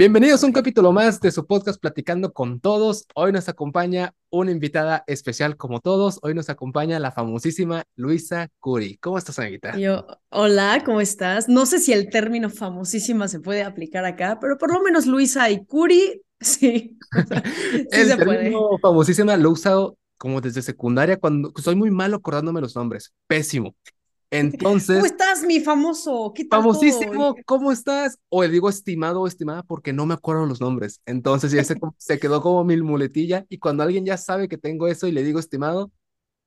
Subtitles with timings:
[0.00, 3.06] Bienvenidos a un capítulo más de su podcast Platicando con Todos.
[3.14, 6.18] Hoy nos acompaña una invitada especial como todos.
[6.22, 8.96] Hoy nos acompaña la famosísima Luisa Curi.
[8.96, 9.76] ¿Cómo estás, amiguita?
[9.76, 11.50] Yo, hola, ¿cómo estás?
[11.50, 15.50] No sé si el término famosísima se puede aplicar acá, pero por lo menos Luisa
[15.50, 16.96] y Curi, sí.
[17.12, 18.78] sí el se término puede.
[18.80, 23.12] famosísima lo he usado como desde secundaria cuando soy muy malo acordándome los nombres.
[23.26, 23.76] Pésimo.
[24.30, 24.96] Entonces.
[24.96, 26.32] ¿Cómo estás, mi famoso?
[26.34, 28.18] ¿Qué tal famosísimo, ¿cómo estás?
[28.28, 31.00] O le digo estimado o estimada porque no me acuerdo los nombres.
[31.06, 33.44] Entonces ya se, se quedó como mil muletilla.
[33.48, 35.90] Y cuando alguien ya sabe que tengo eso y le digo estimado,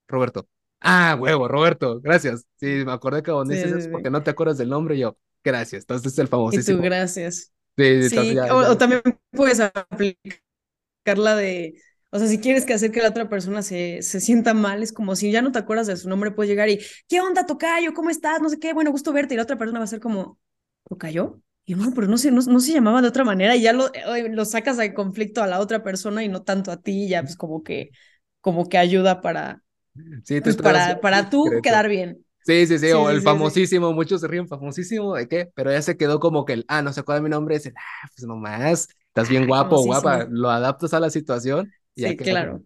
[0.08, 0.48] Roberto.
[0.80, 2.46] Ah, huevo, Roberto, gracias.
[2.58, 4.98] Sí, me acordé que cuando dices eso porque no te acuerdas del nombre.
[4.98, 5.84] yo, gracias.
[5.84, 6.78] Entonces es el famosísimo.
[6.78, 7.52] Y tú, gracias.
[7.78, 11.76] Sí, sí, ya, o, o también puedes aplicarla de
[12.14, 14.94] o sea, si quieres que hacer que la otra persona se, se sienta mal, es
[14.94, 17.92] como si ya no te acuerdas de su nombre, puedes llegar y, ¿qué onda, Tocayo?
[17.96, 18.40] ¿Cómo estás?
[18.40, 19.34] No sé qué, bueno, gusto verte.
[19.34, 20.38] Y la otra persona va a ser como,
[20.88, 21.42] ¿Tocayo?
[21.66, 23.92] Y no, pero no, sé, no, no, se llamaba de otra manera y ya lo,
[23.96, 27.10] eh, lo sacas de conflicto a la otra persona y no tanto a ti, y
[27.10, 27.90] ya pues como que,
[28.42, 29.64] como que ayuda para,
[30.24, 32.24] sí, pues, para, para tú quedar bien.
[32.46, 35.50] Sí, sí, sí, o el famosísimo, muchos se ríen, famosísimo, ¿de qué?
[35.56, 37.74] Pero ya se quedó como que el, ah, no se acuerda mi nombre, es el,
[37.76, 42.64] ah, pues nomás, estás bien guapo, guapa, lo adaptas a la situación sí, claro.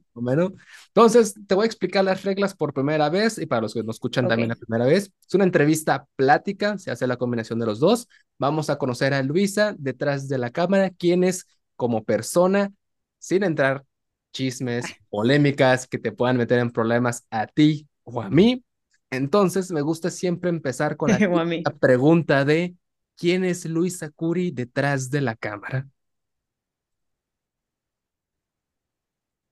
[0.87, 3.97] Entonces te voy a explicar las reglas por primera vez y para los que nos
[3.97, 5.11] escuchan también la primera vez.
[5.27, 8.07] Es una entrevista plática, se hace la combinación de los dos.
[8.39, 12.71] Vamos a conocer a Luisa detrás de la cámara, quién es como persona,
[13.19, 13.85] sin entrar
[14.33, 18.63] chismes, polémicas que te puedan meter en problemas a ti o a mí.
[19.09, 21.19] Entonces me gusta siempre empezar con la,
[21.63, 22.75] la pregunta de
[23.15, 25.87] ¿quién es Luisa Curi detrás de la cámara?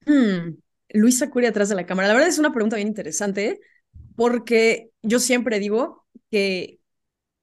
[0.05, 0.57] Hmm,
[0.89, 2.07] Luisa Curia atrás de la cámara.
[2.07, 3.59] La verdad es una pregunta bien interesante
[4.15, 6.79] porque yo siempre digo que,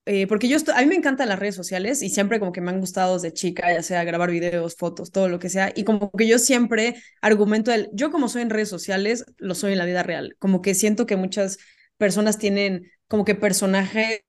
[0.06, 2.70] eh, porque yo a mí me encantan las redes sociales y siempre como que me
[2.70, 6.10] han gustado desde chica, ya sea grabar videos, fotos, todo lo que sea, y como
[6.12, 9.86] que yo siempre argumento el, yo como soy en redes sociales, lo soy en la
[9.86, 11.58] vida real, como que siento que muchas
[11.98, 14.22] personas tienen como que personajes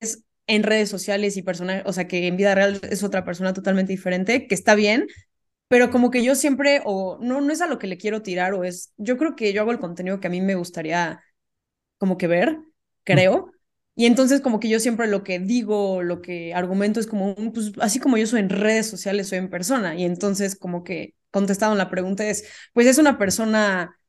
[0.48, 3.94] en redes sociales y personajes, o sea, que en vida real es otra persona totalmente
[3.94, 5.08] diferente, que está bien,
[5.74, 8.54] pero como que yo siempre, o no, no es a lo que le quiero tirar,
[8.54, 11.24] o es, yo creo que yo hago el contenido que a mí me gustaría
[11.98, 12.60] como que ver,
[13.04, 13.52] creo.
[13.96, 17.72] Y entonces como que yo siempre lo que digo, lo que argumento es como, pues
[17.82, 19.96] así como yo soy en redes sociales, soy en persona.
[19.96, 24.00] Y entonces como que contestando la pregunta es, pues es una persona,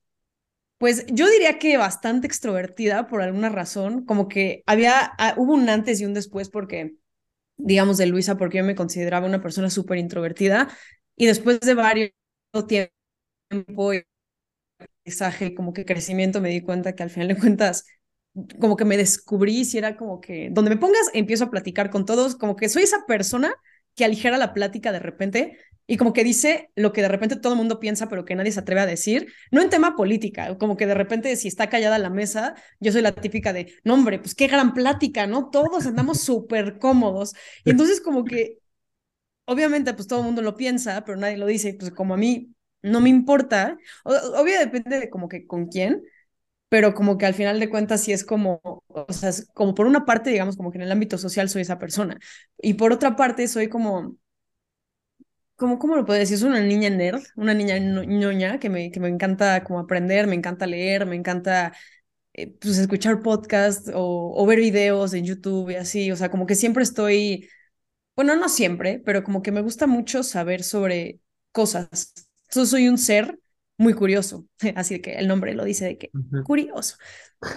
[0.76, 5.70] pues yo diría que bastante extrovertida por alguna razón, como que había, ah, hubo un
[5.70, 6.96] antes y un después porque
[7.56, 10.68] digamos, de Luisa, porque yo me consideraba una persona súper introvertida
[11.16, 12.10] y después de varios
[13.50, 14.04] tiempo y
[14.78, 17.86] aprendizaje, como que crecimiento, me di cuenta que al final de cuentas,
[18.60, 22.04] como que me descubrí si era como que donde me pongas, empiezo a platicar con
[22.04, 23.54] todos, como que soy esa persona
[23.94, 27.52] que aligera la plática de repente y como que dice lo que de repente todo
[27.52, 30.76] el mundo piensa, pero que nadie se atreve a decir, no en tema política, como
[30.76, 34.18] que de repente si está callada la mesa, yo soy la típica de, no hombre,
[34.18, 35.50] pues qué gran plática, ¿no?
[35.50, 37.34] Todos andamos súper cómodos.
[37.64, 38.58] Y entonces como que
[39.46, 42.54] obviamente pues todo el mundo lo piensa, pero nadie lo dice, pues como a mí
[42.82, 46.02] no me importa, obvio depende de como que con quién,
[46.68, 50.04] pero como que al final de cuentas sí es como, o sea, como por una
[50.06, 52.18] parte, digamos, como que en el ámbito social soy esa persona,
[52.58, 54.16] y por otra parte soy como,
[55.56, 56.34] como, ¿cómo lo puedo decir?
[56.36, 60.34] Es una niña nerd, una niña ñoña que me, que me encanta como aprender, me
[60.34, 61.72] encanta leer, me encanta
[62.34, 66.46] eh, pues escuchar podcasts o, o ver videos en YouTube y así, o sea, como
[66.46, 67.48] que siempre estoy
[68.16, 71.20] bueno, no siempre, pero como que me gusta mucho saber sobre
[71.52, 72.12] cosas.
[72.52, 73.38] Yo soy un ser
[73.76, 76.10] muy curioso, así que el nombre lo dice de que
[76.44, 76.96] curioso.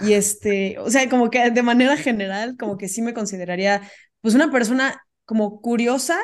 [0.02, 3.82] Y este, o sea, como que de manera general, como que sí me consideraría
[4.20, 6.18] pues una persona como curiosa,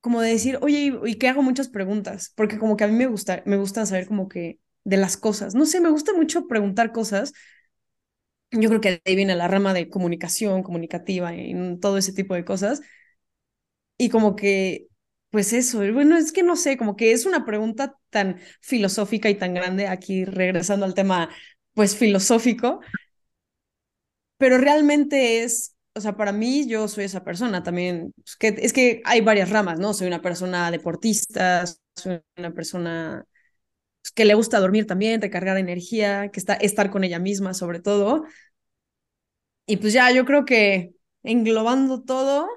[0.00, 3.06] como de decir, oye, y, que hago muchas preguntas, porque como que a mí me
[3.06, 5.54] gusta, me gusta saber como que de las cosas.
[5.54, 7.32] No sé, me gusta mucho preguntar cosas.
[8.50, 12.44] Yo creo que ahí viene la rama de comunicación, comunicativa y todo ese tipo de
[12.44, 12.82] cosas.
[13.98, 14.88] Y como que,
[15.30, 19.36] pues eso, bueno, es que no sé, como que es una pregunta tan filosófica y
[19.36, 21.30] tan grande, aquí regresando al tema,
[21.74, 22.80] pues filosófico,
[24.38, 28.72] pero realmente es, o sea, para mí yo soy esa persona también, pues, que, es
[28.72, 29.94] que hay varias ramas, ¿no?
[29.94, 31.64] Soy una persona deportista,
[31.96, 33.24] soy una persona
[34.02, 37.80] pues, que le gusta dormir también, recargar energía, que está estar con ella misma sobre
[37.80, 38.24] todo.
[39.66, 42.48] Y pues ya, yo creo que englobando todo,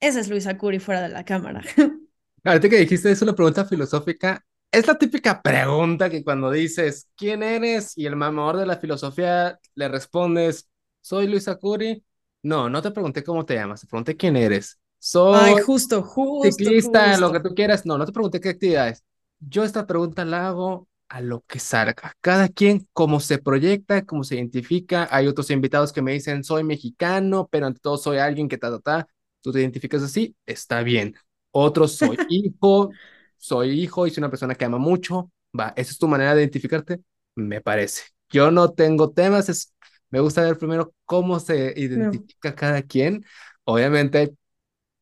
[0.00, 1.62] esa es Luisa Curi fuera de la cámara.
[2.44, 7.42] Ahorita que dijiste es una pregunta filosófica, es la típica pregunta que cuando dices ¿quién
[7.42, 7.96] eres?
[7.96, 10.68] y el mamador de la filosofía le respondes
[11.00, 12.02] ¿soy Luisa Curi?
[12.42, 14.78] No, no te pregunté cómo te llamas, te pregunté quién eres.
[14.98, 17.86] Soy justo, justo, ciclista, lo que tú quieras.
[17.86, 19.02] No, no te pregunté qué actividades.
[19.38, 22.14] Yo esta pregunta la hago a lo que salga.
[22.20, 25.08] Cada quien cómo se proyecta, cómo se identifica.
[25.10, 28.70] Hay otros invitados que me dicen, soy mexicano, pero ante todo soy alguien que ta,
[28.70, 29.08] ta, ta.
[29.40, 31.14] Tú te identificas así, está bien.
[31.50, 32.90] Otros, soy hijo,
[33.36, 35.30] soy hijo y soy una persona que ama mucho.
[35.58, 37.00] Va, esa es tu manera de identificarte,
[37.34, 38.02] me parece.
[38.30, 39.74] Yo no tengo temas, es,
[40.10, 43.24] me gusta ver primero cómo se identifica cada quien.
[43.64, 44.34] Obviamente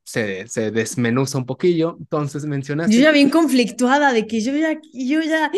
[0.05, 1.96] se, se desmenuza un poquillo.
[1.99, 2.96] Entonces mencionaste.
[2.96, 5.50] Yo ya bien conflictuada de que yo ya, yo ya,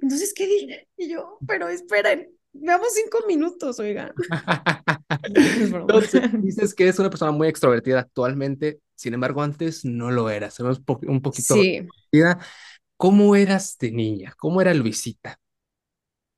[0.00, 0.88] entonces, ¿qué dije?
[0.96, 2.28] Y yo, pero esperen,
[2.60, 4.12] veamos cinco minutos, oigan.
[5.34, 10.58] entonces, dices que es una persona muy extrovertida actualmente, sin embargo, antes no lo eras,
[10.60, 11.54] un poquito.
[11.54, 11.86] Sí.
[12.96, 14.34] ¿Cómo eras de niña?
[14.38, 15.38] ¿Cómo era Luisita?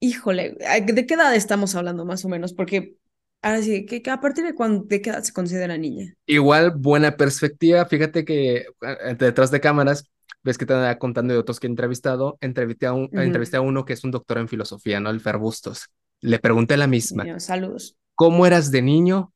[0.01, 2.53] Híjole, ¿de qué edad estamos hablando más o menos?
[2.53, 2.97] Porque
[3.41, 6.13] Ahora sí, ¿qué, a partir de cuándo, de qué edad se considera niña?
[6.27, 7.87] Igual, buena perspectiva.
[7.87, 8.67] Fíjate que
[9.17, 10.11] detrás de cámaras,
[10.43, 12.37] ves que te andaba contando de otros que he entrevistado.
[12.41, 15.11] Entrevisté a, un, entrevisté a uno que es un doctor en filosofía, ¿no?
[15.11, 15.89] El Fer Bustos.
[16.21, 17.39] Le pregunté la misma.
[17.39, 17.97] saludos.
[18.15, 19.33] ¿Cómo eras de niño?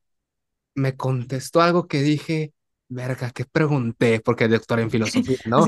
[0.75, 2.53] Me contestó algo que dije,
[2.89, 4.19] verga, ¿qué pregunté?
[4.19, 5.65] Porque es doctor en filosofía, ¿no?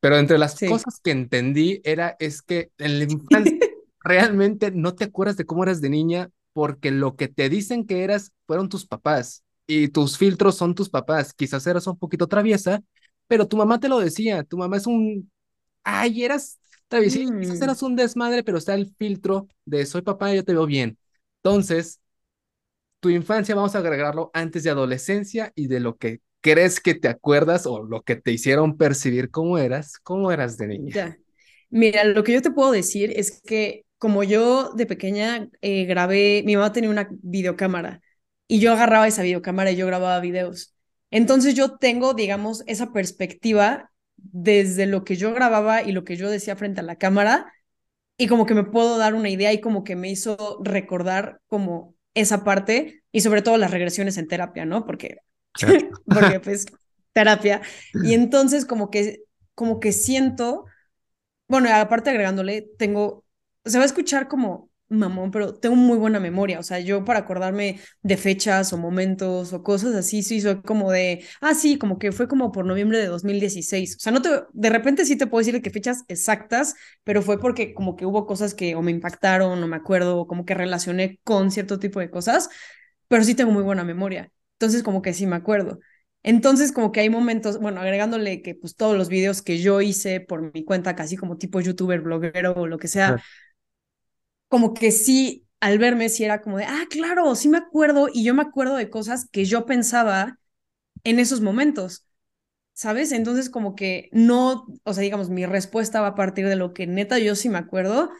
[0.00, 3.58] Pero entre las cosas que entendí era, es que en la infancia
[4.00, 8.04] realmente no te acuerdas de cómo eras de niña porque lo que te dicen que
[8.04, 11.34] eras fueron tus papás y tus filtros son tus papás.
[11.34, 12.82] Quizás eras un poquito traviesa,
[13.26, 15.30] pero tu mamá te lo decía, tu mamá es un,
[15.82, 17.62] ay, eras traviesa, quizás mm.
[17.62, 20.98] eras un desmadre, pero está el filtro de soy papá, yo te veo bien.
[21.42, 22.00] Entonces,
[23.00, 27.08] tu infancia vamos a agregarlo antes de adolescencia y de lo que crees que te
[27.08, 31.18] acuerdas o lo que te hicieron percibir cómo eras, cómo eras de niña.
[31.70, 36.42] Mira, lo que yo te puedo decir es que como yo de pequeña eh, grabé,
[36.44, 38.00] mi mamá tenía una videocámara
[38.46, 40.74] y yo agarraba esa videocámara y yo grababa videos.
[41.10, 46.30] Entonces yo tengo, digamos, esa perspectiva desde lo que yo grababa y lo que yo
[46.30, 47.52] decía frente a la cámara
[48.18, 51.94] y como que me puedo dar una idea y como que me hizo recordar como
[52.14, 54.86] esa parte y sobre todo las regresiones en terapia, ¿no?
[54.86, 55.18] Porque,
[56.06, 56.66] porque pues
[57.12, 57.60] terapia.
[58.02, 59.20] Y entonces como que,
[59.54, 60.64] como que siento,
[61.48, 63.26] bueno, aparte agregándole, tengo
[63.66, 66.58] se va a escuchar como mamón, pero tengo muy buena memoria.
[66.60, 70.92] O sea, yo para acordarme de fechas o momentos o cosas así, sí soy como
[70.92, 73.96] de, ah, sí, como que fue como por noviembre de 2016.
[73.96, 76.74] O sea, no te, de repente sí te puedo decir que fechas exactas,
[77.04, 80.26] pero fue porque como que hubo cosas que o me impactaron o me acuerdo, o
[80.26, 82.48] como que relacioné con cierto tipo de cosas,
[83.08, 84.30] pero sí tengo muy buena memoria.
[84.54, 85.78] Entonces, como que sí me acuerdo.
[86.22, 90.20] Entonces, como que hay momentos, bueno, agregándole que pues todos los videos que yo hice
[90.20, 93.22] por mi cuenta, casi como tipo youtuber, bloguero o lo que sea,
[94.48, 98.24] como que sí, al verme, sí era como de, ah, claro, sí me acuerdo y
[98.24, 100.38] yo me acuerdo de cosas que yo pensaba
[101.04, 102.06] en esos momentos,
[102.74, 103.12] ¿sabes?
[103.12, 106.86] Entonces como que no, o sea, digamos, mi respuesta va a partir de lo que
[106.86, 108.10] neta yo sí me acuerdo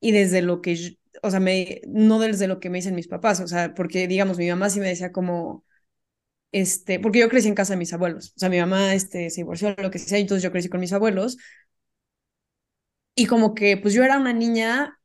[0.00, 3.40] y desde lo que, o sea, me, no desde lo que me dicen mis papás,
[3.40, 5.64] o sea, porque digamos, mi mamá sí me decía como,
[6.52, 9.42] este, porque yo crecí en casa de mis abuelos, o sea, mi mamá este, se
[9.42, 11.38] divorció, lo que sea, entonces yo crecí con mis abuelos.
[13.14, 14.98] Y como que, pues yo era una niña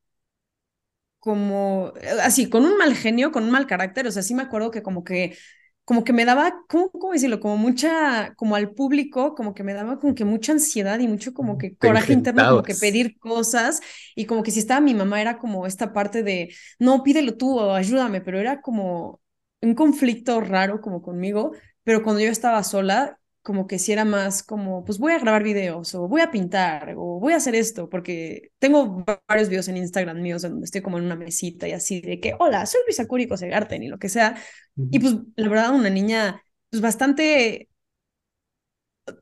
[1.27, 4.43] como eh, así, con un mal genio, con un mal carácter, o sea, sí me
[4.43, 5.37] acuerdo que como que
[5.85, 7.39] como que me daba, ¿cómo, cómo decirlo?
[7.39, 11.33] Como mucha, como al público, como que me daba como que mucha ansiedad y mucho
[11.33, 13.81] como que coraje interno, como que pedir cosas
[14.15, 17.57] y como que si estaba mi mamá era como esta parte de, no, pídelo tú
[17.59, 19.21] o ayúdame, pero era como
[19.61, 21.53] un conflicto raro como conmigo,
[21.83, 25.41] pero cuando yo estaba sola, como que si era más como, pues voy a grabar
[25.41, 29.77] videos o voy a pintar o voy a hacer esto, porque tengo varios videos en
[29.77, 33.07] Instagram míos donde estoy como en una mesita y así de que, hola, soy Luisa
[33.07, 34.35] Cúrico Segarten y lo que sea.
[34.75, 37.69] Y pues la verdad, una niña pues bastante,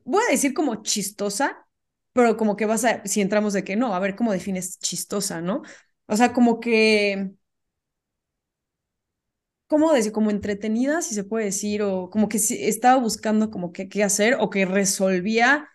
[0.04, 1.64] voy a decir como chistosa,
[2.12, 5.40] pero como que vas a, si entramos de que no, a ver cómo defines chistosa,
[5.40, 5.62] ¿no?
[6.06, 7.30] O sea, como que
[9.66, 10.12] ¿cómo decir?
[10.12, 14.36] Como entretenida, si se puede decir, o como que estaba buscando como que qué hacer
[14.40, 15.68] o que resolvía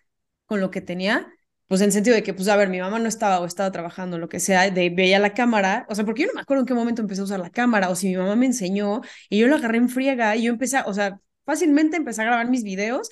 [0.46, 1.32] con lo que tenía,
[1.68, 4.18] pues en sentido de que, pues a ver, mi mamá no estaba o estaba trabajando,
[4.18, 6.68] lo que sea, de veía la cámara, o sea, porque yo no me acuerdo en
[6.68, 9.48] qué momento empecé a usar la cámara, o si mi mamá me enseñó y yo
[9.48, 13.10] la agarré en friega y yo empecé, o sea, fácilmente empecé a grabar mis videos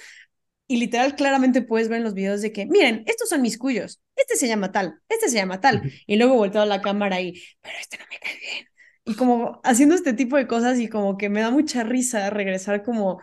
[0.67, 4.01] y literal claramente puedes ver en los videos de que, miren, estos son mis cuyos,
[4.15, 7.41] este se llama tal, este se llama tal, y luego volteo a la cámara y,
[7.61, 8.67] pero este no me cae bien,
[9.09, 12.83] y como haciendo este tipo de cosas y como que me da mucha risa regresar
[12.83, 13.19] como,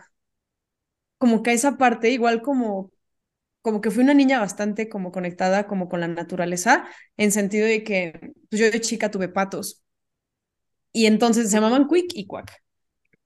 [1.17, 2.91] como que a esa parte, igual como,
[3.63, 7.83] como que fui una niña bastante como conectada como con la naturaleza, en sentido de
[7.85, 9.83] que pues yo de chica tuve patos
[10.91, 12.63] y entonces se llamaban Quick y Quack.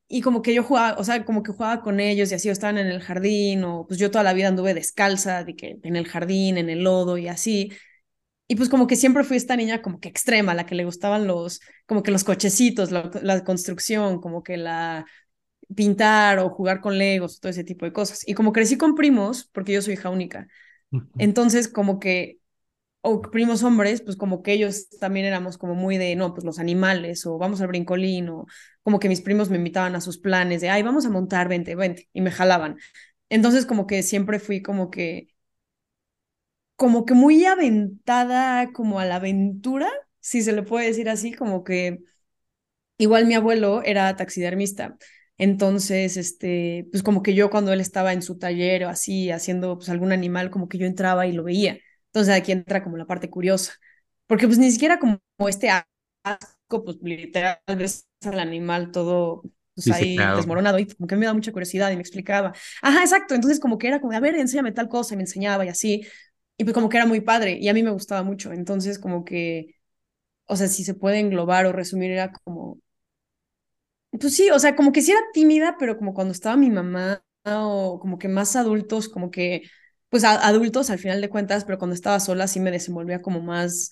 [0.10, 2.53] y como que yo jugaba, o sea, como que jugaba con ellos y así, o
[2.53, 5.96] estaban en el jardín, o pues yo toda la vida anduve descalza, de que en
[5.98, 7.72] el jardín, en el lodo y así.
[8.51, 11.25] Y pues como que siempre fui esta niña como que extrema, la que le gustaban
[11.25, 15.05] los, como que los cochecitos, la, la construcción, como que la
[15.74, 18.27] pintar o jugar con legos, todo ese tipo de cosas.
[18.27, 20.50] Y como crecí con primos, porque yo soy hija única,
[21.17, 22.39] entonces como que
[23.01, 26.60] o primos hombres, pues como que ellos también éramos como muy de, no, pues los
[26.60, 28.48] animales, o vamos al brincolín, o
[28.84, 31.75] como que mis primos me invitaban a sus planes de, ay, vamos a montar, vente,
[31.75, 32.77] vente, y me jalaban.
[33.29, 35.29] Entonces como que siempre fui como que,
[36.82, 39.88] como que muy aventada como a la aventura,
[40.20, 42.00] si se le puede decir así, como que
[42.98, 44.98] igual mi abuelo era taxidermista.
[45.38, 49.78] Entonces, este, pues como que yo cuando él estaba en su taller o así haciendo
[49.78, 51.78] pues algún animal, como que yo entraba y lo veía.
[52.08, 53.74] Entonces aquí entra como la parte curiosa,
[54.26, 59.44] porque pues ni siquiera como este asco, pues literal ves al animal todo
[59.76, 62.54] pues ahí desmoronado y como que me da mucha curiosidad y me explicaba.
[62.82, 65.64] Ajá, exacto, entonces como que era como, a ver, enséñame tal cosa y me enseñaba
[65.64, 66.08] y así,
[66.62, 69.25] y pues como que era muy padre y a mí me gustaba mucho, entonces como
[69.25, 69.75] que,
[70.48, 72.80] o sea, si se puede englobar o resumir, era como,
[74.20, 77.24] pues sí, o sea, como que sí era tímida, pero como cuando estaba mi mamá
[77.46, 79.63] o como que más adultos, como que
[80.10, 83.91] pues adultos al final de cuentas, pero cuando estaba sola sí me desenvolvía como más,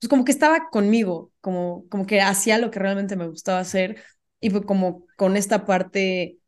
[0.00, 4.00] pues como que estaba conmigo, como, como que hacía lo que realmente me gustaba hacer
[4.40, 6.38] y pues como con esta parte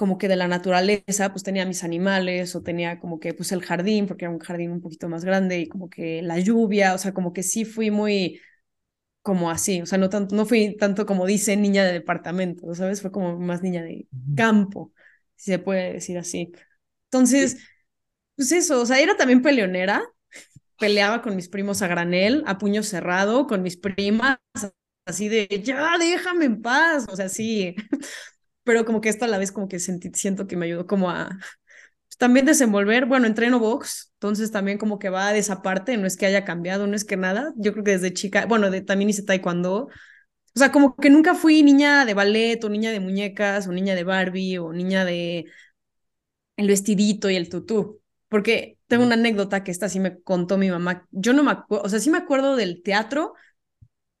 [0.00, 3.60] como que de la naturaleza, pues tenía mis animales o tenía como que pues el
[3.62, 6.98] jardín, porque era un jardín un poquito más grande y como que la lluvia, o
[6.98, 8.40] sea, como que sí fui muy
[9.22, 13.02] como así, o sea, no tanto, no fui tanto como dice niña de departamento, ¿sabes?
[13.02, 14.92] Fue como más niña de campo,
[15.36, 16.52] si se puede decir así.
[17.06, 17.58] Entonces,
[18.36, 20.02] pues eso, o sea, era también peleonera,
[20.78, 24.38] peleaba con mis primos a granel, a puño cerrado, con mis primas,
[25.06, 27.76] así de, ya, déjame en paz, o sea, sí,
[28.70, 31.28] pero como que esto a la vez como que siento que me ayudó como a
[32.06, 36.06] pues, también desenvolver, bueno, entreno box, entonces también como que va de esa parte, no
[36.06, 38.80] es que haya cambiado, no es que nada, yo creo que desde chica, bueno, de,
[38.80, 39.90] también hice taekwondo, o
[40.54, 44.04] sea, como que nunca fui niña de ballet o niña de muñecas o niña de
[44.04, 45.46] Barbie o niña de
[46.56, 50.70] el vestidito y el tutú porque tengo una anécdota que esta sí me contó mi
[50.70, 51.08] mamá.
[51.10, 53.34] Yo no me acuerdo, o sea, sí me acuerdo del teatro,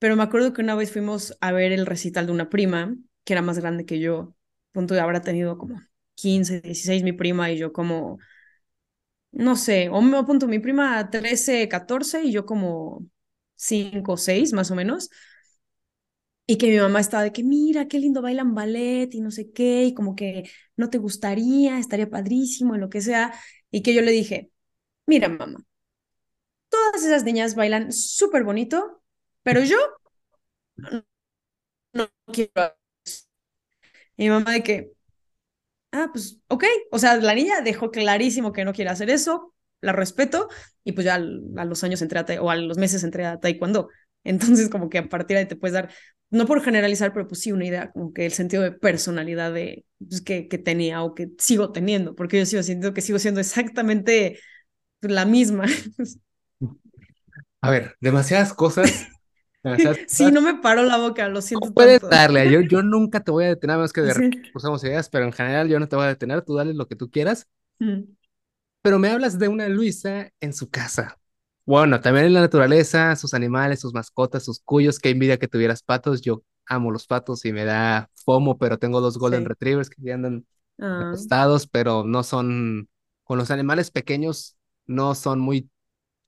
[0.00, 3.34] pero me acuerdo que una vez fuimos a ver el recital de una prima, que
[3.34, 4.34] era más grande que yo.
[4.72, 5.80] Punto de habrá tenido como
[6.14, 8.18] 15, 16 mi prima y yo como,
[9.32, 13.06] no sé, o me apunto mi prima 13, 14 y yo como
[13.56, 15.10] 5, 6 más o menos.
[16.46, 19.52] Y que mi mamá estaba de que, mira, qué lindo bailan ballet y no sé
[19.52, 23.32] qué, y como que no te gustaría, estaría padrísimo, y lo que sea
[23.70, 24.50] y que yo le dije,
[25.06, 25.64] mira mamá,
[26.68, 29.02] todas esas niñas bailan súper bonito,
[29.42, 29.76] pero yo
[31.92, 32.79] no, quiero.
[34.20, 34.92] Y mi mamá de que,
[35.92, 39.92] ah, pues ok, o sea, la niña dejó clarísimo que no quiere hacer eso, la
[39.92, 40.48] respeto,
[40.84, 43.88] y pues ya a los años entré a, o a los meses entré a taekwondo.
[44.24, 45.90] Entonces, como que a partir de ahí te puedes dar,
[46.28, 49.86] no por generalizar, pero pues sí una idea, como que el sentido de personalidad de,
[50.06, 53.40] pues, que, que tenía o que sigo teniendo, porque yo sigo sintiendo que sigo siendo
[53.40, 54.38] exactamente
[55.00, 55.64] la misma.
[57.62, 59.06] A ver, demasiadas cosas.
[60.06, 61.72] Sí, no me paro la boca, lo siento.
[61.72, 64.12] puedes darle, yo, yo nunca te voy a detener, más que de
[64.54, 66.96] usamos ideas, pero en general yo no te voy a detener, tú dale lo que
[66.96, 67.46] tú quieras.
[67.78, 68.02] Mm.
[68.82, 71.18] Pero me hablas de una Luisa en su casa.
[71.66, 75.82] Bueno, también en la naturaleza, sus animales, sus mascotas, sus cuyos, qué envidia que tuvieras
[75.82, 76.22] patos.
[76.22, 80.46] Yo amo los patos y me da fomo, pero tengo dos golden retrievers que andan
[80.78, 81.08] ah.
[81.08, 82.88] acostados, pero no son,
[83.24, 85.68] con los animales pequeños, no son muy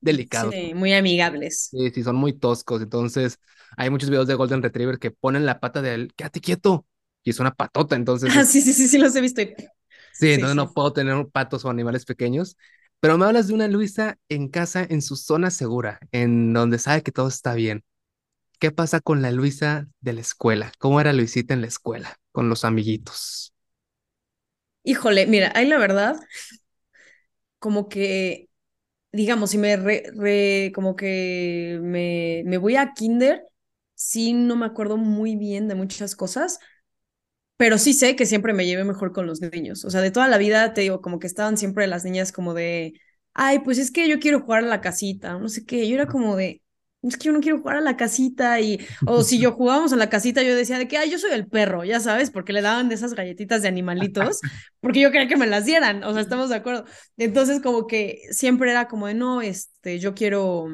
[0.02, 0.54] delicados.
[0.54, 1.70] Sí, muy amigables.
[1.70, 2.82] Sí, sí, son muy toscos.
[2.82, 3.38] Entonces,
[3.76, 6.86] hay muchos videos de golden retriever que ponen la pata de él, quédate quieto,
[7.24, 8.30] y es una patota, entonces.
[8.36, 9.42] Ah, sí, sí, sí, sí, los he visto.
[10.12, 12.56] Sí, entonces no puedo tener patos o animales pequeños.
[13.00, 17.02] Pero me hablas de una Luisa en casa, en su zona segura, en donde sabe
[17.02, 17.84] que todo está bien.
[18.60, 20.72] ¿Qué pasa con la Luisa de la escuela?
[20.78, 23.54] ¿Cómo era Luisita en la escuela con los amiguitos?
[24.84, 26.16] Híjole, mira, ahí la verdad,
[27.58, 28.48] como que,
[29.12, 33.46] digamos, si me re, como que me, me voy a kinder,
[33.94, 36.58] sí no me acuerdo muy bien de muchas cosas,
[37.56, 39.84] pero sí sé que siempre me llevé mejor con los niños.
[39.84, 42.54] O sea, de toda la vida te digo, como que estaban siempre las niñas como
[42.54, 42.94] de,
[43.34, 45.88] ay, pues es que yo quiero jugar a la casita, no sé qué.
[45.88, 46.62] Yo era como de,
[47.02, 49.96] es que yo no quiero jugar a la casita y, o si yo jugábamos a
[49.96, 52.62] la casita, yo decía de que, ay, yo soy el perro, ya sabes, porque le
[52.62, 54.40] daban de esas galletitas de animalitos,
[54.80, 56.84] porque yo quería que me las dieran, o sea, estamos de acuerdo.
[57.16, 60.66] Entonces, como que siempre era como de, no, este, yo quiero,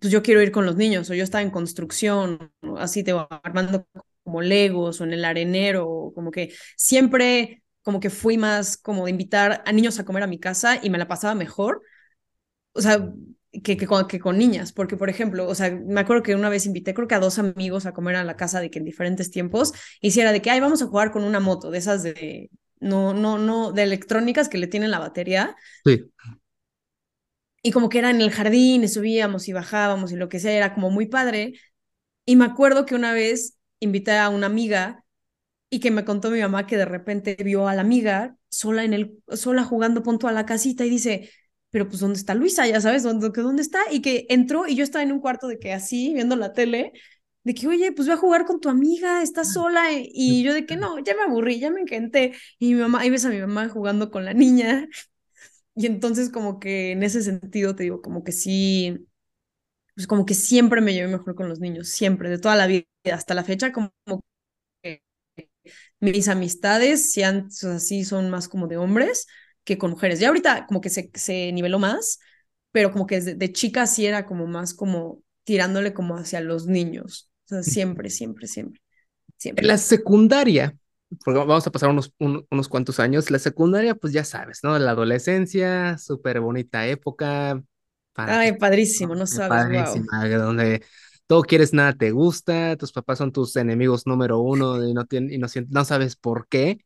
[0.00, 3.26] pues yo quiero ir con los niños, o yo estaba en construcción, así te voy
[3.42, 3.86] armando
[4.22, 9.10] como Legos o en el arenero, como que siempre como que fui más como de
[9.10, 11.82] invitar a niños a comer a mi casa y me la pasaba mejor.
[12.72, 13.12] O sea,
[13.62, 16.48] que, que, con, que con niñas, porque por ejemplo, o sea, me acuerdo que una
[16.48, 18.84] vez invité creo que a dos amigos a comer a la casa de que en
[18.84, 22.50] diferentes tiempos hiciera de que, ay, vamos a jugar con una moto, de esas de,
[22.80, 25.56] no, no, no, de electrónicas que le tienen la batería.
[25.84, 26.04] Sí.
[27.62, 30.52] Y como que era en el jardín y subíamos y bajábamos y lo que sea,
[30.52, 31.54] era como muy padre.
[32.26, 35.04] Y me acuerdo que una vez invité a una amiga
[35.70, 38.94] y que me contó mi mamá que de repente vio a la amiga sola en
[38.94, 41.30] el sola jugando punto a la casita y dice,
[41.74, 42.68] pero pues ¿dónde está Luisa?
[42.68, 43.80] Ya sabes, ¿dónde, dónde está?
[43.90, 46.92] Y que entró y yo estaba en un cuarto de que así, viendo la tele,
[47.42, 49.86] de que, oye, pues voy a jugar con tu amiga, estás sola.
[49.92, 52.34] Y yo de que no, ya me aburrí, ya me encanté.
[52.60, 54.88] Y mi mamá, ahí ves a mi mamá jugando con la niña.
[55.76, 59.08] Y entonces como que en ese sentido te digo, como que sí,
[59.94, 62.84] pues como que siempre me llevé mejor con los niños, siempre, de toda la vida,
[63.12, 63.92] hasta la fecha, como
[64.82, 65.02] que
[66.00, 69.26] mis amistades, si así son más como de hombres,
[69.64, 70.20] que con mujeres.
[70.20, 72.20] Ya ahorita como que se, se niveló más,
[72.70, 76.66] pero como que de, de chica sí era como más como tirándole como hacia los
[76.66, 77.30] niños.
[77.46, 78.80] O sea, siempre, siempre, siempre.
[79.36, 79.66] siempre.
[79.66, 80.76] La secundaria,
[81.24, 84.78] porque vamos a pasar unos, unos cuantos años, la secundaria, pues ya sabes, ¿no?
[84.78, 87.62] La adolescencia, súper bonita época.
[88.14, 89.48] Ay, padrísimo, no sabes.
[89.48, 90.82] Padrísima, donde
[91.26, 95.32] todo quieres, nada te gusta, tus papás son tus enemigos número uno y no, tienen,
[95.32, 96.78] y no, no sabes por qué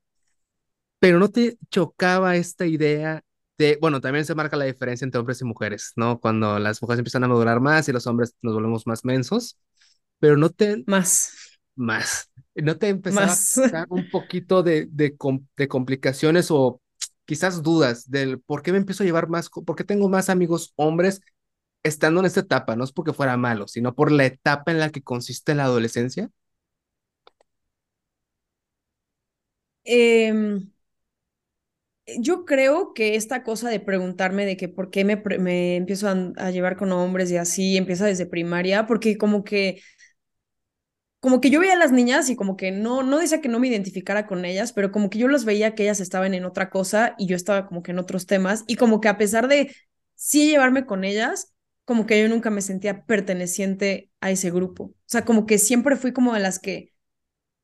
[0.99, 3.23] pero no te chocaba esta idea
[3.59, 6.21] de, bueno, también se marca la diferencia entre hombres y mujeres, ¿no?
[6.21, 9.59] Cuando las mujeres empiezan a madurar más y los hombres nos volvemos más mensos,
[10.21, 10.87] pero no te...
[10.87, 11.33] Más.
[11.77, 12.31] Más.
[12.55, 13.39] No te empezaba a
[13.71, 15.17] dar un poquito de, de,
[15.57, 16.81] de complicaciones o
[17.25, 20.73] quizás dudas del por qué me empiezo a llevar más, por qué tengo más amigos
[20.77, 21.21] hombres
[21.83, 24.91] estando en esta etapa, no es porque fuera malo, sino por la etapa en la
[24.91, 26.31] que consiste la adolescencia.
[29.85, 30.33] Eh,
[32.21, 36.51] yo creo que esta cosa de preguntarme de que por qué me, me empiezo a,
[36.51, 39.81] llevar con hombres y así empieza desde primaria, porque como que
[41.21, 43.59] como que yo veía a las niñas y como que no, no decía que no
[43.59, 46.71] me identificara con ellas, pero como que yo los veía que ellas estaban en otra
[46.71, 49.75] cosa y yo estaba como que en otros temas y como que a pesar de
[50.15, 51.53] sí llevarme con ellas,
[51.85, 54.85] como que yo nunca me sentía perteneciente a ese grupo.
[54.85, 56.93] O sea, como que siempre fui como de las que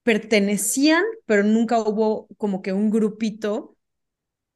[0.02, 3.73] pertenecían, pero nunca hubo como que un grupito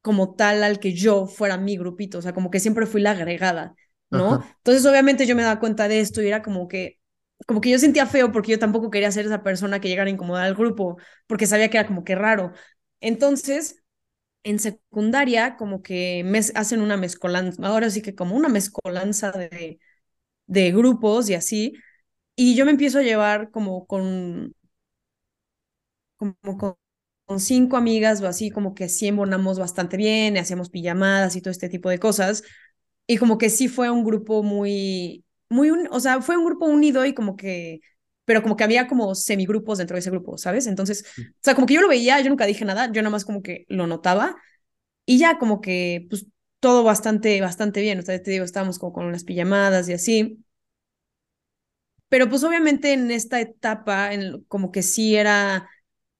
[0.09, 3.11] como tal al que yo fuera mi grupito, o sea, como que siempre fui la
[3.11, 3.75] agregada,
[4.09, 4.39] ¿no?
[4.57, 6.99] Entonces, obviamente yo me daba cuenta de esto y era como que,
[7.47, 10.13] como que yo sentía feo porque yo tampoco quería ser esa persona que llegara a
[10.13, 12.53] incomodar al grupo, porque sabía que era como que raro.
[13.01, 13.83] Entonces,
[14.43, 19.79] en secundaria, como que me hacen una mezcolanza, ahora sí que como una mezcolanza de,
[20.47, 21.73] de grupos y así,
[22.35, 24.55] y yo me empiezo a llevar como con,
[26.17, 26.75] como con
[27.29, 31.51] con cinco amigas o así, como que sí embonamos bastante bien, hacíamos pijamadas y todo
[31.51, 32.43] este tipo de cosas.
[33.07, 36.65] Y como que sí fue un grupo muy, muy, un, o sea, fue un grupo
[36.67, 37.81] unido y como que,
[38.25, 40.67] pero como que había como semigrupos dentro de ese grupo, ¿sabes?
[40.67, 43.25] Entonces, o sea, como que yo lo veía, yo nunca dije nada, yo nada más
[43.25, 44.35] como que lo notaba
[45.05, 46.27] y ya como que, pues,
[46.59, 47.99] todo bastante, bastante bien.
[47.99, 50.43] O sea, te digo, estábamos como con las pijamadas y así.
[52.09, 55.69] Pero pues obviamente en esta etapa, en, como que sí era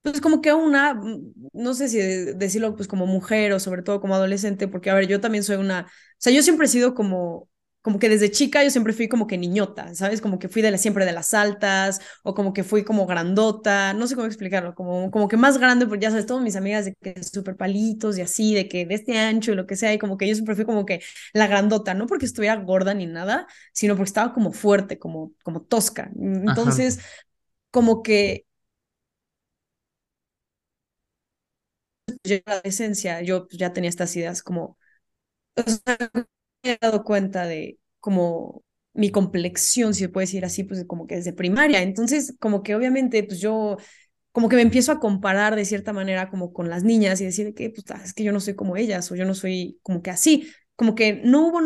[0.02, 4.00] pues como que una, mm, no sé si decirlo pues como mujer o sobre todo
[4.00, 5.86] como adolescente, porque a ver, yo también soy una, o
[6.18, 7.48] sea, yo siempre he sido como,
[7.82, 10.20] como que desde chica yo siempre fui como que niñota, ¿sabes?
[10.20, 13.94] Como que fui de la, siempre de las altas o como que fui como grandota,
[13.94, 16.84] no sé cómo explicarlo, como, como que más grande, porque ya sabes, todas mis amigas
[16.86, 19.92] de que súper palitos y así, de que de este ancho y lo que sea,
[19.94, 21.00] y como que yo siempre fui como que
[21.32, 25.62] la grandota, no porque estuviera gorda ni nada, sino porque estaba como fuerte, como, como
[25.62, 26.10] tosca.
[26.20, 27.00] Entonces,
[27.70, 28.46] como que
[32.24, 34.78] la adolescencia, yo pues, ya tenía estas ideas como,
[35.56, 35.98] o sea,
[36.64, 38.62] me he dado cuenta de como
[38.94, 41.82] mi complexión, si se puede decir así, pues como que desde primaria.
[41.82, 43.76] Entonces, como que obviamente, pues yo,
[44.32, 47.54] como que me empiezo a comparar de cierta manera como con las niñas y decir
[47.54, 50.02] que, pues, ah, es que yo no soy como ellas o yo no soy como
[50.02, 50.52] que así.
[50.76, 51.60] Como que no hubo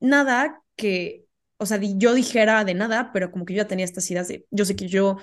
[0.00, 1.26] nada que,
[1.58, 4.46] o sea, yo dijera de nada, pero como que yo ya tenía estas ideas de,
[4.50, 5.16] yo sé que yo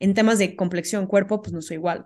[0.00, 2.04] en temas de complexión, cuerpo, pues no soy igual.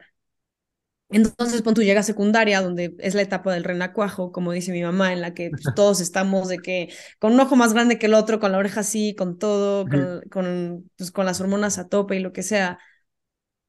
[1.12, 4.82] Entonces, cuando tú llegas a secundaria, donde es la etapa del renacuajo, como dice mi
[4.82, 8.06] mamá, en la que pues, todos estamos de que con un ojo más grande que
[8.06, 11.88] el otro, con la oreja así, con todo, con, con, pues, con las hormonas a
[11.88, 12.78] tope y lo que sea.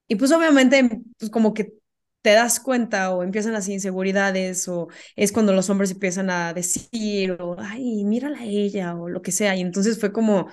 [0.08, 1.74] Y pues obviamente, pues como que
[2.22, 7.32] te das cuenta o empiezan las inseguridades o es cuando los hombres empiezan a decir
[7.42, 9.56] o, ay, mírala a ella o lo que sea.
[9.56, 10.48] Y entonces fue como,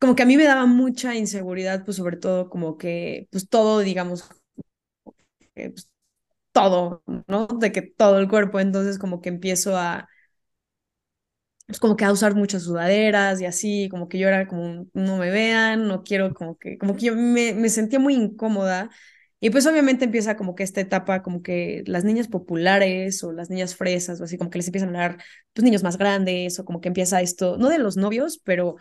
[0.00, 3.80] como que a mí me daba mucha inseguridad, pues sobre todo como que, pues todo,
[3.80, 4.28] digamos,
[5.54, 5.88] pues,
[6.56, 7.46] todo, ¿no?
[7.48, 10.08] De que todo el cuerpo, entonces como que empiezo a,
[11.66, 15.16] pues como que a usar muchas sudaderas y así, como que yo era como, no
[15.18, 18.88] me vean, no quiero como que, como que yo me, sentía muy incómoda.
[19.38, 23.50] Y pues obviamente empieza como que esta etapa, como que las niñas populares o las
[23.50, 26.64] niñas fresas o así, como que les empiezan a hablar, pues niños más grandes o
[26.64, 28.76] como que empieza esto, no de los novios, pero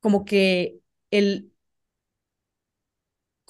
[0.00, 0.80] como que
[1.12, 1.52] el,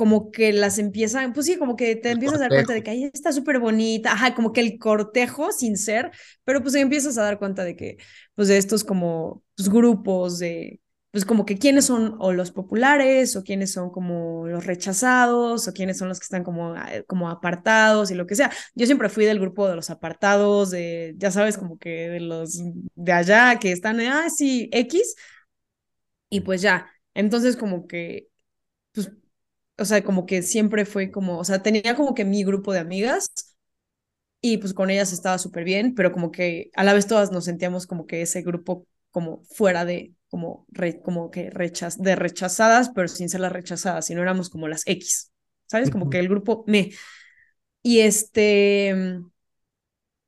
[0.01, 2.91] como que las empiezan, pues sí, como que te empiezas a dar cuenta de que
[2.91, 6.11] ahí está súper bonita, ajá, como que el cortejo sin ser,
[6.43, 7.99] pero pues empiezas a dar cuenta de que,
[8.35, 13.37] pues de estos como, pues grupos de, pues como que quiénes son o los populares
[13.37, 17.29] o quiénes son como los rechazados o quiénes son los que están como, ah, como
[17.29, 18.51] apartados y lo que sea.
[18.75, 22.59] Yo siempre fui del grupo de los apartados, de, ya sabes, como que de los
[22.95, 25.15] de allá que están, ah, sí, X,
[26.31, 28.30] y pues ya, entonces como que,
[29.81, 32.81] o sea, como que siempre fue como, o sea, tenía como que mi grupo de
[32.81, 33.33] amigas
[34.41, 37.45] y pues con ellas estaba súper bien, pero como que a la vez todas nos
[37.45, 40.67] sentíamos como que ese grupo como fuera de, como,
[41.05, 45.33] como que rechaz, de rechazadas, pero sin ser las rechazadas, sino éramos como las X,
[45.67, 45.91] ¿sabes?
[45.91, 46.91] Como que el grupo me.
[47.83, 49.21] Y este,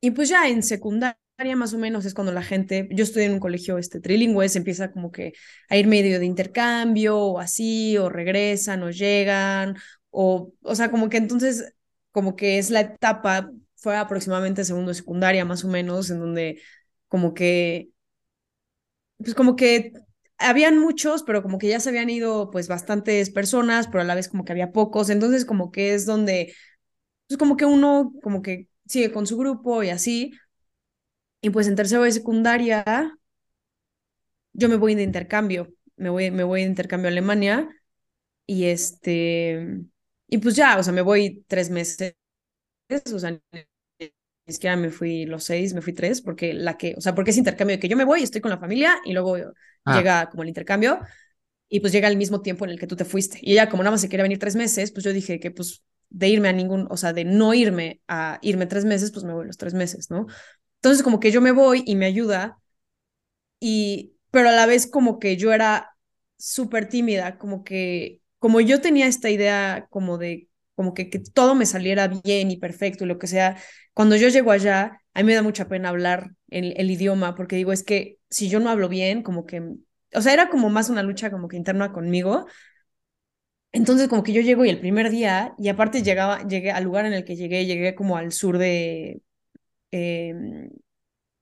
[0.00, 1.18] y pues ya en secundaria
[1.56, 4.58] más o menos es cuando la gente, yo estoy en un colegio este, trilingüe, se
[4.58, 5.32] empieza como que
[5.68, 9.76] a ir medio de intercambio o así, o regresan o llegan,
[10.10, 11.74] o, o sea, como que entonces,
[12.12, 16.60] como que es la etapa, fue aproximadamente segundo secundaria más o menos, en donde
[17.08, 17.90] como que,
[19.18, 19.92] pues como que
[20.38, 24.14] habían muchos, pero como que ya se habían ido pues bastantes personas, pero a la
[24.14, 26.54] vez como que había pocos, entonces como que es donde,
[27.28, 30.32] pues como que uno como que sigue con su grupo y así,
[31.42, 33.18] y pues en tercero de secundaria,
[34.52, 37.68] yo me voy de intercambio, me voy, me voy de intercambio a Alemania
[38.46, 39.80] y este,
[40.28, 42.14] y pues ya, o sea, me voy tres meses,
[43.12, 43.32] o sea,
[44.46, 47.32] ni siquiera me fui los seis, me fui tres, porque la que, o sea, porque
[47.32, 49.36] es intercambio de que yo me voy, estoy con la familia y luego
[49.84, 49.96] ah.
[49.96, 51.00] llega como el intercambio
[51.68, 53.38] y pues llega al mismo tiempo en el que tú te fuiste.
[53.40, 55.82] Y ella, como nada más se quería venir tres meses, pues yo dije que pues
[56.10, 59.32] de irme a ningún, o sea, de no irme a irme tres meses, pues me
[59.32, 60.26] voy los tres meses, ¿no?
[60.82, 62.58] Entonces como que yo me voy y me ayuda,
[63.60, 65.96] y, pero a la vez como que yo era
[66.38, 71.54] súper tímida, como que, como yo tenía esta idea como de, como que, que todo
[71.54, 73.56] me saliera bien y perfecto y lo que sea,
[73.94, 77.56] cuando yo llego allá, a mí me da mucha pena hablar el, el idioma, porque
[77.56, 79.62] digo, es que si yo no hablo bien, como que,
[80.14, 82.46] o sea, era como más una lucha como que interna conmigo,
[83.72, 87.06] entonces, como que yo llego y el primer día, y aparte llegaba, llegué al lugar
[87.06, 89.22] en el que llegué, llegué como al sur de,
[89.92, 90.70] Em,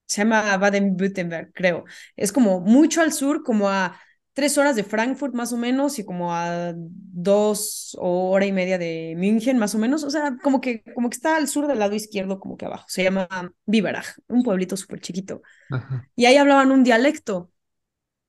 [0.06, 1.84] se llama Baden-Württemberg, creo.
[2.16, 3.98] Es como mucho al sur, como a
[4.32, 8.78] tres horas de Frankfurt más o menos y como a dos o hora y media
[8.78, 10.02] de München más o menos.
[10.04, 12.86] O sea, como que, como que está al sur del lado izquierdo, como que abajo.
[12.88, 13.28] Se llama
[13.66, 15.42] Biberach, un pueblito súper chiquito.
[16.16, 17.52] Y ahí hablaban un dialecto.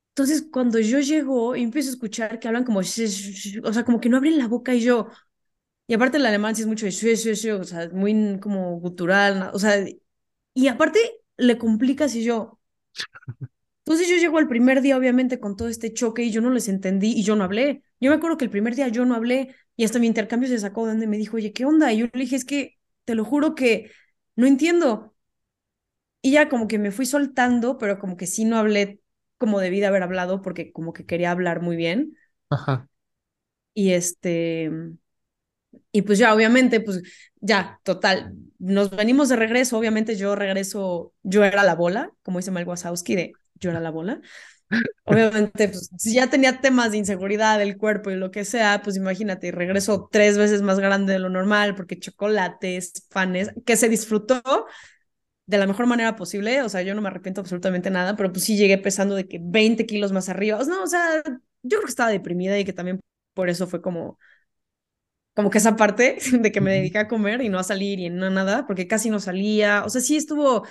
[0.09, 4.09] Entonces, cuando yo llego y empiezo a escuchar que hablan como, o sea, como que
[4.09, 5.07] no abren la boca y yo,
[5.87, 9.83] y aparte el alemán sí es mucho de, o sea, muy como gutural, o sea,
[10.53, 10.99] y aparte,
[11.37, 12.59] le complica si yo.
[13.85, 16.67] Entonces yo llego el primer día, obviamente, con todo este choque y yo no les
[16.69, 17.83] entendí y yo no hablé.
[17.99, 20.59] Yo me acuerdo que el primer día yo no hablé y hasta mi intercambio se
[20.59, 21.91] sacó de donde me dijo, oye, ¿qué onda?
[21.91, 23.91] Y yo le dije, es que te lo juro que
[24.35, 25.15] no entiendo.
[26.21, 29.01] Y ya como que me fui soltando, pero como que sí no hablé
[29.37, 32.15] como debí de haber hablado porque como que quería hablar muy bien.
[32.49, 32.87] Ajá.
[33.73, 34.69] Y este,
[35.91, 37.01] y pues ya, obviamente, pues
[37.39, 42.51] ya, total, nos venimos de regreso, obviamente yo regreso, yo era la bola, como dice
[42.51, 44.21] Mel Wazowski, de yo era la bola.
[45.03, 48.95] Obviamente, pues si ya tenía temas de inseguridad del cuerpo y lo que sea, pues
[48.95, 54.41] imagínate, regreso tres veces más grande de lo normal porque chocolates, panes, que se disfrutó
[55.45, 58.45] de la mejor manera posible, o sea, yo no me arrepiento absolutamente nada, pero pues
[58.45, 61.89] sí llegué pesando de que 20 kilos más arriba, no, o sea, yo creo que
[61.89, 63.01] estaba deprimida y que también
[63.33, 64.17] por eso fue como
[65.33, 68.09] como que esa parte de que me dediqué a comer y no a salir y
[68.09, 70.65] no nada, porque casi no salía, o sea, sí estuvo,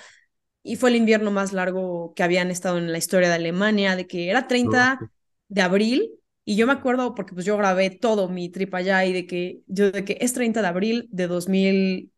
[0.63, 4.07] y fue el invierno más largo que habían estado en la historia de Alemania, de
[4.07, 4.99] que era 30
[5.47, 6.11] de abril,
[6.45, 9.61] y yo me acuerdo porque pues yo grabé todo mi trip allá y de que
[9.67, 12.11] yo de que es 30 de abril de 2013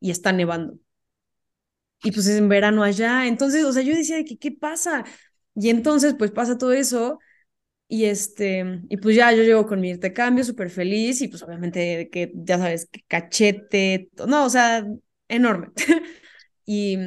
[0.00, 0.78] y está nevando.
[2.02, 5.04] Y pues es en verano allá, entonces, o sea, yo decía de que qué pasa.
[5.54, 7.18] Y entonces pues pasa todo eso
[7.90, 12.08] y este, y pues ya yo llego con mi intercambio súper feliz y pues obviamente
[12.10, 14.86] que ya sabes, que cachete, no, o sea,
[15.28, 15.70] enorme.
[16.66, 16.98] y,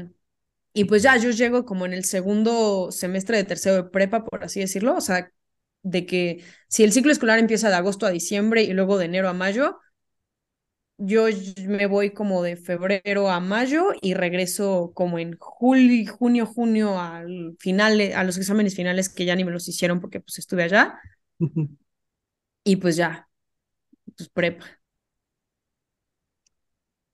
[0.73, 4.43] y pues ya yo llego como en el segundo semestre de tercero de prepa, por
[4.43, 5.31] así decirlo, o sea,
[5.83, 9.29] de que si el ciclo escolar empieza de agosto a diciembre y luego de enero
[9.29, 9.79] a mayo,
[11.05, 11.25] yo
[11.67, 17.55] me voy como de febrero a mayo y regreso como en julio, junio, junio al
[17.59, 20.99] final, a los exámenes finales que ya ni me los hicieron porque pues estuve allá.
[22.63, 23.27] y pues ya,
[24.15, 24.65] pues prepa.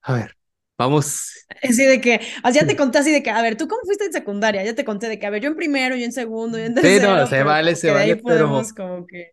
[0.02, 0.36] A ver,
[0.78, 1.32] vamos.
[1.62, 2.20] Así de que,
[2.52, 4.64] ya te conté así de que, a ver, ¿tú cómo fuiste en secundaria?
[4.64, 6.74] Ya te conté de que, a ver, yo en primero, yo en segundo, yo en
[6.74, 7.08] tercero.
[7.08, 8.62] Sí, no, se vale, se vale, pero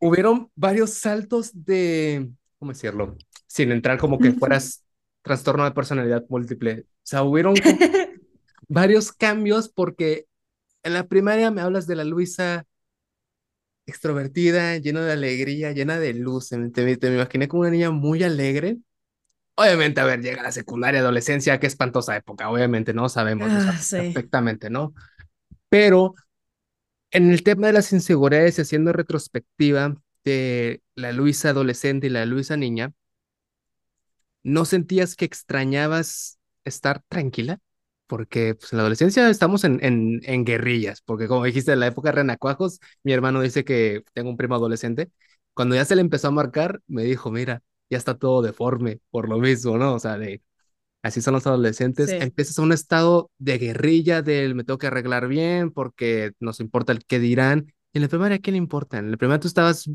[0.01, 3.17] hubieron varios saltos de, ¿cómo decirlo?
[3.47, 4.83] Sin entrar como que fueras
[5.21, 6.81] trastorno de personalidad múltiple.
[6.81, 7.55] O sea, hubieron
[8.67, 10.25] varios cambios porque
[10.83, 12.65] en la primaria me hablas de la Luisa
[13.85, 16.49] extrovertida, llena de alegría, llena de luz.
[16.49, 18.79] Te, te, me imaginé como una niña muy alegre
[19.59, 23.09] Obviamente, a ver, llega la secundaria, adolescencia, qué espantosa época, obviamente, ¿no?
[23.09, 24.93] Sabemos ah, perfectamente, ¿no?
[25.67, 26.13] Pero
[27.09, 32.55] en el tema de las inseguridades, haciendo retrospectiva de la Luisa adolescente y la Luisa
[32.55, 32.93] niña,
[34.47, 37.59] ¿no sentías que extrañabas estar tranquila?
[38.07, 41.87] Porque pues, en la adolescencia estamos en, en, en guerrillas, porque como dijiste, en la
[41.87, 45.11] época de renacuajos, mi hermano dice que tengo un primo adolescente,
[45.53, 49.27] cuando ya se le empezó a marcar, me dijo, mira, ya está todo deforme por
[49.27, 49.95] lo mismo, ¿no?
[49.95, 50.41] O sea, de
[51.03, 55.27] así son los adolescentes, empiezas a un estado de guerrilla, del me tengo que arreglar
[55.27, 57.73] bien porque nos importa el qué dirán.
[57.93, 58.99] Y en la primaria, ¿qué le importa?
[58.99, 59.89] En la primaria tú estabas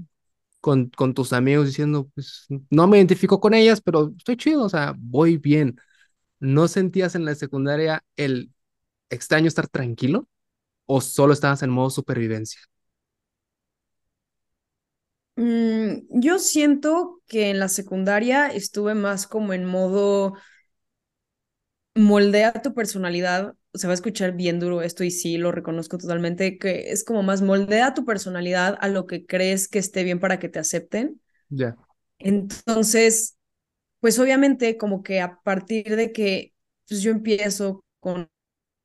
[0.62, 4.70] con, con tus amigos diciendo, pues no me identifico con ellas, pero estoy chido, o
[4.70, 5.79] sea, voy bien.
[6.40, 8.53] ¿No sentías en la secundaria el
[9.11, 10.29] extraño estar tranquilo
[10.87, 12.61] o solo estabas en modo supervivencia?
[15.37, 20.35] Mm, yo siento que en la secundaria estuve más como en modo
[21.94, 23.55] moldea tu personalidad.
[23.75, 27.23] Se va a escuchar bien duro esto y sí, lo reconozco totalmente, que es como
[27.23, 31.21] más moldea tu personalidad a lo que crees que esté bien para que te acepten.
[31.51, 31.77] Ya.
[32.19, 33.37] Entonces,
[34.01, 36.55] pues obviamente como que a partir de que
[36.89, 38.31] pues yo empiezo con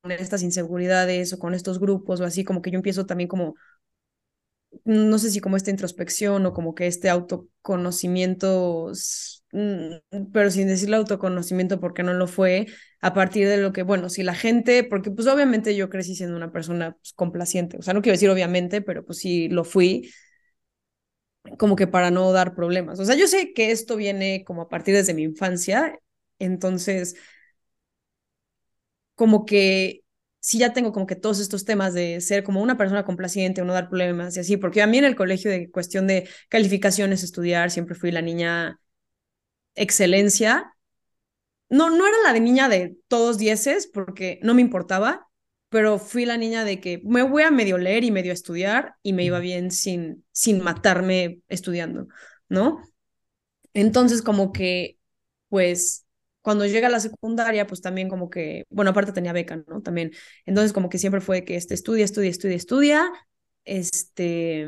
[0.09, 3.55] estas inseguridades o con estos grupos o así, como que yo empiezo también como
[4.85, 8.91] no sé si como esta introspección o como que este autoconocimiento,
[9.51, 12.67] pero sin decirle autoconocimiento porque no lo fue,
[13.01, 16.35] a partir de lo que, bueno, si la gente, porque pues obviamente yo crecí siendo
[16.35, 20.09] una persona pues, complaciente, o sea, no quiero decir obviamente, pero pues sí lo fui,
[21.57, 22.99] como que para no dar problemas.
[22.99, 25.97] O sea, yo sé que esto viene como a partir desde mi infancia,
[26.39, 27.15] entonces,
[29.15, 30.03] como que
[30.39, 33.65] sí ya tengo como que todos estos temas de ser como una persona complaciente o
[33.65, 37.23] no dar problemas y así, porque a mí en el colegio de cuestión de calificaciones,
[37.23, 38.79] estudiar, siempre fui la niña
[39.77, 40.73] excelencia.
[41.69, 45.27] No, no era la de niña de todos dieces, porque no me importaba,
[45.69, 49.13] pero fui la niña de que me voy a medio leer y medio estudiar y
[49.13, 52.07] me iba bien sin, sin matarme estudiando,
[52.49, 52.81] ¿no?
[53.73, 54.97] Entonces como que,
[55.49, 56.05] pues
[56.41, 59.81] cuando llega a la secundaria, pues también como que, bueno, aparte tenía beca, ¿no?
[59.81, 60.11] También.
[60.45, 63.11] Entonces como que siempre fue que este estudia, estudia, estudia, estudia,
[63.65, 64.65] este,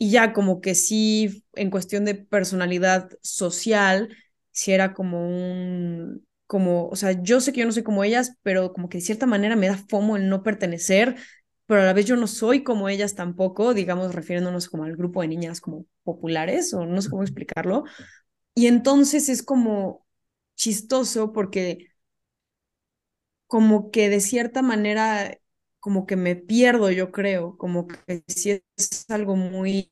[0.00, 4.16] y ya como que sí, en cuestión de personalidad social,
[4.52, 8.36] sí era como un, como, o sea, yo sé que yo no soy como ellas,
[8.42, 11.16] pero como que de cierta manera me da fomo el no pertenecer,
[11.66, 15.22] pero a la vez yo no soy como ellas tampoco, digamos, refiriéndonos como al grupo
[15.22, 17.84] de niñas como populares, o no sé cómo explicarlo.
[18.54, 20.06] Y entonces es como,
[20.56, 21.88] chistoso porque
[23.46, 25.38] como que de cierta manera
[25.80, 29.88] como que me pierdo, yo creo, como que si es algo muy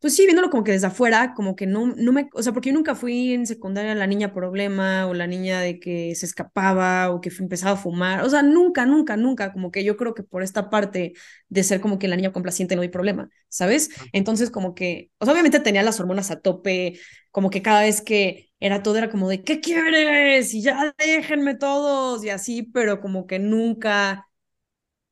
[0.00, 2.70] pues sí, viéndolo como que desde afuera, como que no, no me, o sea, porque
[2.70, 7.10] yo nunca fui en secundaria la niña problema o la niña de que se escapaba
[7.10, 10.22] o que empezaba a fumar, o sea, nunca, nunca, nunca, como que yo creo que
[10.24, 11.12] por esta parte
[11.48, 13.90] de ser como que la niña complaciente no hay problema, ¿sabes?
[14.12, 16.98] Entonces como que, o sea, obviamente tenía las hormonas a tope,
[17.30, 20.54] como que cada vez que era todo era como de, ¿qué quieres?
[20.54, 24.28] Y ya déjenme todos y así, pero como que nunca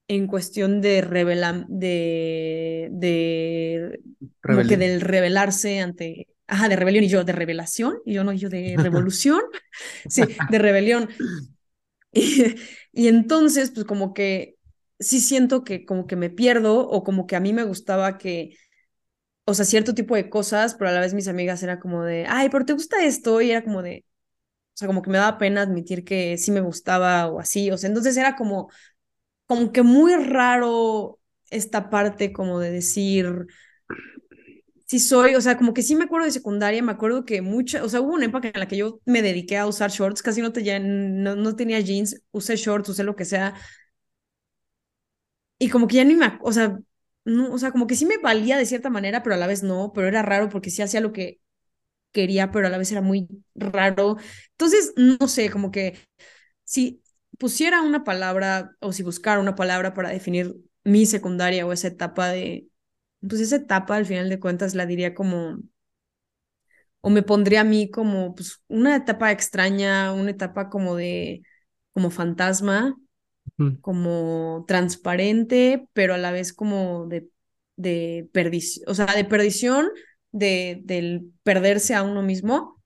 [0.09, 4.01] en cuestión de revelar, de, de
[4.49, 8.33] como que del revelarse ante, ajá, de rebelión y yo de revelación, y yo no,
[8.33, 9.41] yo de revolución,
[10.09, 11.09] sí, de rebelión.
[12.13, 12.57] Y,
[12.93, 14.57] y entonces, pues como que
[14.99, 18.57] sí siento que como que me pierdo o como que a mí me gustaba que,
[19.51, 22.27] o sea, cierto tipo de cosas, pero a la vez mis amigas era como de,
[22.29, 24.05] ay, pero te gusta esto, y era como de,
[24.75, 27.79] o sea, como que me daba pena admitir que sí me gustaba o así, o
[27.79, 28.71] sea, entonces era como
[29.47, 33.47] como que muy raro esta parte como de decir,
[34.87, 37.85] si soy, o sea, como que sí me acuerdo de secundaria, me acuerdo que mucha,
[37.85, 40.43] o sea, hubo una época en la que yo me dediqué a usar shorts, casi
[40.43, 43.55] no, tenía, no, no tenía jeans, usé shorts, usé lo que sea.
[45.59, 46.79] y como que ya ni me, o sea,
[47.25, 49.63] no, o sea, como que sí me valía de cierta manera, pero a la vez
[49.63, 51.41] no, pero era raro porque sí hacía lo que
[52.13, 54.17] quería, pero a la vez era muy raro.
[54.53, 55.99] Entonces, no sé, como que
[56.65, 57.03] si
[57.39, 62.29] pusiera una palabra o si buscara una palabra para definir mi secundaria o esa etapa
[62.31, 62.69] de,
[63.29, 65.59] pues esa etapa al final de cuentas la diría como,
[67.01, 71.43] o me pondría a mí como, pues una etapa extraña, una etapa como de,
[71.93, 72.97] como fantasma,
[73.81, 77.29] como transparente, pero a la vez como de,
[77.77, 79.89] de perdición, o sea, de perdición,
[80.33, 82.81] de, del perderse a uno mismo.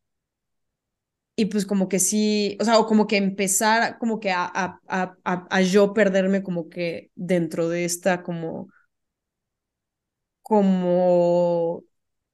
[1.36, 4.78] Y pues como que sí, o sea, o como que empezar como que a, a,
[4.88, 8.68] a, a yo perderme como que dentro de esta como,
[10.42, 11.82] como,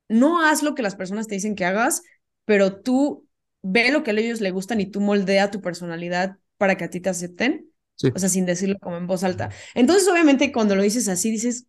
[0.08, 2.02] no haz lo que las personas te dicen que hagas,
[2.46, 3.28] pero tú
[3.62, 6.90] ve lo que a ellos les gustan y tú moldea tu personalidad para que a
[6.90, 7.69] ti te acepten.
[8.14, 9.50] O sea, sin decirlo como en voz alta.
[9.74, 11.66] Entonces, obviamente, cuando lo dices así, dices,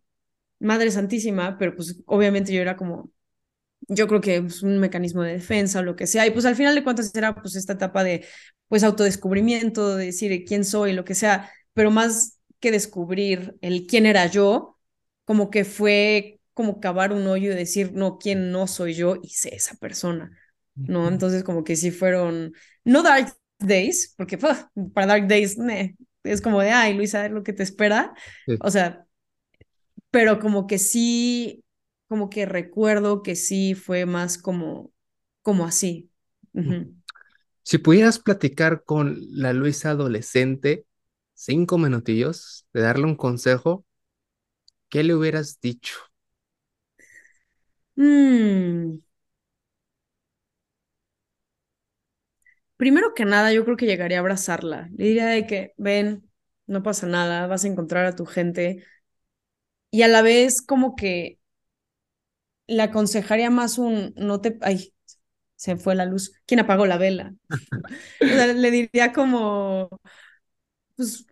[0.60, 3.10] Madre Santísima, pero pues obviamente yo era como,
[3.88, 6.26] yo creo que es un mecanismo de defensa o lo que sea.
[6.26, 8.26] Y pues al final de cuentas era pues esta etapa de
[8.68, 14.06] pues autodescubrimiento, de decir quién soy, lo que sea, pero más que descubrir el quién
[14.06, 14.78] era yo,
[15.24, 19.28] como que fue como cavar un hoyo y decir, no, quién no soy yo y
[19.30, 20.38] sé esa persona,
[20.74, 21.08] ¿no?
[21.08, 22.52] Entonces como que sí fueron,
[22.84, 25.56] no Dark Days, porque para Dark Days,
[26.24, 28.14] es como de, ay, Luisa, lo que te espera.
[28.60, 29.06] O sea,
[30.10, 31.64] pero como que sí,
[32.08, 34.92] como que recuerdo que sí fue más como,
[35.42, 36.10] como así.
[37.62, 40.86] Si pudieras platicar con la Luisa adolescente,
[41.34, 43.84] cinco minutillos, de darle un consejo,
[44.88, 45.94] ¿qué le hubieras dicho?
[47.96, 49.02] Mm.
[52.82, 54.88] Primero que nada, yo creo que llegaría a abrazarla.
[54.96, 56.28] Le diría de que, ven,
[56.66, 58.82] no pasa nada, vas a encontrar a tu gente.
[59.92, 61.38] Y a la vez como que
[62.66, 64.92] le aconsejaría más un, no te, ay,
[65.54, 66.32] se fue la luz.
[66.44, 67.36] ¿Quién apagó la vela?
[68.20, 69.88] o sea, le diría como,
[70.96, 71.24] pues,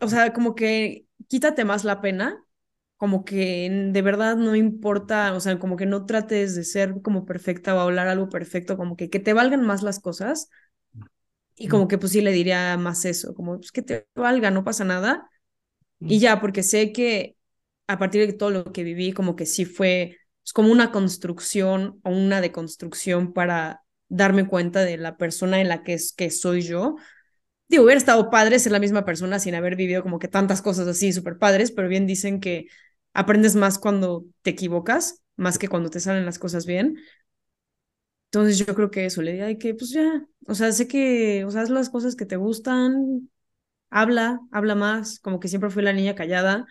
[0.00, 2.44] o sea, como que quítate más la pena,
[2.98, 7.24] como que de verdad no importa, o sea, como que no trates de ser como
[7.24, 10.50] perfecta o hablar algo perfecto, como que, que te valgan más las cosas.
[11.56, 14.64] Y como que pues sí le diría más eso, como pues que te valga, no
[14.64, 15.28] pasa nada.
[16.00, 17.36] Y ya, porque sé que
[17.86, 22.00] a partir de todo lo que viví, como que sí fue es como una construcción
[22.04, 26.62] o una deconstrucción para darme cuenta de la persona en la que, es, que soy
[26.62, 26.96] yo.
[27.68, 30.88] Digo, hubiera estado padre ser la misma persona sin haber vivido como que tantas cosas
[30.88, 32.66] así súper padres, pero bien dicen que
[33.18, 36.98] aprendes más cuando te equivocas, más que cuando te salen las cosas bien.
[38.26, 41.50] Entonces yo creo que eso le diría que pues ya, o sea, sé que, o
[41.50, 43.30] sea, haz las cosas que te gustan,
[43.90, 46.66] habla, habla más, como que siempre fui la niña callada,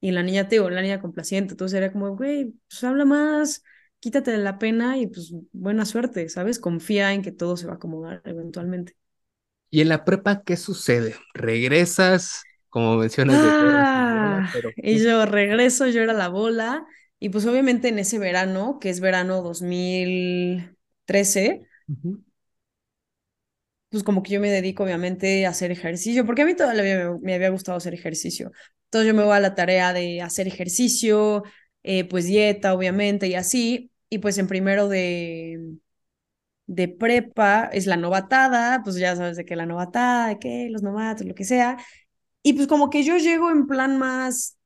[0.00, 3.62] y la niña te o la niña complaciente, entonces era como, güey, pues habla más,
[4.00, 6.58] quítate de la pena y pues buena suerte, ¿sabes?
[6.58, 8.96] Confía en que todo se va a acomodar eventualmente.
[9.70, 11.16] ¿Y en la prepa qué sucede?
[11.34, 12.42] ¿Regresas?
[12.70, 14.70] Como mencionas ah, pero...
[14.76, 16.86] Y yo regreso, yo era la bola,
[17.18, 21.66] y pues obviamente en ese verano, que es verano 2013,
[23.90, 27.34] pues como que yo me dedico obviamente a hacer ejercicio, porque a mí todavía me
[27.34, 28.52] había gustado hacer ejercicio.
[28.84, 31.42] Entonces yo me voy a la tarea de hacer ejercicio,
[31.82, 33.90] eh, pues dieta, obviamente, y así.
[34.08, 35.76] Y pues en primero de,
[36.66, 40.82] de prepa es la novatada, pues ya sabes de qué la novatada, de qué, los
[40.82, 41.76] novatos, lo que sea.
[42.42, 44.58] Y pues como que yo llego en plan más,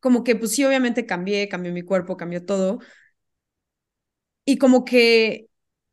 [0.00, 2.78] como que pues sí, obviamente cambié, cambió mi cuerpo, cambió todo.
[4.44, 5.48] Y como que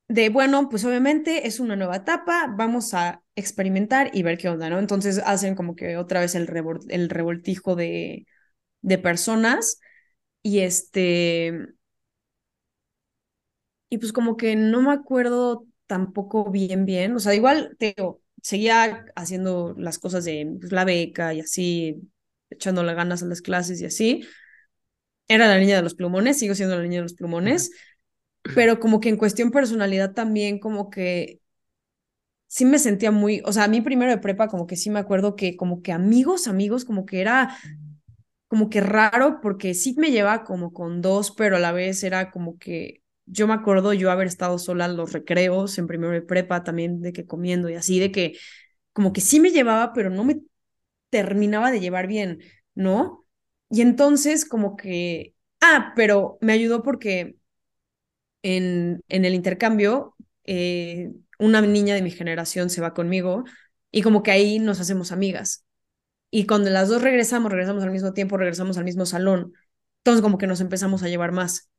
[0.08, 4.70] de, bueno, pues obviamente es una nueva etapa, vamos a experimentar y ver qué onda,
[4.70, 4.80] ¿no?
[4.80, 6.48] Entonces hacen como que otra vez el,
[6.90, 8.28] el revoltijo de,
[8.82, 9.80] de personas
[10.44, 11.76] y este...
[13.90, 17.96] Y pues como que no me acuerdo tampoco bien, bien, o sea, igual, te
[18.44, 22.04] seguía haciendo las cosas de pues, la beca y así,
[22.52, 24.24] echándole ganas a las clases y así.
[25.28, 27.72] Era la niña de los plumones, sigo siendo la niña de los plumones
[28.56, 31.41] pero como que en cuestión personalidad también como que
[32.48, 35.00] sí me sentía muy, o sea, a mí primero de prepa como que sí me
[35.00, 37.58] acuerdo que como que amigos, amigos, como que era
[38.50, 42.32] como que raro porque sí me llevaba como con dos, pero a la vez era
[42.32, 46.21] como que yo me acuerdo yo haber estado sola en los recreos en primero de
[46.21, 48.38] prepa también de que comiendo y así, de que
[48.93, 50.41] como que sí me llevaba, pero no me
[51.09, 52.39] terminaba de llevar bien,
[52.76, 53.26] ¿no?
[53.69, 57.38] Y entonces como que, ah, pero me ayudó porque
[58.41, 60.15] en, en el intercambio,
[60.45, 63.43] eh, una niña de mi generación se va conmigo
[63.91, 65.65] y como que ahí nos hacemos amigas.
[66.32, 69.53] Y cuando las dos regresamos, regresamos al mismo tiempo, regresamos al mismo salón.
[69.99, 71.69] Entonces como que nos empezamos a llevar más.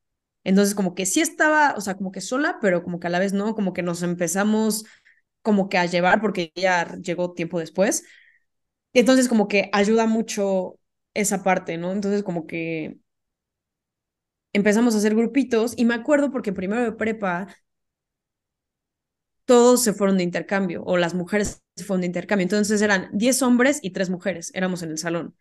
[0.45, 3.19] Entonces como que sí estaba, o sea, como que sola, pero como que a la
[3.19, 4.85] vez no, como que nos empezamos
[5.43, 8.05] como que a llevar porque ya llegó tiempo después.
[8.95, 10.79] Entonces como que ayuda mucho
[11.15, 11.93] esa parte, ¿no?
[11.93, 12.99] Entonces como que
[14.53, 17.49] empezamos a hacer grupitos y me acuerdo porque primero de prepa
[19.45, 22.45] todos se fueron de intercambio o las mujeres se fueron de intercambio.
[22.45, 25.37] Entonces eran 10 hombres y 3 mujeres, éramos en el salón.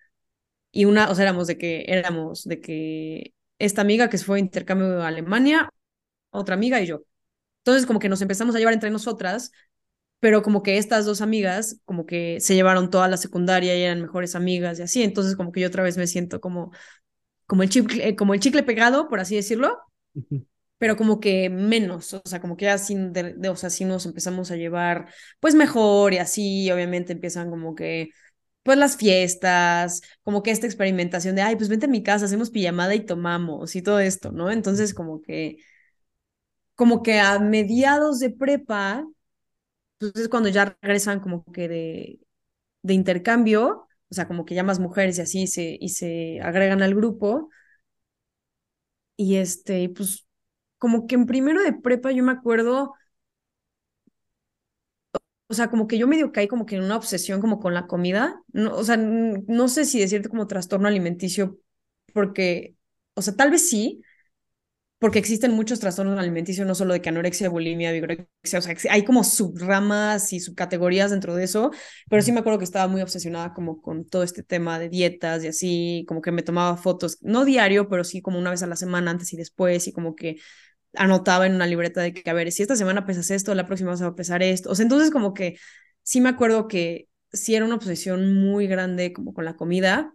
[0.72, 4.38] Y una, o sea, éramos de que éramos de que esta amiga que se fue
[4.38, 5.70] de intercambio a Alemania,
[6.32, 7.04] otra amiga y yo.
[7.60, 9.52] Entonces como que nos empezamos a llevar entre nosotras,
[10.20, 14.02] pero como que estas dos amigas como que se llevaron toda la secundaria y eran
[14.02, 16.72] mejores amigas y así, entonces como que yo otra vez me siento como
[17.48, 19.80] como el chicle, eh, como el chicle pegado, por así decirlo,
[20.78, 24.52] pero como que menos, o sea, como que así, de, o sea, así nos empezamos
[24.52, 25.08] a llevar
[25.40, 28.10] pues mejor y así, obviamente empiezan como que
[28.64, 32.50] pues las fiestas, como que esta experimentación de, ay, pues vente a mi casa, hacemos
[32.52, 34.52] pijamada y tomamos y todo esto, ¿no?
[34.52, 35.58] Entonces como que,
[36.76, 39.06] como que a mediados de prepa,
[40.00, 42.20] pues es cuando ya regresan como que de,
[42.84, 46.82] de intercambio, o sea, como que ya más mujeres y así se, y se agregan
[46.84, 47.50] al grupo.
[49.18, 50.26] Y este, pues
[50.78, 52.94] como que en primero de prepa yo me acuerdo,
[55.48, 57.88] o sea, como que yo medio caí como que en una obsesión como con la
[57.88, 61.60] comida, no, o sea, no sé si decirte como trastorno alimenticio,
[62.14, 62.76] porque,
[63.16, 64.02] o sea, tal vez sí,
[65.00, 69.04] porque existen muchos trastornos alimenticios, no solo de que anorexia, bulimia, vigorexia, o sea, hay
[69.04, 71.72] como subramas y subcategorías dentro de eso,
[72.10, 75.44] pero sí me acuerdo que estaba muy obsesionada como con todo este tema de dietas
[75.44, 78.68] y así, como que me tomaba fotos, no diario, pero sí como una vez a
[78.68, 80.38] la semana, antes y después, y como que
[80.96, 83.92] anotaba en una libreta de que, a ver, si esta semana pesas esto, la próxima
[83.92, 85.58] vas a pesar esto, o sea, entonces como que
[86.04, 90.14] sí me acuerdo que sí era una obsesión muy grande como con la comida,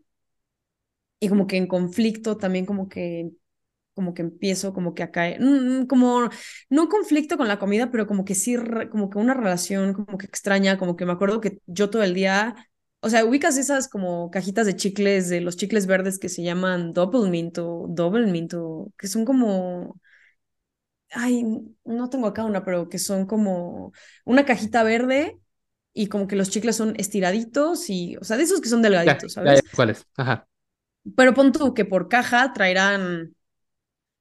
[1.20, 3.30] y como que en conflicto también como que
[3.94, 6.30] como que empiezo como que a caer, mm, mm, como
[6.70, 8.56] no conflicto con la comida, pero como que sí,
[8.90, 12.14] como que una relación como que extraña, como que me acuerdo que yo todo el
[12.14, 12.56] día,
[13.00, 16.92] o sea, ubicas esas como cajitas de chicles, de los chicles verdes que se llaman
[16.94, 20.00] Double Mint o Double Mint, o, que son como,
[21.10, 21.44] ay,
[21.84, 23.92] no tengo acá una, pero que son como
[24.24, 25.38] una cajita verde
[25.92, 29.32] y como que los chicles son estiraditos y, o sea, de esos que son delgaditos,
[29.32, 29.62] ¿sabes?
[29.74, 30.06] ¿Cuáles?
[30.16, 30.46] Ajá.
[31.16, 33.34] Pero pon tú que por caja traerán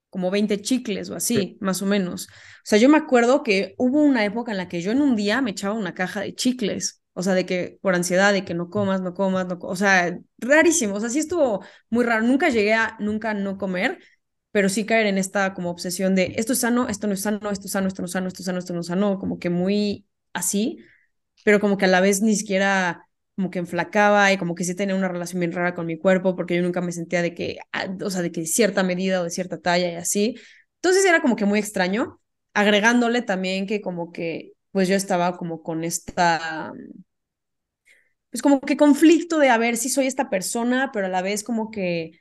[0.10, 2.28] como 20 chicles o así, más o menos.
[2.28, 5.16] O sea, yo me acuerdo que hubo una época en la que yo en un
[5.16, 8.54] día me echaba una caja de chicles, o sea, de que por ansiedad, de que
[8.54, 12.24] no comas, no comas, no, o sea, rarísimo, o sea, sí estuvo muy raro.
[12.24, 14.00] Nunca llegué a nunca no comer,
[14.58, 17.52] pero sí caer en esta como obsesión de esto es sano, esto no es sano,
[17.52, 19.38] esto es sano, esto no es sano, esto es sano, esto no es sano, como
[19.38, 20.80] que muy así,
[21.44, 24.76] pero como que a la vez ni siquiera como que enflacaba y como que sí
[24.76, 27.60] tenía una relación bien rara con mi cuerpo porque yo nunca me sentía de que,
[27.72, 30.36] ah, o sea, de que cierta medida o de cierta talla y así.
[30.82, 32.20] Entonces era como que muy extraño,
[32.56, 36.74] agregándole también que como que, pues yo estaba como con esta,
[38.32, 41.44] pues como que conflicto de a ver si soy esta persona, pero a la vez
[41.44, 42.12] como que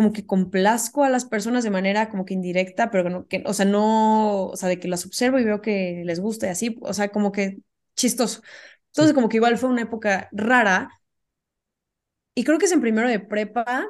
[0.00, 3.52] como que complazco a las personas de manera como que indirecta, pero no, que, o
[3.52, 6.78] sea, no, o sea, de que las observo y veo que les gusta y así,
[6.80, 7.58] o sea, como que
[7.96, 8.40] chistoso.
[8.86, 10.88] Entonces, como que igual fue una época rara.
[12.34, 13.86] Y creo que es en primero de prepa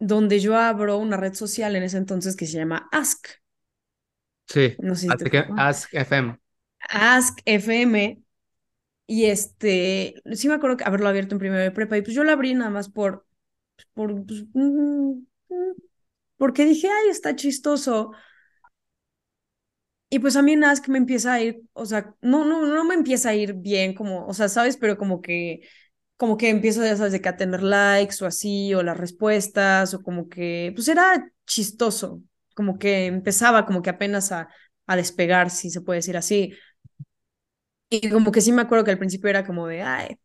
[0.00, 3.28] donde yo abro una red social en ese entonces que se llama Ask.
[4.48, 6.36] Sí, no sé si Ask FM.
[6.80, 8.20] Ask FM.
[9.06, 11.96] Y este, sí me acuerdo que haberlo abierto en primero de prepa.
[11.96, 13.24] Y pues yo lo abrí nada más por,
[13.94, 15.72] por, pues, mm, mm,
[16.36, 18.12] porque dije, ay, está chistoso.
[20.10, 22.84] Y pues a mí en Ask me empieza a ir, o sea, no, no, no
[22.84, 24.76] me empieza a ir bien, como, o sea, ¿sabes?
[24.76, 25.60] Pero como que,
[26.18, 29.94] como que empiezo, ya sabes, de que a tener likes o así, o las respuestas,
[29.94, 32.22] o como que, pues era chistoso,
[32.54, 34.48] como que empezaba como que apenas a,
[34.86, 36.52] a despegar, si se puede decir así.
[37.90, 40.16] Y como que sí me acuerdo que al principio era como de, ay,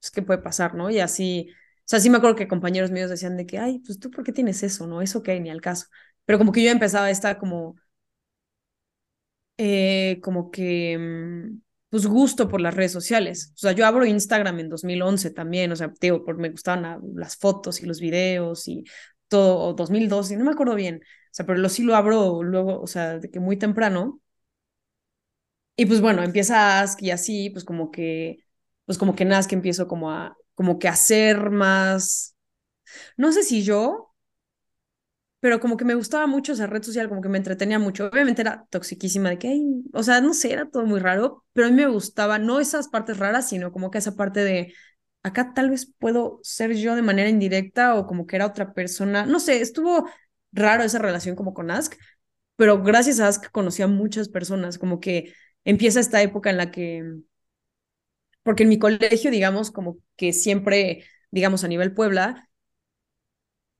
[0.00, 0.90] pues qué puede pasar, ¿no?
[0.90, 1.48] Y así,
[1.90, 4.32] sea, sí me acuerdo que compañeros míos decían de que, ay, pues tú, ¿por qué
[4.32, 5.02] tienes eso, no?
[5.02, 5.86] Eso que ni al caso.
[6.24, 7.76] Pero como que yo empezaba a estar como
[9.56, 11.60] eh, como que, mm,
[11.90, 13.52] pues, gusto por las redes sociales.
[13.54, 17.36] O sea, yo abro Instagram en 2011 también, o sea, digo, porque me gustaban las
[17.36, 18.84] fotos y los videos y
[19.28, 20.96] todo, o 2012, no me acuerdo bien.
[21.04, 24.20] O sea, pero lo, sí lo abro luego, o sea, de que muy temprano.
[25.76, 28.38] Y pues bueno, empieza Ask y así, pues como que,
[28.84, 32.36] pues como que nada, que empiezo como a, como que hacer más,
[33.16, 34.14] no sé si yo,
[35.40, 38.06] pero como que me gustaba mucho esa red social, como que me entretenía mucho.
[38.06, 39.60] Obviamente era toxiquísima de que,
[39.92, 42.88] o sea, no sé, era todo muy raro, pero a mí me gustaba, no esas
[42.88, 44.74] partes raras, sino como que esa parte de
[45.22, 49.26] acá tal vez puedo ser yo de manera indirecta o como que era otra persona.
[49.26, 50.08] No sé, estuvo
[50.52, 51.94] raro esa relación como con Ask,
[52.56, 55.34] pero gracias a Ask conocí a muchas personas, como que
[55.64, 57.04] empieza esta época en la que,
[58.48, 62.48] porque en mi colegio, digamos, como que siempre, digamos, a nivel Puebla,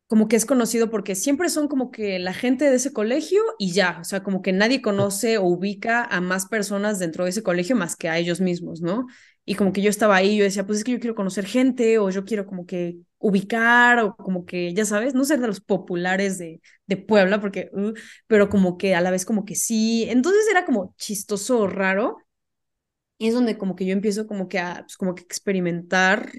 [0.07, 3.73] como que es conocido porque siempre son como que la gente de ese colegio y
[3.73, 7.43] ya, o sea, como que nadie conoce o ubica a más personas dentro de ese
[7.43, 9.07] colegio más que a ellos mismos, ¿no?
[9.45, 11.99] Y como que yo estaba ahí, yo decía, pues es que yo quiero conocer gente
[11.99, 15.61] o yo quiero como que ubicar o como que, ya sabes, no ser de los
[15.61, 17.93] populares de, de Puebla, porque, uh,
[18.27, 22.17] pero como que a la vez como que sí, entonces era como chistoso, raro.
[23.19, 26.31] Y es donde como que yo empiezo como que a, pues como que experimentar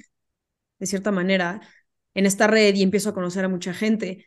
[0.80, 1.62] de cierta manera
[2.14, 4.26] en esta red y empiezo a conocer a mucha gente.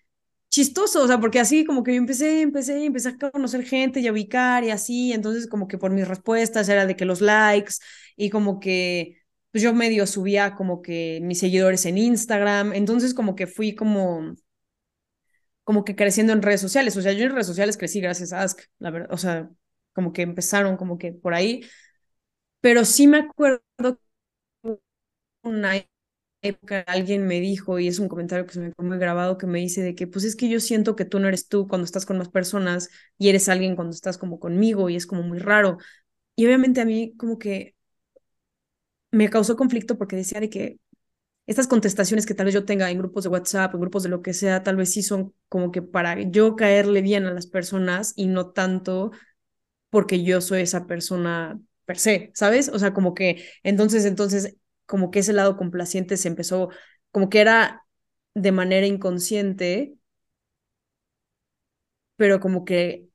[0.51, 4.07] Chistoso, o sea, porque así como que yo empecé, empecé, empecé a conocer gente y
[4.07, 7.75] a ubicar y así, entonces como que por mis respuestas era de que los likes
[8.17, 9.19] y como que
[9.51, 14.35] pues yo medio subía como que mis seguidores en Instagram, entonces como que fui como
[15.65, 18.43] como que creciendo en redes sociales, o sea, yo en redes sociales crecí gracias a
[18.43, 19.49] Ask, la verdad, o sea,
[19.93, 21.63] como que empezaron como que por ahí,
[22.63, 23.65] pero sí me acuerdo
[25.43, 25.75] una
[26.43, 29.61] época alguien me dijo, y es un comentario que se me quedó grabado, que me
[29.61, 32.07] dice de que, pues es que yo siento que tú no eres tú cuando estás
[32.07, 35.79] con más personas y eres alguien cuando estás como conmigo y es como muy raro.
[36.37, 37.77] Y obviamente a mí como que
[39.11, 40.79] me causó conflicto porque decía de que
[41.47, 44.23] estas contestaciones que tal vez yo tenga en grupos de WhatsApp, en grupos de lo
[44.23, 48.15] que sea, tal vez sí son como que para yo caerle bien a las personas
[48.17, 49.13] y no tanto
[49.91, 52.68] porque yo soy esa persona per se, ¿sabes?
[52.68, 54.57] O sea, como que entonces, entonces
[54.87, 56.70] como que ese lado complaciente se empezó,
[57.11, 57.85] como que era
[58.35, 59.95] de manera inconsciente,
[62.16, 63.09] pero como que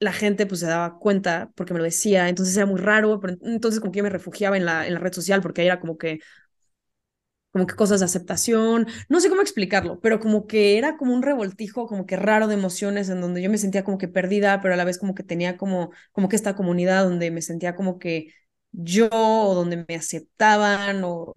[0.00, 3.36] la gente pues se daba cuenta porque me lo decía, entonces era muy raro, pero
[3.42, 5.98] entonces como que me refugiaba en la, en la red social porque ahí era como
[5.98, 6.20] que
[7.58, 11.22] como que cosas de aceptación, no sé cómo explicarlo, pero como que era como un
[11.22, 14.74] revoltijo, como que raro de emociones en donde yo me sentía como que perdida, pero
[14.74, 17.98] a la vez como que tenía como, como que esta comunidad donde me sentía como
[17.98, 18.32] que
[18.72, 21.34] yo o donde me aceptaban o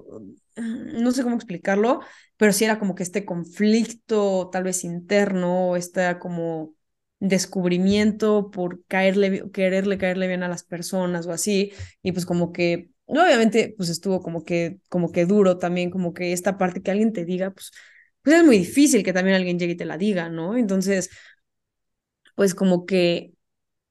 [0.55, 2.01] no sé cómo explicarlo,
[2.37, 6.75] pero sí era como que este conflicto tal vez interno, este como
[7.19, 12.90] descubrimiento por caerle, quererle caerle bien a las personas o así, y pues como que
[13.23, 17.13] obviamente pues estuvo como que como que duro también, como que esta parte que alguien
[17.13, 17.71] te diga, pues
[18.23, 20.55] pues es muy difícil que también alguien llegue y te la diga, ¿no?
[20.57, 21.09] Entonces,
[22.35, 23.33] pues como que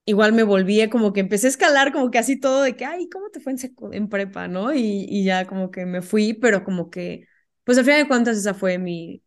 [0.07, 3.09] igual me volví como que empecé a escalar como que así todo de que, ay,
[3.11, 3.59] ¿cómo te fue en,
[3.93, 4.75] en prepa, no?
[4.75, 7.27] Y, y ya como que me fui, pero como que,
[7.65, 9.25] pues al final de cuentas esa fue mi,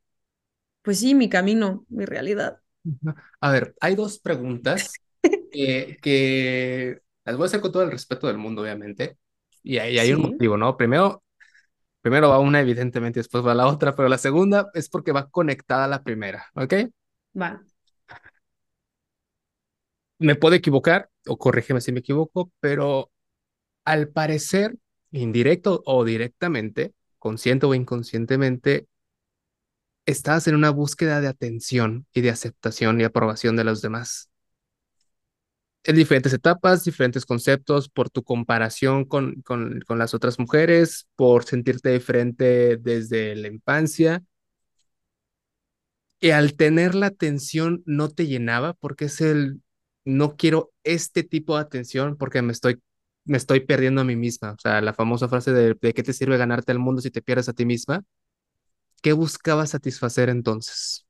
[0.84, 2.62] pues sí, mi camino, mi realidad.
[3.42, 5.02] A ver, hay dos preguntas
[5.52, 9.18] que, que las voy a hacer con todo el respeto del mundo, obviamente,
[9.64, 10.78] y ahí hay un motivo, ¿no?
[10.78, 11.24] Primero,
[12.02, 15.86] primero va una, evidentemente, después va la otra, pero la segunda es porque va conectada
[15.86, 16.74] a la primera, ¿ok?
[17.42, 17.64] Va
[20.24, 23.12] me puedo equivocar, o corrígeme si me equivoco, pero
[23.86, 24.78] al parecer,
[25.12, 28.88] indirecto o directamente, consciente o inconscientemente,
[30.06, 34.30] estás en una búsqueda de atención y de aceptación y aprobación de los demás.
[35.86, 41.44] En diferentes etapas, diferentes conceptos, por tu comparación con, con, con las otras mujeres, por
[41.46, 44.24] sentirte diferente desde la infancia.
[46.20, 49.62] Y al tener la atención no te llenaba porque es el
[50.06, 52.82] no quiero este tipo de atención porque me estoy,
[53.26, 54.52] me estoy perdiendo a mí misma.
[54.54, 57.22] O sea, la famosa frase de, ¿de qué te sirve ganarte el mundo si te
[57.22, 58.04] pierdes a ti misma?
[59.04, 61.06] ¿Qué buscaba satisfacer entonces?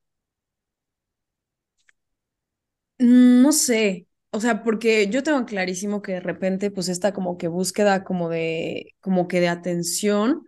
[2.99, 7.38] Mm, no sé, o sea, porque yo tengo clarísimo que de repente, pues esta como
[7.38, 10.45] que búsqueda como de, como que de atención,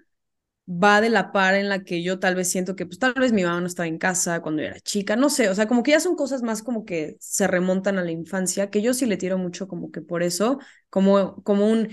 [0.68, 3.34] va de la par en la que yo tal vez siento que pues tal vez
[3.34, 5.84] mi mamá no estaba en casa cuando yo era chica, no sé, o sea, como
[5.84, 9.06] que ya son cosas más como que se remontan a la infancia, que yo sí
[9.08, 10.60] le tiro mucho como que por eso,
[10.90, 11.90] como, como un,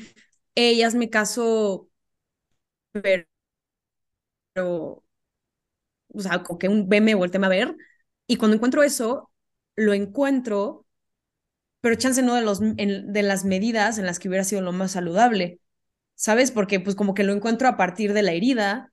[0.57, 1.88] hey, hazme caso,
[2.93, 3.26] pero,
[6.14, 7.76] o sea, como que un veme tema a ver,
[8.26, 9.30] y cuando encuentro eso,
[9.76, 10.86] lo encuentro,
[11.83, 14.93] pero chance no de, los, de las medidas en las que hubiera sido lo más
[14.93, 15.61] saludable.
[16.16, 16.53] ¿sabes?
[16.53, 18.93] Porque pues como que lo encuentro a partir de la herida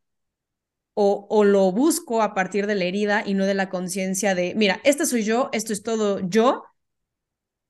[0.93, 4.53] o, o lo busco a partir de la herida y no de la conciencia de,
[4.55, 6.63] mira, esta soy yo, esto es todo yo.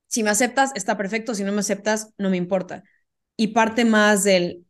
[0.07, 2.83] Si me aceptas, está perfecto, si no me aceptas, no me importa.
[3.37, 4.65] Y parte más del,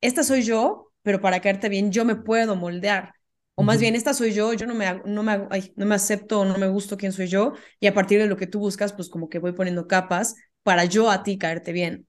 [0.00, 3.14] esta soy yo, pero para caerte bien, yo me puedo moldear.
[3.54, 5.38] O más bien, esta soy yo, yo no me, no me,
[5.76, 8.46] no me acepto no me gusto quién soy yo, y a partir de lo que
[8.46, 12.06] tú buscas, pues como que voy poniendo capas para yo a ti caerte bien.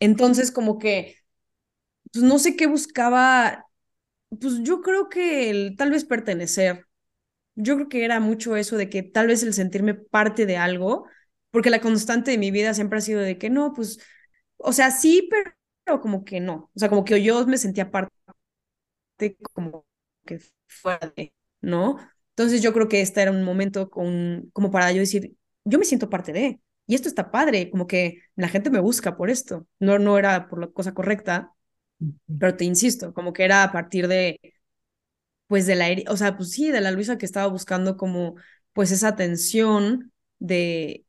[0.00, 1.16] Entonces, como que
[2.12, 3.66] pues no sé qué buscaba
[4.40, 6.86] pues yo creo que el, tal vez pertenecer,
[7.56, 11.06] yo creo que era mucho eso de que tal vez el sentirme parte de algo,
[11.50, 14.00] porque la constante de mi vida siempre ha sido de que no, pues,
[14.58, 15.28] o sea, sí,
[15.86, 18.12] pero como que no, o sea, como que yo me sentía parte
[19.54, 19.86] como
[20.24, 21.98] que fuera de, ¿no?
[22.30, 25.84] Entonces yo creo que este era un momento con, como para yo decir, yo me
[25.84, 29.66] siento parte de, y esto está padre, como que la gente me busca por esto,
[29.78, 31.52] no, no era por la cosa correcta,
[32.38, 34.40] pero te insisto, como que era a partir de,
[35.46, 38.36] pues de la, o sea, pues sí, de la Luisa que estaba buscando como,
[38.72, 41.04] pues esa atención de,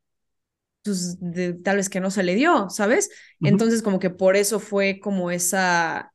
[0.83, 3.11] pues, de tal vez que no se le dio, ¿sabes?
[3.43, 6.12] Entonces como que por eso fue como esa,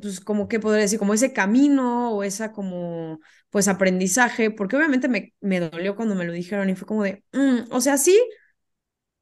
[0.00, 3.20] pues como que podría decir, como ese camino o esa como,
[3.50, 7.24] pues aprendizaje, porque obviamente me, me dolió cuando me lo dijeron y fue como de,
[7.32, 8.18] mm, o sea, sí,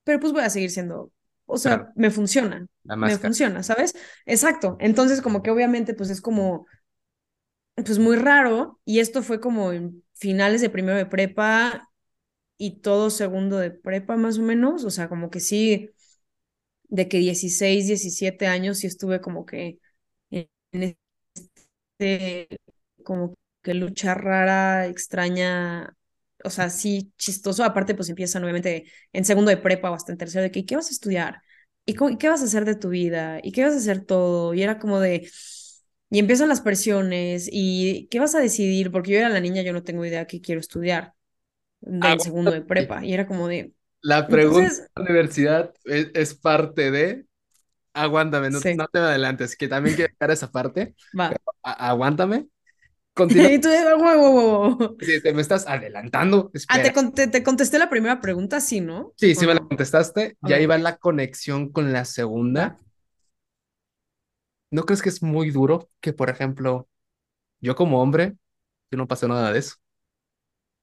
[0.05, 1.13] pero pues voy a seguir siendo,
[1.47, 3.95] o sea, me funciona, me funciona, ¿sabes?
[4.27, 6.67] Exacto, entonces como que obviamente pues es como,
[7.77, 11.89] pues muy raro y esto fue como en finales de primero de prepa
[12.59, 15.91] y todo segundo de prepa más o menos, o sea, como que sí,
[16.85, 19.79] de que 16, 17 años sí estuve como que
[20.73, 20.97] en
[21.99, 22.59] este,
[23.05, 25.97] como que lucha rara, extraña,
[26.45, 27.65] o sea, sí, chistoso.
[27.65, 30.77] Aparte, pues empieza nuevamente en segundo de prepa o hasta en tercero de que, ¿qué
[30.77, 31.43] vas a estudiar?
[31.85, 33.41] ¿Y, qué vas a hacer de tu vida?
[33.43, 34.55] ¿Y qué vas a hacer todo?
[34.55, 35.29] Y era como de...
[36.11, 38.91] Y empiezan las presiones y ¿qué vas a decidir?
[38.91, 41.13] Porque yo era la niña, yo no tengo idea qué quiero estudiar
[41.81, 43.05] del segundo de prepa.
[43.05, 43.73] Y era como de...
[44.01, 47.28] La pregunta de la universidad es parte de
[47.99, 50.95] Aguántame, no, te me adelantes, que también quiero a esa parte.
[51.19, 51.35] Va.
[51.63, 52.47] aguántame.
[53.15, 53.51] Continúa.
[53.51, 53.69] y tú,
[53.99, 56.53] wow, Sí, te me estás adelantando.
[56.69, 59.13] Ah, te, te, contesté la primera pregunta, sí, ¿no?
[59.17, 60.37] Sí, sí me la contestaste.
[60.43, 62.79] Ya iba la conexión con la segunda.
[64.71, 66.89] ¿No crees que es muy duro que, por ejemplo,
[67.61, 68.37] yo como hombre,
[68.93, 69.75] yo no pasé nada de eso?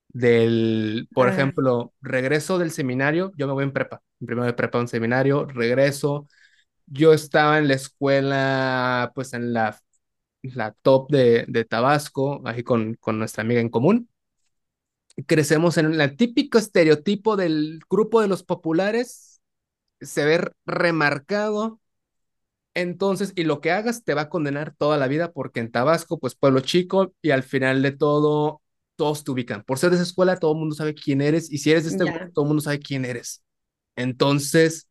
[0.09, 1.31] Del, por ah.
[1.33, 5.45] ejemplo, regreso del seminario, yo me voy en prepa, en primero de prepa un seminario,
[5.45, 6.27] regreso,
[6.87, 9.79] yo estaba en la escuela, pues en la,
[10.43, 14.09] la top de, de Tabasco, ahí con, con nuestra amiga en común.
[15.27, 19.39] Crecemos en el típico estereotipo del grupo de los populares,
[20.01, 21.81] se ve remarcado.
[22.73, 26.19] Entonces, y lo que hagas te va a condenar toda la vida porque en Tabasco,
[26.19, 28.61] pues pueblo chico y al final de todo,
[28.97, 29.63] todos te ubican.
[29.63, 31.91] Por ser de esa escuela, todo el mundo sabe quién eres y si eres de
[31.91, 33.43] este grupo, todo el mundo sabe quién eres.
[33.95, 34.89] Entonces,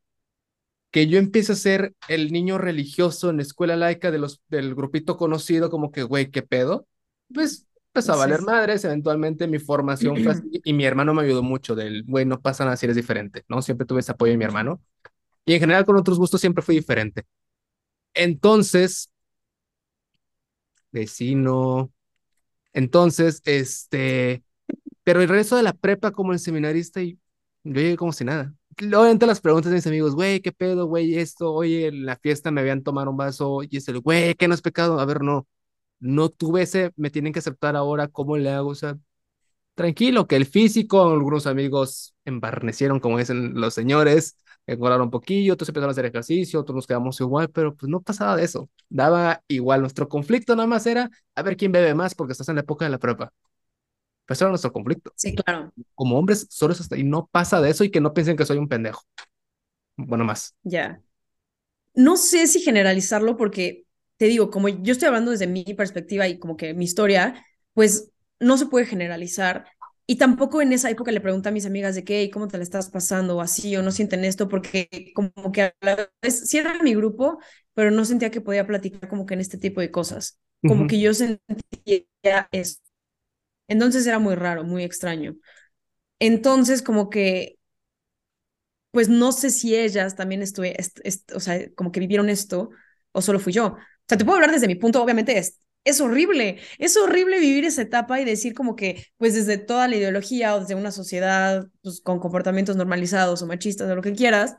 [0.95, 4.76] que yo empiece a ser el niño religioso en la escuela laica de los, del
[4.76, 6.86] grupito conocido, como que, güey, ¿qué pedo?
[7.34, 11.42] Pues empezó a valer madres, eventualmente mi formación fue así, y mi hermano me ayudó
[11.42, 13.61] mucho del, güey, no pasa nada si eres diferente, ¿no?
[13.61, 14.80] Siempre tuve ese apoyo de mi hermano.
[15.45, 17.24] Y en general con otros gustos siempre fui diferente.
[18.14, 19.11] Entonces,
[20.92, 21.92] vecino,
[22.72, 24.45] entonces, este,
[25.03, 27.18] pero el resto de la prepa como el seminarista y
[27.64, 31.16] yo llegué como si nada entre las preguntas de mis amigos, güey, ¿qué pedo, güey?
[31.18, 34.49] Esto, oye, en la fiesta me habían tomado un vaso y es el, güey, ¿qué
[34.49, 34.99] no es pecado?
[35.01, 35.47] A ver, no,
[36.01, 38.70] no tuve ese, me tienen que aceptar ahora, ¿cómo le hago?
[38.70, 38.97] O sea,
[39.75, 45.68] tranquilo, que el físico, algunos amigos embarnecieron, como dicen los señores, engordaron un poquillo, otros
[45.70, 49.43] empezaron a hacer ejercicio, otros nos quedamos igual, pero pues no pasaba de eso, daba
[49.49, 52.62] igual, nuestro conflicto nada más era a ver quién bebe más porque estás en la
[52.62, 53.33] época de la prueba.
[54.27, 55.12] Pues era nuestro conflicto.
[55.16, 55.72] Sí, claro.
[55.95, 58.47] Como hombres, solo eso hasta y no pasa de eso y que no piensen que
[58.47, 59.03] soy un pendejo.
[59.97, 60.55] Bueno, más.
[60.62, 61.01] Ya.
[61.95, 63.85] No sé si generalizarlo porque
[64.16, 68.11] te digo, como yo estoy hablando desde mi perspectiva y como que mi historia, pues
[68.41, 69.66] no se puede generalizar.
[70.07, 72.62] Y tampoco en esa época le pregunté a mis amigas de qué, ¿cómo te la
[72.62, 73.37] estás pasando?
[73.37, 76.95] O así, o no sienten esto, porque como que a la vez, sí era mi
[76.95, 77.39] grupo,
[77.72, 80.39] pero no sentía que podía platicar como que en este tipo de cosas.
[80.66, 82.84] Como que yo sentía eso.
[83.69, 85.37] Entonces era muy raro, muy extraño.
[86.21, 87.59] Entonces, como que,
[88.91, 90.77] pues no sé si ellas también estuve,
[91.35, 92.71] o sea, como que vivieron esto
[93.12, 93.67] o solo fui yo.
[93.69, 97.65] O sea, te puedo hablar desde mi punto, obviamente es, es horrible, es horrible vivir
[97.65, 101.67] esa etapa y decir como que, pues desde toda la ideología o desde una sociedad
[101.83, 104.55] pues, con comportamientos normalizados o machistas o lo que quieras,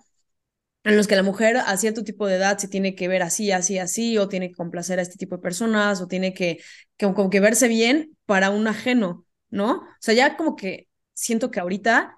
[0.85, 3.51] en los que la mujer a cierto tipo de edad se tiene que ver así,
[3.51, 6.59] así, así, o tiene que complacer a este tipo de personas, o tiene que,
[6.97, 9.73] que como que verse bien para un ajeno, ¿no?
[9.77, 12.17] O sea, ya como que siento que ahorita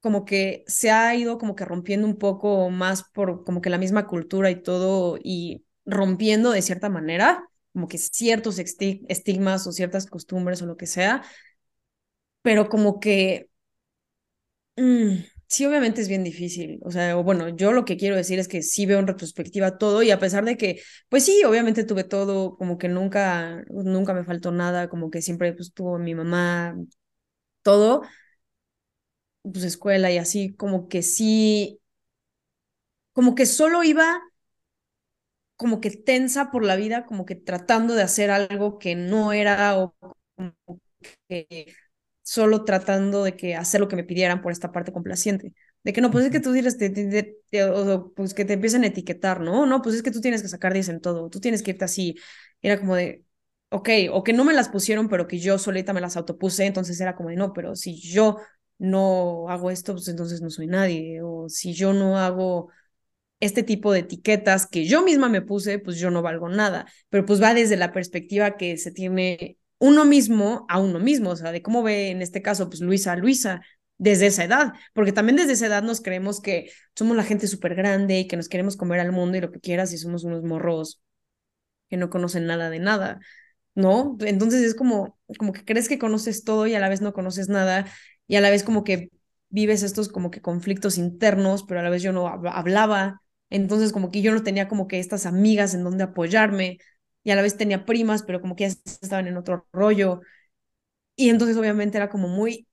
[0.00, 3.78] como que se ha ido como que rompiendo un poco más por como que la
[3.78, 10.06] misma cultura y todo, y rompiendo de cierta manera, como que ciertos estigmas o ciertas
[10.06, 11.22] costumbres o lo que sea,
[12.42, 13.48] pero como que...
[14.76, 15.24] Mm,
[15.54, 16.78] sí, obviamente es bien difícil.
[16.82, 20.02] O sea, bueno, yo lo que quiero decir es que sí veo en retrospectiva todo
[20.02, 24.24] y a pesar de que, pues sí, obviamente tuve todo, como que nunca, nunca me
[24.24, 26.76] faltó nada, como que siempre pues tuvo mi mamá,
[27.62, 28.02] todo,
[29.42, 31.80] pues escuela y así, como que sí,
[33.12, 34.20] como que solo iba
[35.56, 39.78] como que tensa por la vida, como que tratando de hacer algo que no era
[39.78, 39.94] o
[40.36, 40.80] como
[41.28, 41.74] que
[42.24, 45.54] solo tratando de que hacer lo que me pidieran por esta parte complaciente.
[45.84, 46.76] De que no, pues es que tú dices,
[48.16, 49.66] pues que te empiecen a etiquetar, ¿no?
[49.66, 51.84] No, pues es que tú tienes que sacar 10 en todo, tú tienes que irte
[51.84, 52.16] así.
[52.62, 53.24] Era como de,
[53.70, 57.00] ok, o que no me las pusieron, pero que yo solita me las autopuse, entonces
[57.00, 58.38] era como de, no, pero si yo
[58.78, 62.70] no hago esto, pues entonces no soy nadie, o si yo no hago
[63.40, 67.26] este tipo de etiquetas que yo misma me puse, pues yo no valgo nada, pero
[67.26, 71.52] pues va desde la perspectiva que se tiene uno mismo a uno mismo, o sea,
[71.52, 73.62] de cómo ve en este caso, pues Luisa a Luisa
[73.98, 77.74] desde esa edad, porque también desde esa edad nos creemos que somos la gente súper
[77.74, 80.42] grande y que nos queremos comer al mundo y lo que quieras y somos unos
[80.42, 81.00] morros
[81.88, 83.20] que no conocen nada de nada,
[83.74, 84.16] ¿no?
[84.20, 87.48] Entonces es como, como que crees que conoces todo y a la vez no conoces
[87.48, 87.86] nada
[88.26, 89.10] y a la vez como que
[89.48, 94.10] vives estos como que conflictos internos, pero a la vez yo no hablaba, entonces como
[94.10, 96.78] que yo no tenía como que estas amigas en donde apoyarme,
[97.24, 100.20] y a la vez tenía primas, pero como que ya estaban en otro rollo.
[101.16, 102.68] Y entonces obviamente era como muy,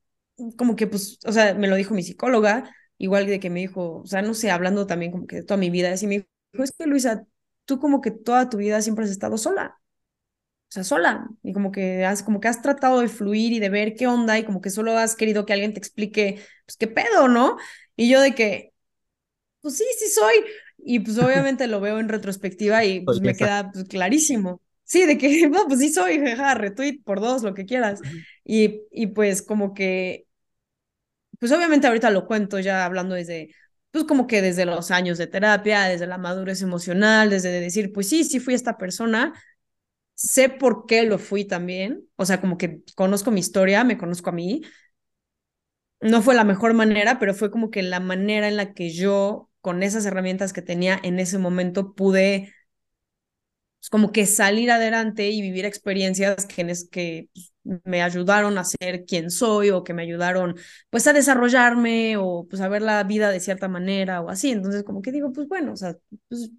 [0.57, 4.01] como que pues, o sea, me lo dijo mi psicóloga, igual de que me dijo,
[4.01, 6.15] o sea, no sé, hablando también como que de toda mi vida, así me
[6.53, 7.25] dijo, es que Luisa,
[7.65, 9.77] tú como que toda tu vida siempre has estado sola.
[10.69, 11.27] O sea, sola.
[11.43, 14.39] Y como que has, como que has tratado de fluir y de ver qué onda
[14.39, 17.57] y como que solo has querido que alguien te explique, pues qué pedo, ¿no?
[17.97, 18.73] Y yo de que,
[19.61, 20.35] pues sí, sí soy.
[20.83, 24.61] Y pues obviamente lo veo en retrospectiva y pues me queda pues, clarísimo.
[24.83, 28.01] Sí, de que, no, pues sí soy, jaja, retweet por dos, lo que quieras.
[28.43, 30.25] Y, y pues como que,
[31.39, 33.55] pues obviamente ahorita lo cuento ya hablando desde,
[33.91, 38.09] pues como que desde los años de terapia, desde la madurez emocional, desde decir, pues
[38.09, 39.33] sí, sí fui esta persona,
[40.15, 44.29] sé por qué lo fui también, o sea, como que conozco mi historia, me conozco
[44.29, 44.61] a mí.
[45.99, 49.50] No fue la mejor manera, pero fue como que la manera en la que yo
[49.61, 52.53] con esas herramientas que tenía en ese momento pude
[53.79, 57.53] pues, como que salir adelante y vivir experiencias que, pues,
[57.83, 60.55] me ayudaron a ser quien soy o que me ayudaron
[60.89, 64.51] pues a desarrollarme o pues a ver la vida de cierta manera o así.
[64.51, 65.95] Entonces como que digo, pues bueno, o sea,
[66.27, 66.49] pues,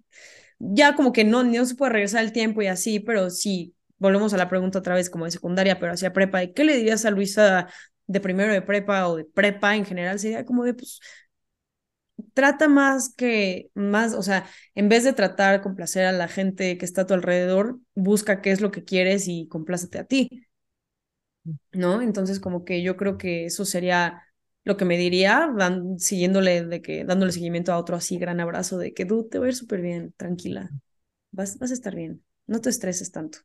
[0.59, 4.33] ya como que no, no se puede regresar el tiempo y así, pero sí, volvemos
[4.33, 7.05] a la pregunta otra vez como de secundaria, pero hacia prepa, ¿y qué le dirías
[7.05, 7.67] a Luisa
[8.07, 10.19] de primero de prepa o de prepa en general?
[10.19, 10.99] Sería como de, pues,
[12.33, 16.85] trata más que, más, o sea, en vez de tratar complacer a la gente que
[16.85, 20.47] está a tu alrededor, busca qué es lo que quieres y complácete a ti,
[21.71, 22.01] ¿no?
[22.01, 24.23] Entonces, como que yo creo que eso sería
[24.63, 25.49] lo que me diría,
[25.97, 29.45] siguiéndole, de que, dándole seguimiento a otro así, gran abrazo, de que, tú te va
[29.45, 30.69] a ir súper bien, tranquila,
[31.31, 33.39] vas, vas a estar bien, no te estreses tanto.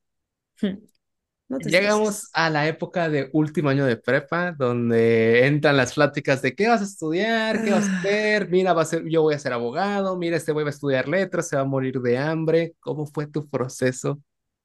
[1.48, 6.68] Llegamos a la época de último año de prepa, donde entran las pláticas de qué
[6.68, 7.98] vas a estudiar, qué vas a ah.
[8.00, 10.74] hacer, mira, va a ser, yo voy a ser abogado, mira, este güey va a
[10.74, 12.74] estudiar letras, se va a morir de hambre.
[12.80, 14.20] ¿Cómo fue tu proceso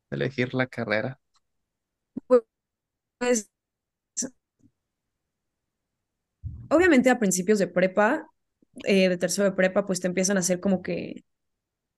[0.10, 1.18] de elegir la carrera?
[2.28, 3.50] Pues,
[6.70, 8.28] obviamente a principios de prepa,
[8.84, 11.24] eh, de tercero de prepa, pues te empiezan a hacer como que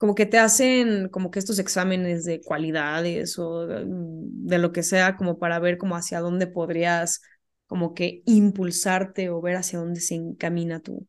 [0.05, 5.17] como que te hacen como que estos exámenes de cualidades o de, lo que sea,
[5.17, 7.23] como para ver como hacia dónde podrías
[7.65, 11.07] como que impulsarte o ver hacia dónde se encamina tu,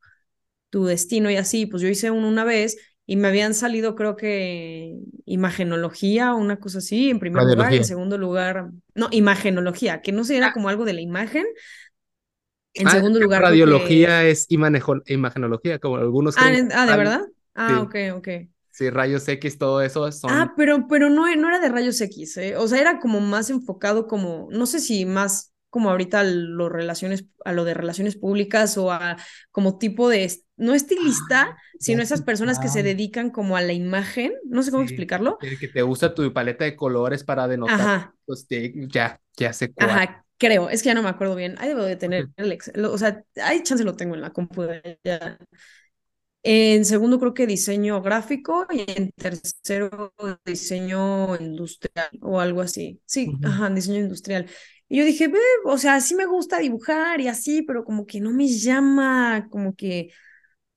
[0.70, 1.66] tu destino y así.
[1.66, 4.94] Pues yo hice uno una vez y me habían salido creo que
[5.26, 10.24] imagenología o una cosa así en primer lugar, en segundo lugar, no, imagenología, que no
[10.24, 10.52] sé, era ah.
[10.54, 11.44] como algo de la imagen.
[12.72, 13.42] En ah, segundo lugar.
[13.42, 16.34] Radiología es imagenología, como algunos.
[16.38, 17.20] Ah, ah, ¿de verdad?
[17.54, 18.28] Ah, ok, ok.
[18.76, 20.30] Sí, rayos X, todo eso son...
[20.30, 22.58] Ah, pero, pero no, no era de rayos X, ¿eh?
[22.58, 26.68] O sea, era como más enfocado como, no sé si más como ahorita a lo,
[26.68, 29.16] relaciones, a lo de relaciones públicas o a
[29.50, 33.72] como tipo de, no estilista, ah, sino esas personas que se dedican como a la
[33.72, 35.38] imagen, no sé cómo explicarlo.
[35.38, 38.14] Que te usa tu paleta de colores para denotar, Ajá.
[38.26, 39.88] pues ya, ya sé cuál.
[39.88, 42.98] Ajá, creo, es que ya no me acuerdo bien, ahí debo de tener el o
[42.98, 44.82] sea, hay chance lo tengo en la computadora
[46.48, 53.00] en segundo creo que diseño gráfico y en tercero diseño industrial o algo así.
[53.04, 54.48] Sí, ajá, diseño industrial.
[54.88, 58.20] Y yo dije, Ve, o sea, sí me gusta dibujar y así, pero como que
[58.20, 60.10] no me llama, como que,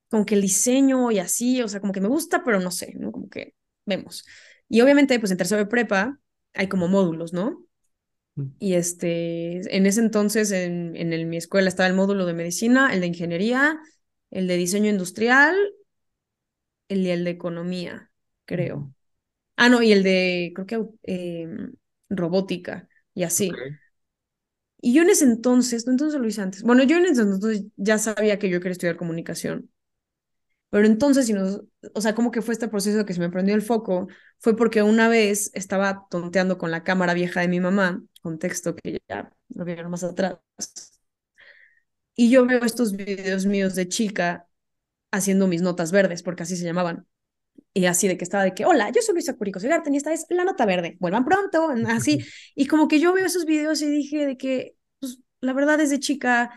[0.10, 2.94] como que el diseño y así, o sea, como que me gusta, pero no sé,
[2.98, 3.12] ¿no?
[3.12, 3.54] Como que
[3.86, 4.26] vemos.
[4.70, 6.20] Y obviamente, pues en tercero de prepa
[6.56, 7.64] hay como módulos, ¿no?
[8.34, 8.46] Mm.
[8.58, 13.02] Y este, en ese entonces, en, en mi escuela estaba el módulo de medicina, el
[13.02, 13.80] de ingeniería,
[14.32, 15.56] el de diseño industrial
[16.88, 18.12] el y el de economía,
[18.46, 18.94] creo.
[19.58, 21.74] Ah, no, y el de, creo que em,
[22.10, 23.52] robótica y así.
[24.82, 26.64] Y yo en ese entonces, no entonces lo hice antes.
[26.64, 29.70] Bueno, yo en ese entonces ya sabía que yo quería estudiar comunicación.
[30.70, 31.62] Pero entonces, si nos,
[31.96, 34.08] o sea, como que fue este proceso que se me prendió el foco,
[34.38, 39.02] fue porque una vez estaba tonteando con la cámara vieja de mi mamá, contexto que
[39.10, 40.38] ya lo vieron más atrás,
[42.20, 44.46] y yo veo estos videos míos de chica
[45.10, 47.08] haciendo mis notas verdes, porque así se llamaban.
[47.74, 50.26] Y así de que estaba de que, hola, yo soy Luisa Curico y esta es
[50.30, 52.20] la nota verde, vuelvan pronto, así.
[52.56, 56.02] Y como que yo veo esos videos y dije de que, pues, la verdad desde
[56.02, 56.52] chica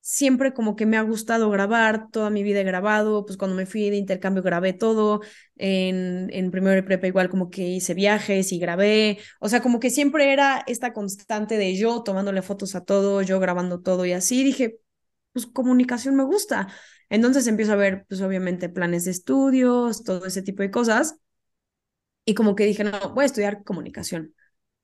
[0.00, 3.66] siempre como que me ha gustado grabar, toda mi vida he grabado, pues cuando me
[3.66, 5.20] fui de intercambio grabé todo,
[5.56, 9.80] en, en primero de prepa igual como que hice viajes y grabé, o sea, como
[9.80, 14.12] que siempre era esta constante de yo tomándole fotos a todo, yo grabando todo y
[14.12, 14.78] así, dije,
[15.34, 16.68] pues comunicación me gusta.
[17.10, 21.16] Entonces empiezo a ver, pues obviamente, planes de estudios, todo ese tipo de cosas.
[22.24, 24.34] Y como que dije, no, voy a estudiar comunicación.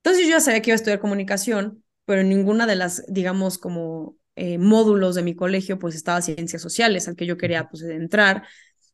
[0.03, 4.17] Entonces yo ya sabía que iba a estudiar comunicación, pero ninguna de las, digamos, como
[4.37, 8.47] eh, módulos de mi colegio, pues estaba ciencias sociales, al que yo quería, pues, entrar.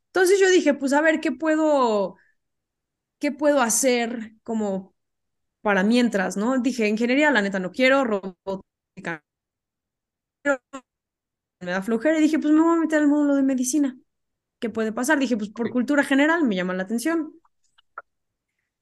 [0.07, 2.17] Entonces yo dije, pues a ver, ¿qué puedo,
[3.19, 4.95] qué puedo hacer como
[5.61, 6.59] para mientras, ¿no?
[6.59, 9.23] Dije, ingeniería, la neta no quiero, robótica
[11.59, 13.97] me da flojera y dije, pues me voy a meter al módulo de medicina.
[14.59, 15.19] ¿Qué puede pasar?
[15.19, 17.33] Dije, pues por cultura general me llama la atención.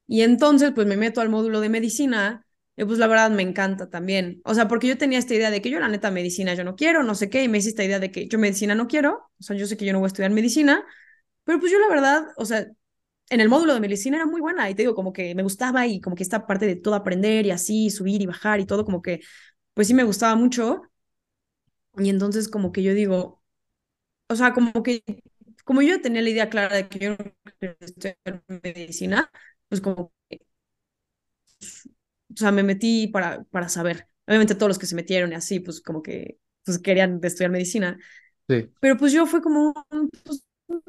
[0.08, 2.46] Y entonces, pues me meto al módulo de medicina
[2.76, 4.42] y pues la verdad me encanta también.
[4.46, 6.76] O sea, porque yo tenía esta idea de que yo la neta medicina yo no
[6.76, 9.30] quiero, no sé qué, y me hice esta idea de que yo medicina no quiero,
[9.40, 10.84] o sea, yo sé que yo no voy a estudiar medicina,
[11.46, 12.68] pero pues yo la verdad, o sea,
[13.30, 15.88] en el módulo de medicina era muy buena y te digo, como que me gustaba
[15.88, 18.86] y como que esta parte de todo aprender y así, subir y bajar y todo,
[18.86, 19.22] como que,
[19.74, 20.84] pues sí me gustaba mucho.
[21.98, 23.42] Y entonces como que yo digo,
[24.30, 25.04] o sea, como que,
[25.66, 27.18] como yo tenía la idea clara de que yo no
[27.60, 28.18] quería estudiar
[28.64, 29.32] medicina,
[29.70, 30.42] pues como que,
[32.34, 34.08] o sea, me metí para, para saber.
[34.28, 37.98] Obviamente todos los que se metieron y así, pues como que pues querían estudiar medicina.
[38.50, 38.70] Sí.
[38.80, 39.74] Pero pues yo fue como,
[40.24, 40.86] pues, pues,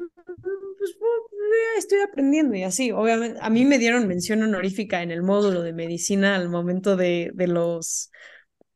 [1.77, 2.91] estoy aprendiendo y así.
[2.91, 7.31] Obviamente, a mí me dieron mención honorífica en el módulo de medicina al momento de,
[7.33, 8.11] de los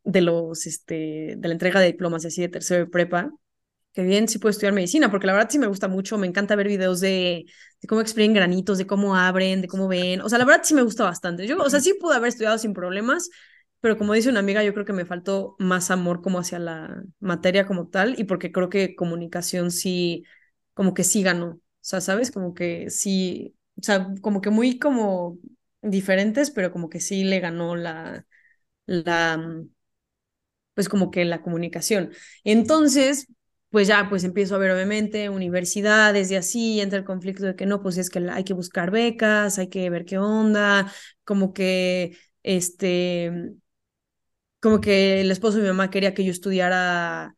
[0.03, 3.31] de los, este, de la entrega de diplomas así de tercero de prepa,
[3.93, 6.55] que bien sí puedo estudiar medicina, porque la verdad sí me gusta mucho, me encanta
[6.55, 7.45] ver videos de,
[7.81, 10.73] de cómo exprimen granitos, de cómo abren, de cómo ven, o sea, la verdad sí
[10.73, 11.45] me gusta bastante.
[11.47, 13.29] Yo, o sea, sí pude haber estudiado sin problemas,
[13.81, 17.03] pero como dice una amiga, yo creo que me faltó más amor como hacia la
[17.19, 20.23] materia como tal, y porque creo que comunicación sí,
[20.73, 22.31] como que sí ganó, o sea, ¿sabes?
[22.31, 25.37] Como que sí, o sea, como que muy como
[25.81, 28.25] diferentes, pero como que sí le ganó la,
[28.87, 29.63] la,
[30.73, 32.11] pues como que la comunicación.
[32.43, 33.27] Entonces,
[33.69, 37.65] pues ya, pues empiezo a ver obviamente universidades y así, entra el conflicto de que
[37.65, 40.91] no, pues es que hay que buscar becas, hay que ver qué onda,
[41.23, 43.53] como que, este,
[44.59, 47.35] como que el esposo de mi mamá quería que yo estudiara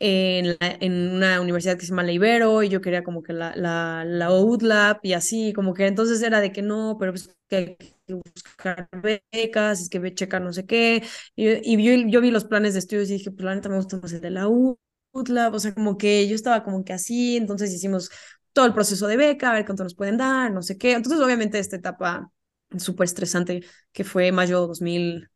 [0.00, 3.54] en, en una universidad que se llama La Ibero y yo quería como que la,
[3.56, 7.78] la, la UDLAP y así, como que entonces era de que no, pero pues que
[8.18, 8.88] que buscar
[9.32, 11.02] becas, es que ve checar no sé qué,
[11.36, 13.76] y, y yo, yo, vi los planes de estudios y dije, pues la neta me
[13.76, 17.36] gusta más el de la UDLAP, o sea, como que yo estaba como que así,
[17.36, 18.10] entonces hicimos
[18.52, 21.20] todo el proceso de beca, a ver cuánto nos pueden dar, no sé qué, entonces
[21.22, 22.30] obviamente esta etapa
[22.78, 25.28] súper estresante que fue mayo 2000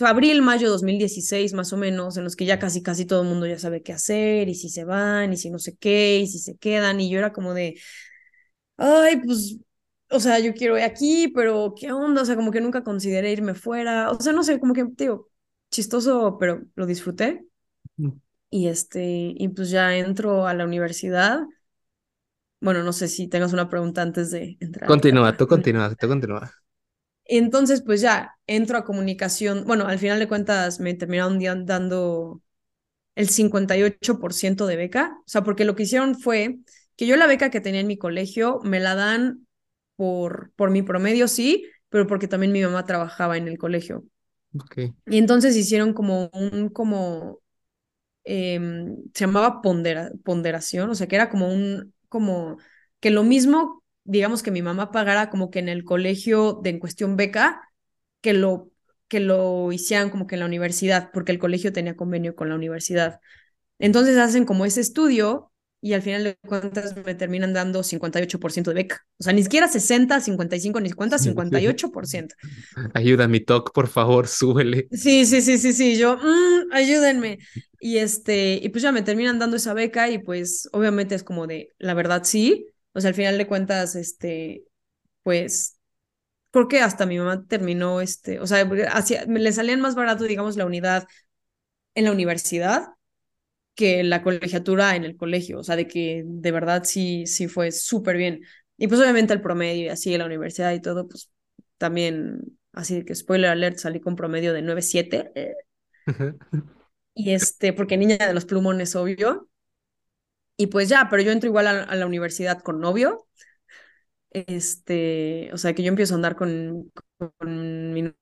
[0.00, 3.46] abril, mayo 2016 más o menos, en los que ya casi casi todo el mundo
[3.46, 6.38] ya sabe qué hacer y si se van y si no sé qué y si
[6.38, 7.80] se quedan y yo era como de,
[8.76, 9.58] ay, pues,
[10.10, 12.22] o sea, yo quiero ir aquí, pero ¿qué onda?
[12.22, 15.28] O sea, como que nunca consideré irme fuera, o sea, no sé, como que, digo,
[15.70, 17.44] chistoso, pero lo disfruté.
[18.50, 21.40] Y este, y pues ya entro a la universidad.
[22.60, 24.86] Bueno, no sé si tengas una pregunta antes de entrar.
[24.86, 26.50] Continúa, tú continúa, tú continúa.
[27.24, 29.64] Entonces, pues ya entro a comunicación.
[29.66, 32.40] Bueno, al final de cuentas me terminaron dando
[33.16, 35.16] el 58% de beca.
[35.20, 36.58] O sea, porque lo que hicieron fue
[36.96, 39.45] que yo la beca que tenía en mi colegio me la dan
[39.96, 44.04] por, por mi promedio, sí, pero porque también mi mamá trabajaba en el colegio.
[44.54, 44.94] Okay.
[45.06, 47.40] Y entonces hicieron como un, como,
[48.24, 52.58] em, se llamaba ponderación, o sea, que era como un, como
[53.00, 56.78] que lo mismo digamos que mi mamá pagara como que en el colegio de en
[56.78, 57.60] cuestión beca,
[58.20, 58.70] que lo,
[59.08, 62.54] que lo hicieran como que en la universidad, porque el colegio tenía convenio con la
[62.54, 63.20] universidad.
[63.78, 68.74] Entonces hacen como ese estudio y al final de cuentas me terminan dando 58% de
[68.74, 69.06] beca.
[69.18, 72.34] O sea, ni siquiera 60, 55, ni 50, 58%.
[72.94, 74.88] Ayuda mi TOC, por favor, súbele.
[74.90, 77.38] Sí, sí, sí, sí, sí, yo, mm, ayúdenme.
[77.78, 81.46] Y este, y pues ya me terminan dando esa beca y pues obviamente es como
[81.46, 84.64] de, la verdad sí, o sea, al final de cuentas, este,
[85.22, 85.78] pues,
[86.50, 91.06] porque hasta mi mamá terminó, este, o sea, le salían más barato, digamos, la unidad
[91.94, 92.95] en la universidad
[93.76, 97.70] que la colegiatura en el colegio, o sea, de que de verdad sí, sí fue
[97.70, 98.40] súper bien.
[98.78, 101.30] Y pues obviamente el promedio y así, la universidad y todo, pues
[101.78, 105.54] también, así que spoiler alert, salí con promedio de 9.7.
[107.14, 109.48] y este, porque niña de los plumones, obvio.
[110.56, 113.28] Y pues ya, pero yo entro igual a, la universidad con novio.
[114.30, 118.14] Este, o sea, que yo empiezo a andar con, con mi novio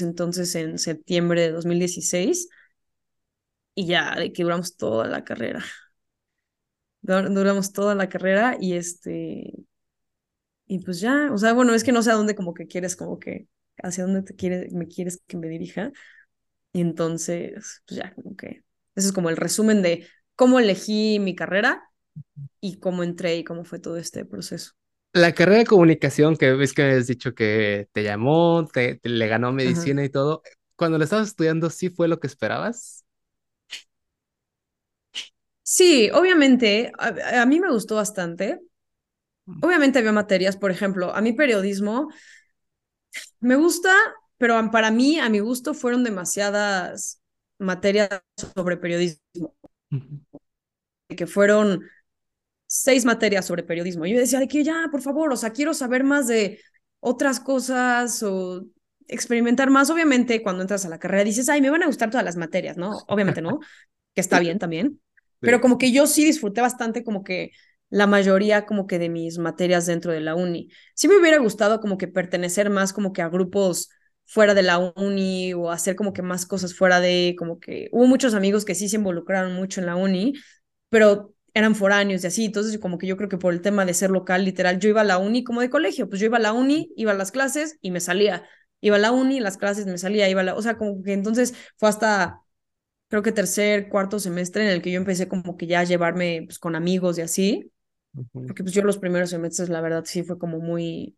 [0.00, 2.48] entonces en septiembre de 2016
[3.76, 5.62] y ya, de que duramos toda la carrera.
[7.02, 9.52] Duramos toda la carrera y este,
[10.66, 12.96] y pues ya, o sea, bueno, es que no sé a dónde como que quieres,
[12.96, 13.46] como que,
[13.82, 15.92] hacia dónde te quieres, me quieres que me dirija.
[16.72, 18.64] Y entonces, pues ya, como que,
[18.96, 21.82] ese es como el resumen de cómo elegí mi carrera
[22.60, 24.72] y cómo entré y cómo fue todo este proceso.
[25.12, 29.28] La carrera de comunicación que ves que me has dicho que te llamó, te, le
[29.28, 30.42] ganó medicina y todo,
[30.76, 33.05] cuando lo estabas estudiando, ¿sí fue lo que esperabas?
[35.68, 38.60] Sí, obviamente, a, mí me gustó bastante.
[39.46, 39.64] Mm.
[39.64, 42.08] Obviamente había materias, por ejemplo, a mí periodismo
[43.40, 43.92] me gusta,
[44.38, 47.20] pero para mí, a mi gusto, fueron demasiadas
[47.58, 48.22] materias
[48.54, 49.56] sobre periodismo.
[51.08, 51.82] Que fueron
[52.66, 54.06] seis materias sobre periodismo.
[54.06, 56.60] Yo decía de que ya, por favor, o sea, quiero saber más de
[57.00, 58.64] otras cosas o
[59.08, 59.90] experimentar más.
[59.90, 62.76] Obviamente, cuando entras a la carrera dices, ay, me van a gustar todas las materias,
[62.76, 62.98] ¿no?
[63.08, 63.58] Obviamente no,
[64.14, 65.00] que está bien también.
[65.40, 67.50] Pero como que yo sí disfruté bastante como que
[67.88, 70.68] la mayoría como que de mis materias dentro de la uni.
[70.94, 73.90] Sí me hubiera gustado como que pertenecer más como que a grupos
[74.24, 78.06] fuera de la uni o hacer como que más cosas fuera de, como que hubo
[78.06, 80.34] muchos amigos que sí se involucraron mucho en la uni,
[80.88, 83.94] pero eran foráneos y así, entonces como que yo creo que por el tema de
[83.94, 86.40] ser local, literal, yo iba a la uni como de colegio, pues yo iba a
[86.40, 88.44] la uni, iba a las clases y me salía,
[88.80, 91.12] iba a la uni, las clases me salía, iba a la, o sea, como que
[91.12, 92.40] entonces fue hasta
[93.08, 96.42] creo que tercer, cuarto semestre en el que yo empecé como que ya a llevarme
[96.46, 97.72] pues, con amigos y así,
[98.46, 101.16] porque pues yo los primeros semestres la verdad sí fue como muy,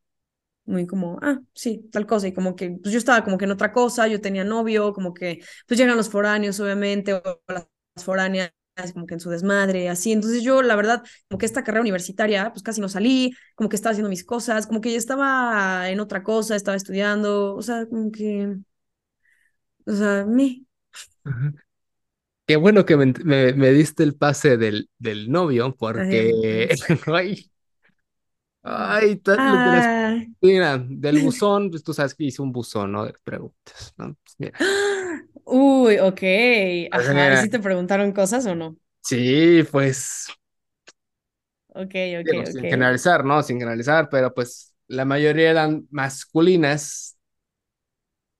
[0.66, 3.52] muy como, ah, sí, tal cosa, y como que pues yo estaba como que en
[3.52, 7.66] otra cosa, yo tenía novio, como que pues llegan los foráneos obviamente, o las
[8.04, 8.52] foráneas
[8.94, 10.12] como que en su desmadre, así.
[10.12, 13.76] Entonces yo, la verdad, como que esta carrera universitaria, pues casi no salí, como que
[13.76, 17.86] estaba haciendo mis cosas, como que ya estaba en otra cosa, estaba estudiando, o sea,
[17.86, 18.56] como que,
[19.86, 20.64] o sea, me.
[22.48, 23.12] Qué bueno que me,
[23.52, 26.70] me, diste el pase del, del novio, porque.
[27.06, 27.50] ay,
[28.62, 30.16] ay, ah.
[30.40, 33.04] mira, del buzón, pues tú sabes que hice un buzón, ¿no?
[33.04, 34.16] De preguntas, ¿no?
[34.24, 34.58] Pues mira.
[35.44, 36.20] Uy, ok.
[36.20, 38.78] Pues Ajá, ¿y si te preguntaron cosas o no?
[39.02, 40.28] Sí, pues.
[41.74, 43.42] Ok, ok, Sin generalizar, ¿no?
[43.42, 47.18] Sin generalizar, pero pues la mayoría eran masculinas.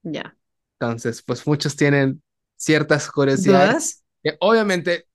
[0.02, 0.34] Ya.
[0.80, 2.22] Entonces, pues muchos tienen
[2.58, 4.04] ciertas curiosidades.
[4.22, 5.06] Que obviamente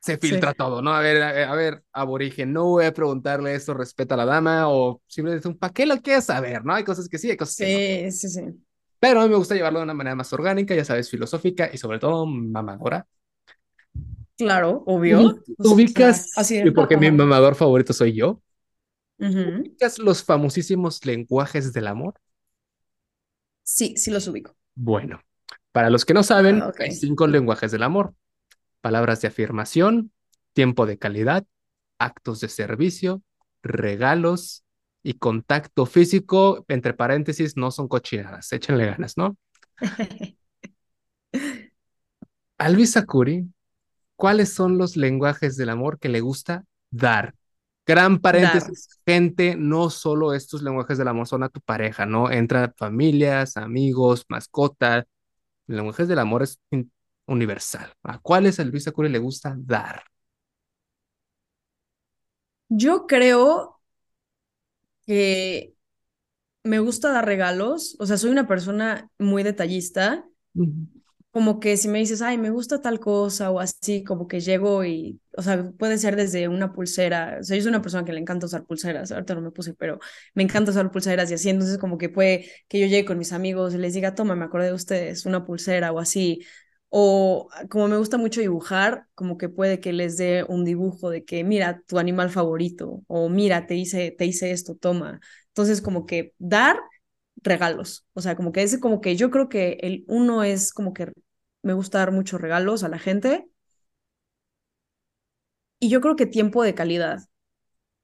[0.00, 0.94] se filtra todo, ¿no?
[0.94, 5.00] A ver, a, ver, aborigen, no voy a preguntarle esto, respeta a la dama, o
[5.06, 6.64] simplemente un, ¿para qué lo quieres saber?
[6.64, 6.74] ¿No?
[6.74, 7.72] Hay cosas que sí, hay cosas que
[8.04, 8.10] no.
[8.10, 8.42] Sí, sí, sí.
[9.00, 11.78] Pero a mí me gusta llevarlo de una manera más orgánica, ya sabes, filosófica y
[11.78, 13.06] sobre todo mamadora.
[14.36, 15.40] Claro, obvio.
[15.58, 16.72] ubicas, así es.
[16.72, 18.42] porque mi mamador favorito soy yo.
[19.18, 22.14] ¿Ubicas los famosísimos lenguajes del amor?
[23.62, 24.54] Sí, sí los ubico.
[24.74, 25.20] Bueno,
[25.74, 28.14] para los que no saben, ah, hay cinco lenguajes del amor.
[28.80, 30.12] Palabras de afirmación,
[30.52, 31.44] tiempo de calidad,
[31.98, 33.24] actos de servicio,
[33.60, 34.62] regalos
[35.02, 39.36] y contacto físico, entre paréntesis, no son cochinadas, échenle ganas, ¿no?
[42.58, 43.52] A Luis Sakuri,
[44.14, 46.62] ¿cuáles son los lenguajes del amor que le gusta
[46.92, 47.34] dar?
[47.84, 52.30] Gran paréntesis, gente, no solo estos lenguajes del amor son a tu pareja, ¿no?
[52.30, 55.04] Entra familias, amigos, mascotas,
[55.68, 56.60] el lenguaje del amor es
[57.26, 57.92] universal.
[58.02, 60.04] ¿A cuáles a Luis Acure le gusta dar?
[62.68, 63.80] Yo creo
[65.06, 65.74] que
[66.64, 67.96] me gusta dar regalos.
[68.00, 70.26] O sea, soy una persona muy detallista
[71.34, 74.84] como que si me dices, ay, me gusta tal cosa o así, como que llego
[74.84, 78.12] y, o sea, puede ser desde una pulsera, o sea, yo soy una persona que
[78.12, 79.98] le encanta usar pulseras, ahorita no me puse, pero
[80.34, 83.32] me encanta usar pulseras y así, entonces como que puede que yo llegue con mis
[83.32, 86.40] amigos y les diga, toma, me acordé de ustedes, una pulsera o así,
[86.96, 91.24] O como me gusta mucho dibujar, como que puede que les dé un dibujo de
[91.24, 95.20] que, mira, tu animal favorito, o mira, te hice, te hice esto, toma.
[95.48, 96.78] Entonces, como que dar
[97.42, 98.06] regalos.
[98.14, 101.12] O sea, como que como que yo creo que el uno es como que
[101.62, 103.46] me gusta dar muchos regalos a la gente.
[105.78, 107.20] Y yo creo que tiempo de calidad.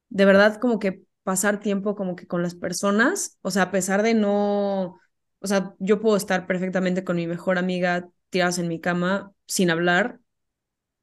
[0.09, 4.03] De verdad, como que pasar tiempo como que con las personas, o sea, a pesar
[4.03, 4.99] de no,
[5.41, 9.71] o sea, yo puedo estar perfectamente con mi mejor amiga tiradas en mi cama sin
[9.71, 10.21] hablar.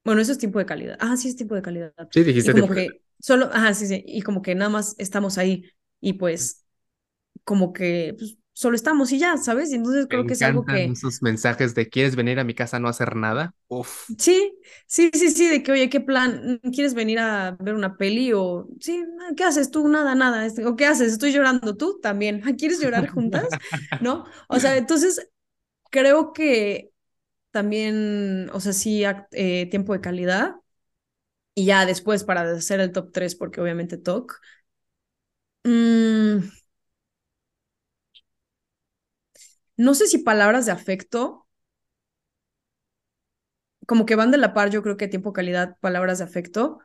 [0.03, 0.97] Bueno, eso es tiempo de calidad.
[0.99, 1.93] Ah, sí, es tiempo de calidad.
[2.11, 5.65] Sí, dijiste como que solo, ajá, sí, sí, y como que nada más estamos ahí
[5.99, 6.65] y pues
[7.43, 9.71] como que pues, solo estamos y ya, ¿sabes?
[9.71, 10.85] Y entonces creo que es algo que...
[10.85, 13.53] esos mensajes de ¿quieres venir a mi casa a no hacer nada?
[13.67, 14.05] Uf.
[14.17, 14.57] Sí,
[14.87, 16.59] sí, sí, sí, de que, oye, ¿qué plan?
[16.73, 18.33] ¿Quieres venir a ver una peli?
[18.33, 19.87] O, sí, ¿qué haces tú?
[19.87, 20.43] Nada, nada.
[20.43, 21.13] Este, ¿O qué haces?
[21.13, 22.41] Estoy llorando tú también.
[22.57, 23.47] ¿Quieres llorar juntas?
[24.01, 24.25] ¿No?
[24.49, 25.29] O sea, entonces
[25.91, 26.89] creo que
[27.51, 30.55] también, o sea, sí, eh, tiempo de calidad.
[31.53, 34.39] Y ya después para hacer el top 3, porque obviamente TOC.
[35.63, 36.56] Mmm
[39.77, 41.47] no sé si palabras de afecto,
[43.87, 46.79] como que van de la par, yo creo que tiempo, calidad, palabras de afecto.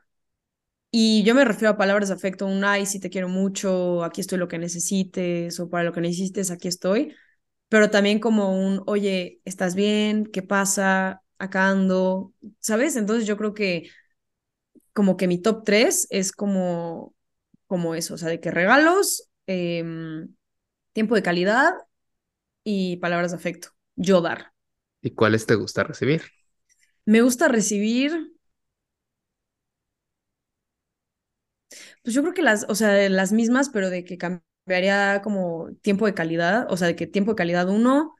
[0.91, 4.21] Y yo me refiero a palabras de afecto, un ay, si te quiero mucho, aquí
[4.21, 7.15] estoy lo que necesites, o para lo que necesites, aquí estoy.
[7.69, 10.27] Pero también como un, oye, ¿estás bien?
[10.27, 11.23] ¿Qué pasa?
[11.39, 12.97] Acá ando, ¿sabes?
[12.97, 13.91] Entonces yo creo que
[14.93, 17.15] como que mi top 3 es como,
[17.67, 20.35] como eso, o sea, de que regalos, em,
[20.93, 21.73] tiempo de calidad
[22.65, 23.69] y palabras de afecto.
[23.97, 24.53] Yo dar.
[25.03, 26.23] ¿Y cuáles te gusta recibir?
[27.07, 28.13] Me gusta recibir.
[32.03, 36.07] Pues yo creo que las, o sea, las mismas, pero de que cambiaría como tiempo
[36.07, 38.15] de calidad, o sea, de que tiempo de calidad uno,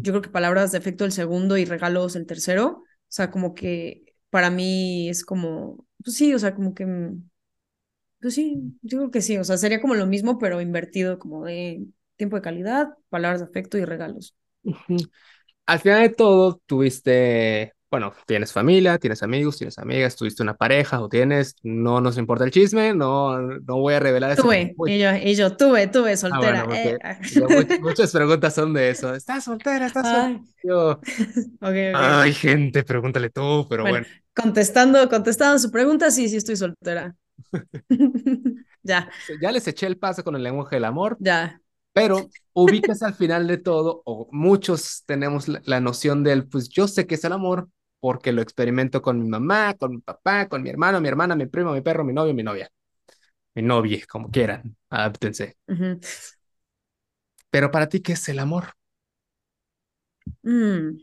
[0.00, 2.66] yo creo que palabras de afecto el segundo y regalos el tercero.
[2.84, 6.86] O sea, como que para mí es como, pues sí, o sea, como que,
[8.20, 11.44] pues sí, yo creo que sí, o sea, sería como lo mismo, pero invertido, como
[11.44, 11.86] de
[12.18, 14.34] tiempo de calidad, palabras de afecto y regalos.
[15.64, 21.00] Al final de todo, tuviste, bueno, tienes familia, tienes amigos, tienes amigas, tuviste una pareja
[21.00, 24.42] o tienes, no nos importa el chisme, no, no voy a revelar eso.
[24.42, 26.66] Tuve, y yo, y yo tuve, tuve ah, soltera.
[26.74, 26.98] Eh.
[27.80, 29.14] muchas, preguntas son de eso.
[29.14, 29.86] ¿Estás soltera?
[29.86, 30.42] ¿Estás soltera?
[30.64, 31.00] Yo,
[31.94, 37.14] Ay, gente, pregúntale tú, pero bueno, Contestando, contestando su pregunta, sí, sí estoy soltera.
[38.82, 39.10] ya.
[39.40, 41.16] Ya les eché el paso con el lenguaje del amor.
[41.20, 41.60] Ya.
[41.98, 47.08] Pero ubicas al final de todo, o muchos tenemos la, noción del, pues yo sé
[47.08, 47.68] que es el amor
[47.98, 51.46] porque lo experimento con mi mamá, con mi papá, con mi hermano, mi hermana, mi
[51.46, 52.70] primo, mi perro, mi novio, mi novia.
[53.54, 55.56] Mi novia, como quieran, adáptense.
[57.50, 58.74] Pero para ti, ¿qué es el amor?
[60.44, 60.98] Mm.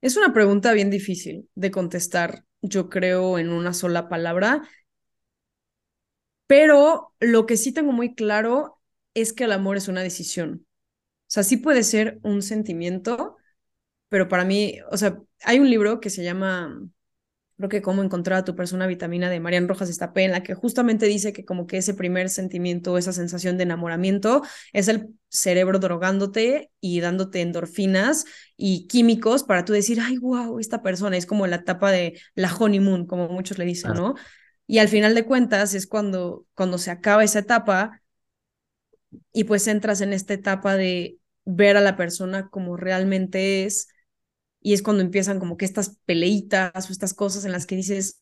[0.00, 4.62] Es una pregunta bien difícil de contestar, yo creo, en una sola palabra.
[6.50, 8.80] Pero lo que sí tengo muy claro
[9.14, 10.66] es que el amor es una decisión.
[10.66, 13.36] O sea, sí puede ser un sentimiento,
[14.08, 16.76] pero para mí, o sea, hay un libro que se llama,
[17.56, 20.54] creo que Cómo encontrar a tu persona vitamina de Marian Rojas Estapé, en la que
[20.54, 24.42] justamente dice que como que ese primer sentimiento, esa sensación de enamoramiento,
[24.72, 28.24] es el cerebro drogándote y dándote endorfinas
[28.56, 32.52] y químicos para tú decir, ay, wow, esta persona es como la etapa de la
[32.52, 34.16] honeymoon, como muchos le dicen, ¿no?
[34.70, 38.02] Y al final de cuentas es cuando, cuando se acaba esa etapa
[39.32, 43.88] y pues entras en esta etapa de ver a la persona como realmente es
[44.62, 48.18] y es cuando empiezan como que estas peleitas o estas cosas en las que dices,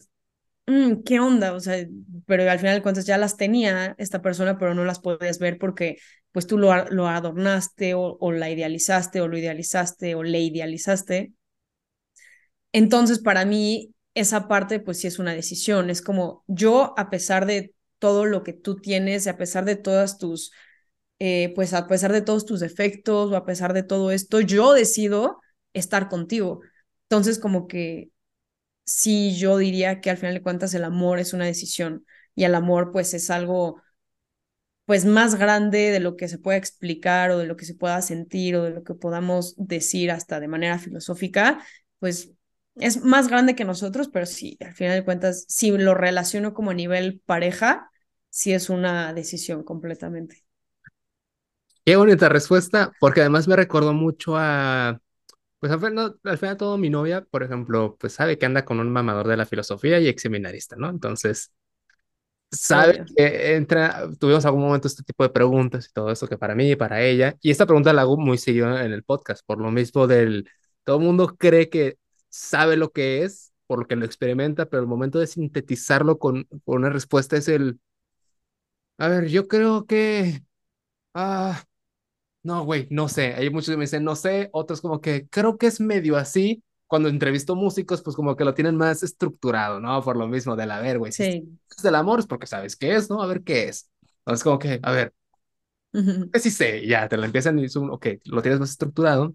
[0.67, 1.55] mm, ¿qué onda?
[1.55, 1.87] O sea,
[2.27, 5.59] pero al final de cuentas ya las tenía esta persona, pero no las podías ver
[5.59, 5.99] porque
[6.33, 11.33] pues tú lo, lo adornaste o, o la idealizaste o lo idealizaste o le idealizaste.
[12.73, 15.91] Entonces, para mí, esa parte pues sí es una decisión.
[15.91, 20.19] Es como yo, a pesar de todo lo que tú tienes, a pesar de todas
[20.19, 20.53] tus,
[21.19, 24.73] eh, pues a pesar de todos tus defectos o a pesar de todo esto, yo
[24.75, 25.41] decido
[25.73, 26.61] estar contigo.
[27.05, 28.11] Entonces, como que
[28.85, 32.55] sí, yo diría que al final de cuentas el amor es una decisión y el
[32.55, 33.83] amor pues es algo
[34.85, 38.01] pues más grande de lo que se pueda explicar o de lo que se pueda
[38.03, 41.63] sentir o de lo que podamos decir hasta de manera filosófica,
[41.99, 42.31] pues
[42.81, 46.71] es más grande que nosotros, pero sí, al final de cuentas, si lo relaciono como
[46.71, 47.91] a nivel pareja,
[48.31, 50.45] sí es una decisión completamente.
[51.85, 55.01] Qué bonita respuesta, porque además me recordó mucho a,
[55.59, 58.79] pues al final, al final todo mi novia, por ejemplo, pues sabe que anda con
[58.79, 60.91] un mamador de la filosofía y ex seminarista, ¿no?
[60.91, 61.53] Entonces,
[62.51, 66.55] sabe que entra, tuvimos algún momento este tipo de preguntas y todo eso que para
[66.55, 69.59] mí y para ella, y esta pregunta la hago muy seguido en el podcast, por
[69.61, 70.49] lo mismo del,
[70.85, 71.99] todo el mundo cree que
[72.39, 76.45] sabe lo que es, por lo que lo experimenta, pero el momento de sintetizarlo con,
[76.65, 77.81] con una respuesta es el,
[78.99, 80.43] a ver, yo creo que,
[81.15, 81.65] ah,
[82.43, 85.59] no, güey, no sé, hay muchos que me dicen, no sé, otros como que creo
[85.59, 90.03] que es medio así, cuando entrevisto músicos, pues como que lo tienen más estructurado, ¿no?
[90.05, 91.25] Por lo mismo del, a ver, güey, si
[91.77, 93.23] es del amor es porque sabes qué es, ¿no?
[93.23, 93.91] A ver qué es.
[94.21, 95.15] Entonces como que, a ver,
[96.33, 99.35] que sí sé, ya, te lo empiezan y dicen, ok, lo tienes más estructurado.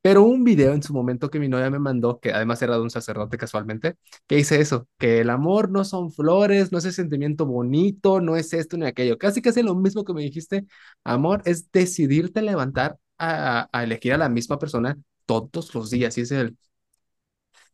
[0.00, 2.82] Pero un video en su momento que mi novia me mandó, que además era de
[2.82, 3.96] un sacerdote casualmente,
[4.26, 8.36] que dice eso, que el amor no son flores, no es ese sentimiento bonito, no
[8.36, 9.18] es esto ni aquello.
[9.18, 10.66] Casi casi lo mismo que me dijiste,
[11.04, 14.96] amor es decidirte levantar a, a elegir a la misma persona
[15.26, 16.16] todos los días.
[16.18, 16.56] Y es el,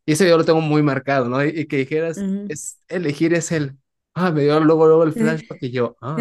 [0.06, 1.44] y ese yo lo tengo muy marcado, ¿no?
[1.44, 2.18] Y, que dijeras,
[2.48, 3.78] es elegir es el,
[4.14, 6.16] ah, me dio luego, luego el flash porque yo, ah.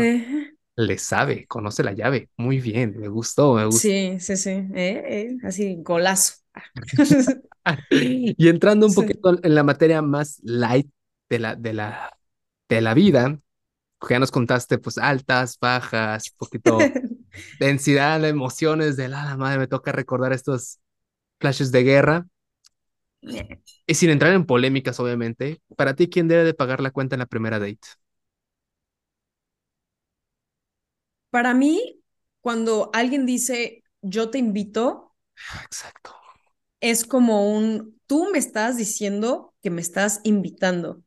[0.75, 3.79] Le sabe, conoce la llave, muy bien, me gustó, me gustó.
[3.79, 6.35] Sí, sí, sí, eh, así, golazo.
[7.89, 10.89] y entrando un poquito en la materia más light
[11.29, 12.17] de la, de la,
[12.69, 13.39] de la vida,
[14.09, 16.93] ya nos contaste, pues, altas, bajas, un poquito
[17.59, 20.79] densidad de emociones de la madre, me toca recordar estos
[21.39, 22.27] flashes de guerra.
[23.85, 27.19] Y sin entrar en polémicas, obviamente, para ti, ¿quién debe de pagar la cuenta en
[27.19, 27.79] la primera date?
[31.33, 31.99] Para mí,
[32.41, 35.13] cuando alguien dice, yo te invito,
[35.65, 36.11] Exacto.
[36.81, 41.01] es como un, tú me estás diciendo que me estás invitando.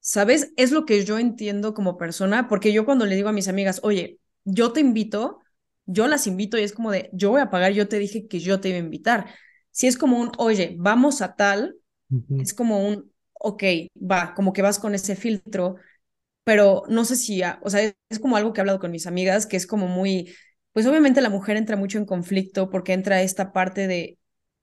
[0.00, 0.52] ¿Sabes?
[0.56, 3.80] Es lo que yo entiendo como persona, porque yo cuando le digo a mis amigas,
[3.84, 5.40] oye, yo te invito,
[5.86, 8.40] yo las invito y es como de, yo voy a pagar, yo te dije que
[8.40, 9.34] yo te iba a invitar
[9.72, 11.76] si es como un, oye, vamos a tal,
[12.38, 13.62] es como un, ok,
[13.96, 15.76] va, como que vas con ese filtro,
[16.44, 19.46] pero no sé si, o sea, es como algo que he hablado con mis amigas,
[19.46, 20.34] que es como muy,
[20.72, 24.18] pues obviamente la mujer entra mucho en conflicto porque entra esta parte de,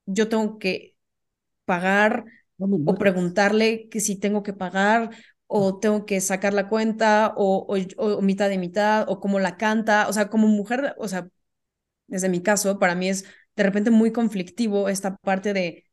[0.05, 0.95] yo tengo que
[1.65, 2.25] pagar
[2.59, 5.09] o preguntarle que si tengo que pagar
[5.47, 7.67] o tengo que sacar la cuenta o,
[7.97, 11.27] o, mitad de mitad o cómo la canta, o sea, como mujer, o sea,
[12.07, 13.25] desde mi caso, para mí es
[13.55, 15.85] de repente muy conflictivo esta parte de,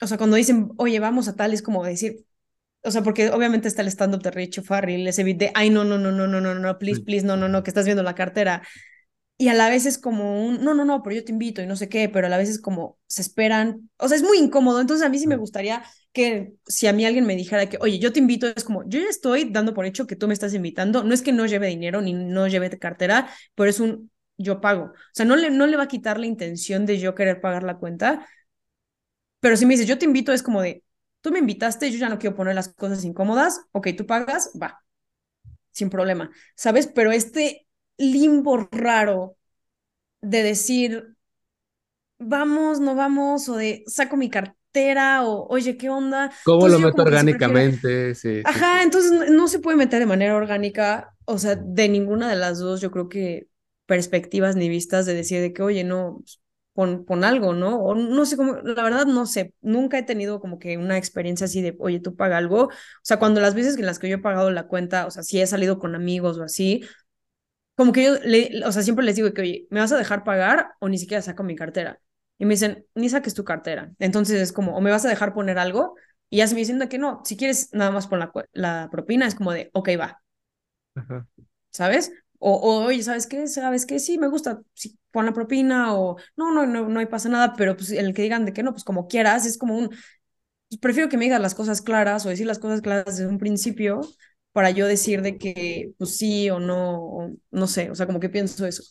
[0.00, 2.26] o sea, cuando dicen, oye, vamos a tal, es como decir,
[2.84, 5.84] o sea, porque obviamente está el stand-up de Rich Farrell, ese beat de, ay, no,
[5.84, 8.14] no, no, no, no, no, no, please, please, no, no, no, que estás viendo la
[8.14, 8.62] cartera.
[9.36, 11.66] Y a la vez es como un, no, no, no, pero yo te invito y
[11.66, 14.38] no sé qué, pero a la vez es como, se esperan, o sea, es muy
[14.38, 14.80] incómodo.
[14.80, 15.82] Entonces a mí sí me gustaría
[16.12, 19.00] que si a mí alguien me dijera que, oye, yo te invito, es como, yo
[19.00, 21.66] ya estoy dando por hecho que tú me estás invitando, no es que no lleve
[21.68, 24.84] dinero ni no lleve cartera, pero es un, yo pago.
[24.84, 27.64] O sea, no le, no le va a quitar la intención de yo querer pagar
[27.64, 28.26] la cuenta,
[29.40, 30.82] pero si me dices, yo te invito, es como de,
[31.24, 34.84] tú me invitaste, yo ya no quiero poner las cosas incómodas, ok, tú pagas, va,
[35.70, 36.86] sin problema, ¿sabes?
[36.86, 39.38] Pero este limbo raro
[40.20, 41.16] de decir,
[42.18, 46.30] vamos, no vamos, o de saco mi cartera, o oye, ¿qué onda?
[46.44, 48.14] ¿Cómo lo meto orgánicamente?
[48.14, 52.36] Sí, Ajá, entonces no se puede meter de manera orgánica, o sea, de ninguna de
[52.36, 53.48] las dos, yo creo que
[53.86, 56.22] perspectivas ni vistas de decir de que, oye, no,
[56.74, 57.78] pon, pon algo, ¿no?
[57.78, 61.46] O no sé cómo, la verdad no sé, nunca he tenido como que una experiencia
[61.46, 62.64] así de, oye, tú paga algo.
[62.66, 62.70] O
[63.02, 65.40] sea, cuando las veces en las que yo he pagado la cuenta, o sea, si
[65.40, 66.84] he salido con amigos o así,
[67.76, 70.24] como que yo, le, o sea, siempre les digo que, oye, ¿me vas a dejar
[70.24, 72.00] pagar o ni siquiera saco mi cartera?
[72.38, 73.92] Y me dicen, ni saques tu cartera.
[73.98, 75.94] Entonces es como, o me vas a dejar poner algo,
[76.30, 78.88] y ya se me dicen de que no, si quieres nada más por la, la
[78.90, 80.22] propina, es como de, ok, va.
[81.70, 82.12] ¿Sabes?
[82.46, 83.46] O, oye, ¿sabes qué?
[83.48, 83.98] ¿Sabes qué?
[83.98, 87.54] Sí, me gusta, sí, pon la propina, o no, no, no, no hay pasa nada,
[87.56, 90.78] pero pues el que digan de que no, pues como quieras, es como un, pues,
[90.80, 94.02] prefiero que me digas las cosas claras o decir las cosas claras desde un principio
[94.52, 98.28] para yo decir de que pues sí o no, no sé, o sea, como que
[98.28, 98.82] pienso eso.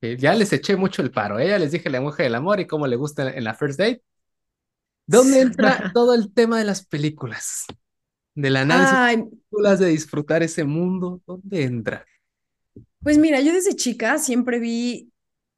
[0.00, 1.48] Ya les eché mucho el paro, ¿eh?
[1.48, 4.02] ya les dije la mujer del amor y cómo le gusta en la first date.
[5.06, 7.66] ¿Dónde entra todo el tema de las películas?
[8.36, 8.98] del análisis
[9.62, 12.06] de disfrutar ese mundo, ¿dónde entra?
[13.02, 15.12] Pues mira, yo desde chica siempre vi,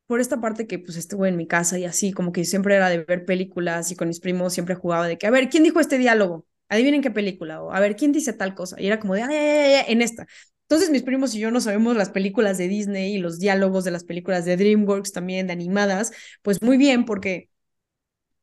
[0.06, 2.88] por esta parte que pues estuve en mi casa y así, como que siempre era
[2.90, 5.80] de ver películas y con mis primos siempre jugaba de que, a ver, ¿quién dijo
[5.80, 6.46] este diálogo?
[6.68, 8.80] Adivinen qué película, o a ver, ¿quién dice tal cosa?
[8.80, 10.26] Y era como de, ay, ay, ay, en esta.
[10.62, 13.90] Entonces mis primos y yo no sabemos las películas de Disney y los diálogos de
[13.90, 16.12] las películas de DreamWorks también, de animadas,
[16.42, 17.50] pues muy bien, porque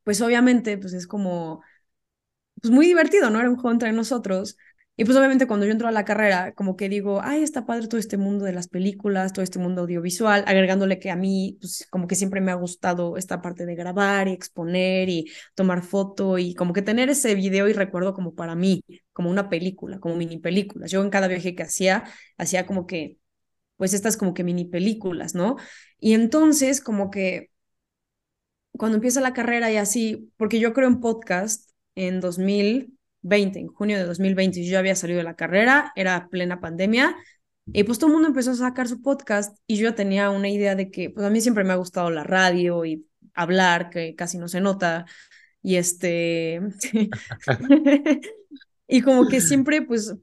[0.04, 1.62] pues obviamente pues es como
[2.62, 3.40] pues muy divertido, ¿no?
[3.40, 4.58] Era un juego entre nosotros.
[4.98, 7.88] Y pues obviamente cuando yo entro a la carrera, como que digo, ay, está padre
[7.88, 11.86] todo este mundo de las películas, todo este mundo audiovisual, agregándole que a mí, pues
[11.90, 16.38] como que siempre me ha gustado esta parte de grabar y exponer y tomar foto
[16.38, 20.16] y como que tener ese video y recuerdo como para mí, como una película, como
[20.16, 20.92] mini películas.
[20.92, 22.06] Yo en cada viaje que hacía,
[22.38, 23.18] hacía como que,
[23.78, 25.58] pues estas como que mini películas, ¿no?
[26.00, 27.52] Y entonces como que
[28.78, 32.22] cuando empieza la carrera y así, porque yo creo en podcast en
[33.26, 37.16] 2020, en junio de 2020, yo ya había salido de la carrera, era plena pandemia,
[37.68, 40.50] y pues todo el mundo empezó a sacar su podcast y yo ya tenía una
[40.50, 44.16] idea de que, pues a mí siempre me ha gustado la radio y hablar, que
[44.16, 45.06] casi no se nota,
[45.62, 46.62] y este,
[48.88, 50.16] y como que siempre, pues,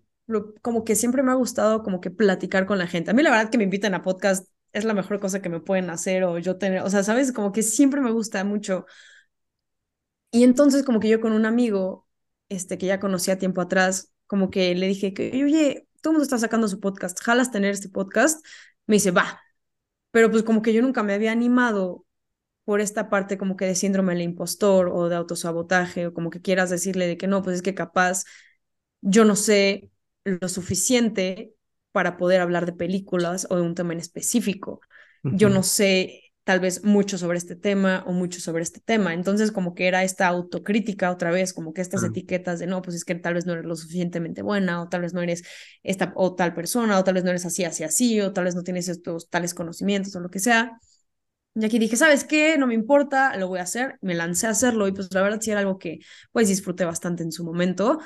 [0.63, 3.11] como que siempre me ha gustado como que platicar con la gente.
[3.11, 5.61] A mí la verdad que me invitan a podcast es la mejor cosa que me
[5.61, 8.87] pueden hacer o yo tener, o sea, sabes, como que siempre me gusta mucho.
[10.31, 12.07] Y entonces como que yo con un amigo,
[12.53, 16.25] este, que ya conocía tiempo atrás, como que le dije que, oye, todo el mundo
[16.25, 18.45] está sacando su podcast, ¿jalas tener este podcast?
[18.87, 19.41] Me dice, va.
[20.11, 22.07] Pero pues como que yo nunca me había animado
[22.65, 26.41] por esta parte como que de síndrome del impostor o de autosabotaje o como que
[26.41, 28.25] quieras decirle de que no, pues es que capaz
[29.01, 29.91] yo no sé
[30.25, 31.55] lo suficiente
[31.93, 34.81] para poder hablar de películas o de un tema en específico.
[35.25, 39.15] Yo no sé tal vez mucho sobre este tema o mucho sobre este tema.
[39.15, 42.97] Entonces, como que era esta autocrítica otra vez, como que estas etiquetas de no, pues
[42.97, 45.45] es que tal vez no eres lo suficientemente buena, o tal vez no eres
[45.83, 48.55] esta o tal persona, o tal vez no eres así, así, así, o tal vez
[48.55, 50.79] no tienes estos tales conocimientos o lo que sea.
[51.55, 52.57] Y aquí dije, ¿sabes qué?
[52.59, 53.99] No me importa, lo voy a hacer.
[54.01, 55.99] Me lancé a hacerlo y pues la verdad sí era algo que
[56.33, 57.99] pues disfruté bastante en su momento.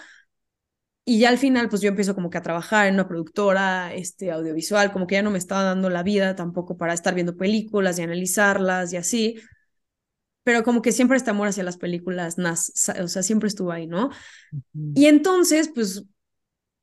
[1.08, 4.32] Y ya al final, pues yo empiezo como que a trabajar en una productora este,
[4.32, 7.96] audiovisual, como que ya no me estaba dando la vida tampoco para estar viendo películas
[7.98, 9.40] y analizarlas y así.
[10.42, 13.86] Pero como que siempre este amor hacia las películas, nas, o sea, siempre estuvo ahí,
[13.86, 14.10] ¿no?
[14.96, 16.04] Y entonces, pues,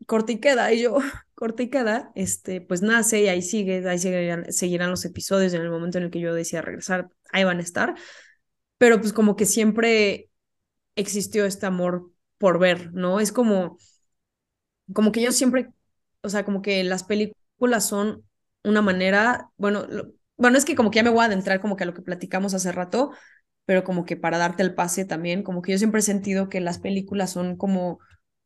[0.06, 0.98] corta y queda, y yo,
[1.36, 5.64] corta y queda, este, pues nace y ahí sigue, ahí seguirán, seguirán los episodios en
[5.64, 7.96] el momento en el que yo decía regresar, ahí van a estar.
[8.78, 10.30] Pero pues como que siempre
[10.96, 13.20] existió este amor por ver, ¿no?
[13.20, 13.78] Es como
[14.94, 15.72] como que yo siempre,
[16.22, 18.24] o sea, como que las películas son
[18.64, 19.86] una manera, bueno,
[20.38, 22.02] bueno, es que como que ya me voy a adentrar como que a lo que
[22.02, 23.12] platicamos hace rato,
[23.66, 26.60] pero como que para darte el pase también, como que yo siempre he sentido que
[26.62, 28.00] las películas son como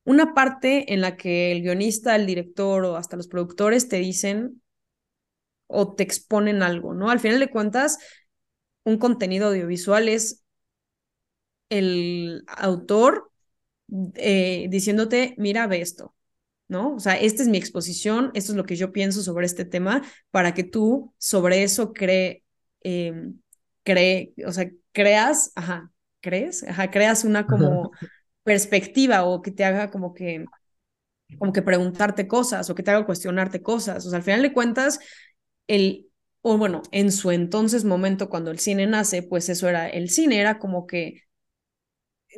[0.05, 4.61] una parte en la que el guionista, el director o hasta los productores te dicen
[5.67, 7.09] o te exponen algo, ¿no?
[7.09, 7.97] Al final de cuentas,
[8.83, 10.43] un contenido audiovisual es
[11.69, 13.31] el autor
[14.15, 16.15] eh, diciéndote, mira, ve esto,
[16.67, 16.95] ¿no?
[16.95, 20.03] O sea, esta es mi exposición, esto es lo que yo pienso sobre este tema,
[20.31, 22.43] para que tú sobre eso cree,
[22.83, 23.31] eh,
[23.83, 25.91] cree, o sea, creas, ajá,
[26.21, 27.91] crees, ajá, creas una como
[28.43, 30.45] perspectiva o que te haga como que,
[31.39, 34.05] como que preguntarte cosas o que te haga cuestionarte cosas.
[34.05, 34.99] O sea, al final de cuentas,
[35.67, 36.09] el,
[36.41, 40.39] o bueno, en su entonces momento cuando el cine nace, pues eso era, el cine
[40.39, 41.23] era como que,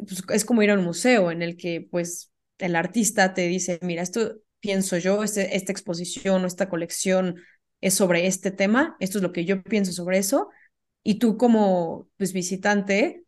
[0.08, 2.29] pues, es como ir a un museo en el que pues
[2.60, 7.38] el artista te dice, mira, esto pienso yo, este, esta exposición o esta colección
[7.81, 10.49] es sobre este tema, esto es lo que yo pienso sobre eso,
[11.03, 13.23] y tú como pues, visitante,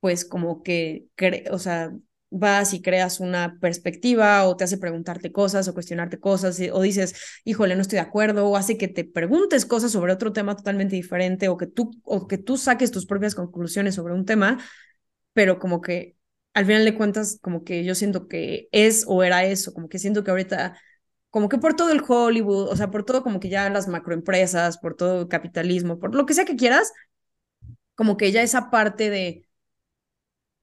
[0.00, 1.08] pues como que,
[1.50, 1.92] o sea,
[2.30, 7.14] vas y creas una perspectiva o te hace preguntarte cosas o cuestionarte cosas o dices,
[7.44, 10.96] híjole, no estoy de acuerdo o hace que te preguntes cosas sobre otro tema totalmente
[10.96, 14.62] diferente o que tú o que tú saques tus propias conclusiones sobre un tema,
[15.32, 16.16] pero como que
[16.54, 19.98] al final de cuentas, como que yo siento que es o era eso, como que
[19.98, 20.78] siento que ahorita,
[21.30, 24.78] como que por todo el Hollywood, o sea, por todo como que ya las macroempresas,
[24.78, 26.92] por todo el capitalismo, por lo que sea que quieras,
[27.94, 29.46] como que ya esa parte de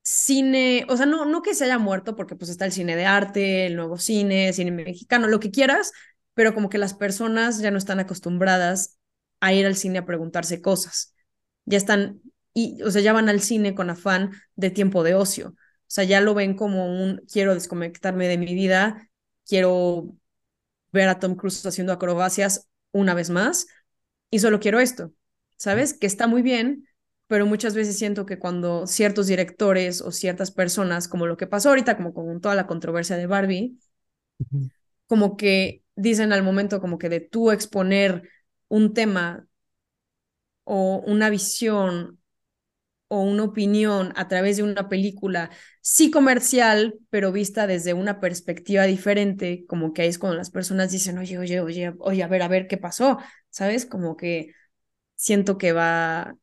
[0.03, 3.05] cine, o sea, no, no que se haya muerto, porque pues está el cine de
[3.05, 5.91] arte, el nuevo cine, cine mexicano, lo que quieras,
[6.33, 8.97] pero como que las personas ya no están acostumbradas
[9.39, 11.13] a ir al cine a preguntarse cosas.
[11.65, 12.21] Ya están,
[12.53, 15.55] y, o sea, ya van al cine con afán de tiempo de ocio.
[15.87, 19.09] O sea, ya lo ven como un quiero desconectarme de mi vida,
[19.45, 20.15] quiero
[20.91, 23.67] ver a Tom Cruise haciendo acrobacias una vez más
[24.29, 25.13] y solo quiero esto,
[25.57, 25.93] ¿sabes?
[25.93, 26.87] Que está muy bien,
[27.27, 31.69] pero muchas veces siento que cuando ciertos directores o ciertas personas, como lo que pasó
[31.69, 33.77] ahorita, como con toda la controversia de Barbie,
[35.07, 38.29] como que dicen al momento como que de tú exponer
[38.67, 39.47] un tema
[40.63, 42.16] o una visión
[43.09, 45.49] o una opinión a través de una película,
[45.81, 50.91] sí comercial, pero vista desde una perspectiva diferente, como que ahí es cuando las personas
[50.91, 53.19] dicen, oye, oye, oye, oye, a ver, a ver qué pasó,
[53.49, 53.85] ¿sabes?
[53.85, 54.53] Como que
[55.15, 56.37] siento que va,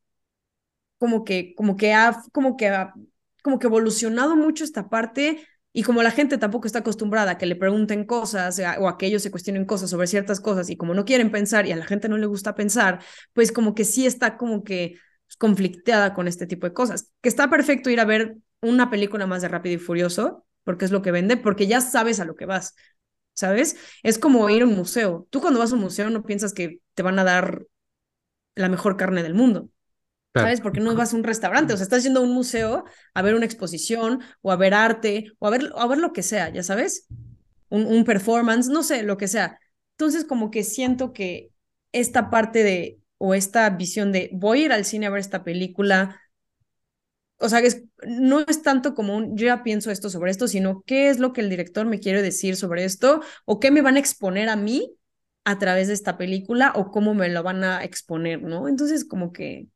[0.97, 2.93] como que, como que ha, como que ha,
[3.43, 5.45] como que evolucionado mucho esta parte.
[5.73, 9.07] Y como la gente tampoco está acostumbrada a que le pregunten cosas o a que
[9.07, 11.85] ellos se cuestionen cosas sobre ciertas cosas y como no quieren pensar y a la
[11.85, 13.01] gente no le gusta pensar,
[13.33, 14.95] pues como que sí está como que
[15.37, 17.11] conflicteada con este tipo de cosas.
[17.21, 20.91] Que está perfecto ir a ver una película más de Rápido y Furioso, porque es
[20.91, 22.75] lo que vende, porque ya sabes a lo que vas,
[23.33, 23.77] ¿sabes?
[24.03, 25.27] Es como ir a un museo.
[25.29, 27.65] Tú cuando vas a un museo no piensas que te van a dar
[28.55, 29.69] la mejor carne del mundo.
[30.33, 30.59] ¿Sabes?
[30.59, 32.83] Porque no vas a un restaurante, o sea, estás yendo a un museo
[33.13, 36.23] a ver una exposición o a ver arte o a ver, a ver lo que
[36.23, 37.07] sea, ya sabes,
[37.69, 39.57] un, un performance, no sé, lo que sea.
[39.91, 41.51] Entonces, como que siento que
[41.93, 45.43] esta parte de, o esta visión de voy a ir al cine a ver esta
[45.43, 46.21] película,
[47.37, 47.61] o sea,
[48.07, 51.33] no es tanto como un yo ya pienso esto sobre esto, sino qué es lo
[51.33, 54.55] que el director me quiere decir sobre esto o qué me van a exponer a
[54.55, 54.95] mí
[55.43, 58.67] a través de esta película o cómo me lo van a exponer, ¿no?
[58.67, 59.67] Entonces, como que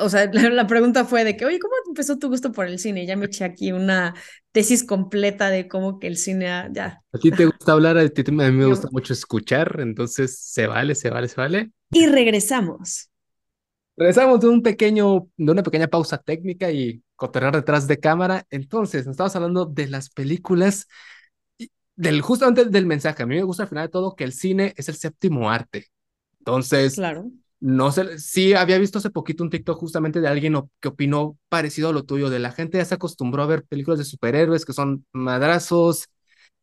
[0.00, 3.06] o sea, la, pregunta fue de que, oye, ¿cómo empezó tu gusto por el cine?
[3.06, 4.14] Ya me eché aquí una
[4.52, 7.02] tesis completa de cómo que el cine, ya.
[7.12, 10.66] A ti te gusta hablar, a, ti, a mí me gusta mucho escuchar, entonces se
[10.66, 11.70] vale, se vale, se vale.
[11.90, 13.10] Y regresamos.
[13.96, 18.46] Regresamos de un pequeño, de una pequeña pausa técnica y cotorrear detrás de cámara.
[18.50, 20.86] Entonces, nos estamos hablando de las películas,
[21.96, 23.22] del, justamente del mensaje.
[23.22, 25.86] A mí me gusta al final de todo que el cine es el séptimo arte.
[26.38, 30.88] Entonces, claro no sé, sí había visto hace poquito un TikTok justamente de alguien que
[30.88, 34.04] opinó parecido a lo tuyo, de la gente ya se acostumbró a ver películas de
[34.04, 36.08] superhéroes que son madrazos,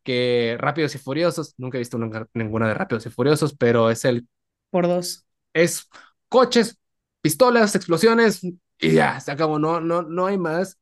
[0.04, 2.00] que Rápidos y Furiosos, nunca he visto
[2.34, 4.28] ninguna de Rápidos y Furiosos, pero es el...
[4.72, 5.26] Por dos.
[5.54, 5.88] Es
[6.30, 6.78] coches,
[7.22, 10.78] pistolas, explosiones y ya, se acabó, no, no, no hay más.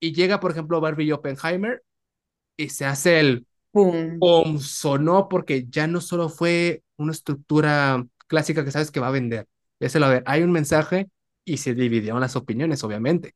[0.00, 1.82] Y llega, por ejemplo, Barbie y Oppenheimer
[2.56, 3.46] y se hace el...
[3.72, 4.18] ¡Pum!
[4.18, 4.58] ¡Pum!
[4.58, 9.46] Sonó porque ya no solo fue una estructura clásica que sabes que va a vender.
[9.82, 11.08] Déselo a ver, hay un mensaje
[11.44, 13.34] y se dividieron las opiniones, obviamente.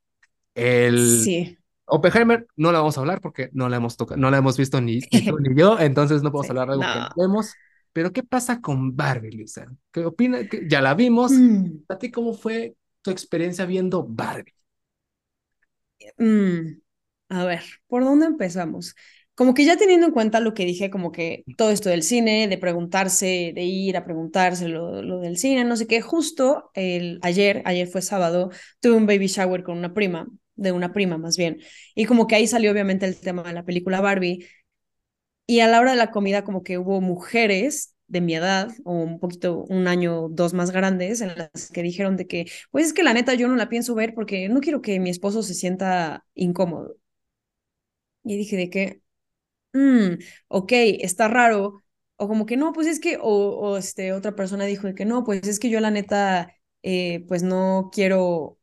[0.55, 1.59] El sí.
[1.87, 4.81] Oppenheimer no la vamos a hablar porque no la hemos tocado, no la hemos visto
[4.81, 5.11] ni, ni
[5.57, 7.53] yo, entonces no podemos hablar de algo que vemos.
[7.93, 9.67] Pero ¿qué pasa con Barbie, Luisa?
[9.91, 10.39] ¿Qué opina?
[10.69, 11.33] Ya la vimos.
[11.33, 11.85] Mm.
[11.89, 14.55] ¿A ti cómo fue tu experiencia viendo Barbie?
[16.17, 16.79] Mm.
[17.31, 18.95] A ver, ¿por dónde empezamos?
[19.37, 22.49] Como que ya teniendo en cuenta lo que dije, como que todo esto del cine,
[22.49, 27.21] de preguntarse, de ir a preguntarse lo, lo del cine, no sé qué, justo el,
[27.23, 28.51] ayer, ayer fue sábado,
[28.81, 30.27] tuve un baby shower con una prima,
[30.57, 31.61] de una prima más bien,
[31.95, 34.47] y como que ahí salió obviamente el tema de la película Barbie,
[35.47, 38.93] y a la hora de la comida como que hubo mujeres de mi edad o
[38.93, 42.93] un poquito un año dos más grandes en las que dijeron de que pues es
[42.93, 45.55] que la neta yo no la pienso ver porque no quiero que mi esposo se
[45.55, 46.97] sienta incómodo
[48.25, 49.03] y dije de que
[49.77, 51.83] mm, ok, está raro,
[52.17, 55.25] o como que no, pues es que, o, este, otra persona dijo de que no,
[55.25, 58.59] pues es que yo la neta, eh, pues no quiero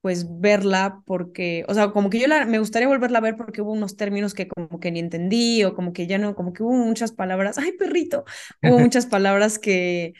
[0.00, 3.60] pues verla porque, o sea, como que yo la, me gustaría volverla a ver porque
[3.60, 6.62] hubo unos términos que como que ni entendí o como que ya no, como que
[6.62, 8.24] hubo muchas palabras, ay perrito,
[8.62, 10.14] hubo muchas palabras que,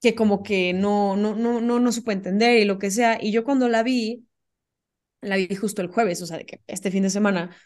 [0.00, 3.32] que como que no, no, no, no, no supe entender y lo que sea, y
[3.32, 4.26] yo cuando la vi,
[5.20, 7.56] la vi justo el jueves, o sea, de que este fin de semana,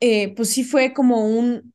[0.00, 1.74] eh, pues sí fue como un,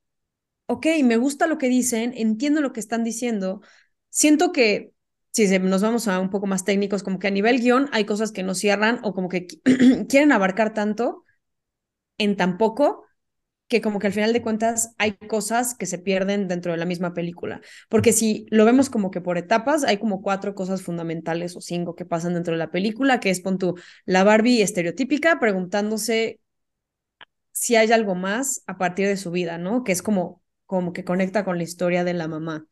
[0.67, 3.61] ok, me gusta lo que dicen, entiendo lo que están diciendo,
[4.09, 4.93] siento que
[5.31, 8.31] si nos vamos a un poco más técnicos, como que a nivel guion hay cosas
[8.31, 9.47] que no cierran o como que
[10.09, 11.23] quieren abarcar tanto
[12.17, 13.05] en tan poco
[13.67, 16.85] que como que al final de cuentas hay cosas que se pierden dentro de la
[16.85, 17.61] misma película.
[17.89, 21.95] Porque si lo vemos como que por etapas, hay como cuatro cosas fundamentales o cinco
[21.95, 23.75] que pasan dentro de la película, que es, pon tú,
[24.05, 26.41] la Barbie estereotípica preguntándose
[27.51, 29.83] si hay algo más a partir de su vida, ¿no?
[29.83, 32.65] Que es como, como que conecta con la historia de la mamá.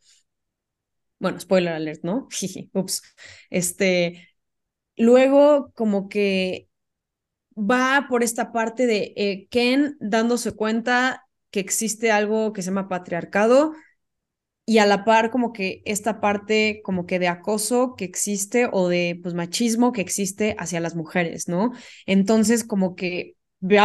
[1.20, 2.28] Bueno, spoiler alert, ¿no?
[2.74, 3.02] ups.
[3.50, 4.30] Este,
[4.96, 6.70] luego como que
[7.58, 12.90] va por esta parte de eh, Ken dándose cuenta que existe algo que se llama
[12.90, 13.74] patriarcado
[14.66, 18.88] y a la par como que esta parte como que de acoso que existe o
[18.88, 21.72] de pues machismo que existe hacia las mujeres, ¿no?
[22.06, 23.36] Entonces como que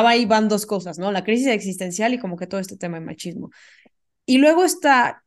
[0.06, 1.12] ahí van dos cosas, ¿no?
[1.12, 3.50] La crisis existencial y como que todo este tema de machismo.
[4.26, 5.24] Y luego está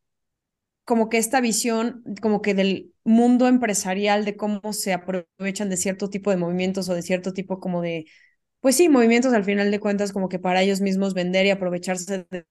[0.86, 6.10] como que esta visión como que del mundo empresarial, de cómo se aprovechan de cierto
[6.10, 8.06] tipo de movimientos o de cierto tipo como de,
[8.62, 12.28] pues sí, movimientos al final de cuentas como que para ellos mismos vender y aprovecharse
[12.32, 12.46] de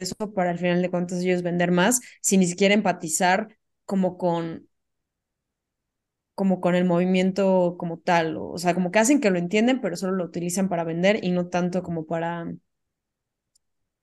[0.00, 4.69] eso para al final de cuentas ellos vender más, sin ni siquiera empatizar como con
[6.34, 9.96] como con el movimiento como tal, o, sea, como que hacen que lo entienden, pero
[9.96, 12.46] solo lo utilizan para vender y no tanto como para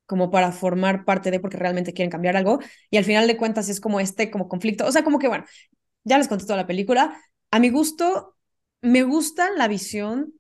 [0.06, 2.60] como para formar parte de porque realmente quieren cambiar algo.
[2.90, 5.46] Y al final de cuentas es como este como conflicto, o sea, como que bueno,
[6.04, 7.22] ya les conté toda la película,
[7.52, 8.36] a mi gusto
[8.82, 10.34] me gusta la visión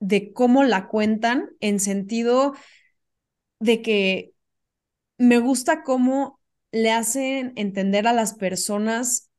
[0.00, 2.54] de cómo la cuentan en sentido
[3.60, 4.32] de que
[5.18, 6.40] me gusta cómo
[6.72, 9.29] le hacen entender a las personas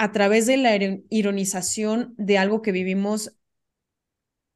[0.00, 0.74] a través de la
[1.10, 3.36] ironización de algo que vivimos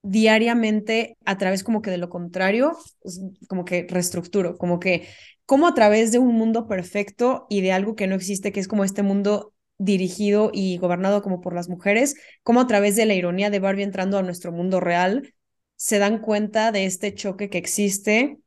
[0.01, 2.73] diariamente a través como que de lo contrario,
[3.03, 5.07] pues, como que reestructuro, como que
[5.45, 8.69] como a través de un mundo perfecto y de algo que no existe, que es
[8.69, 13.13] como este mundo dirigido y gobernado como por las mujeres, como a través de la
[13.13, 15.35] ironía de Barbie entrando a nuestro mundo real,
[15.77, 18.39] se dan cuenta de este choque que existe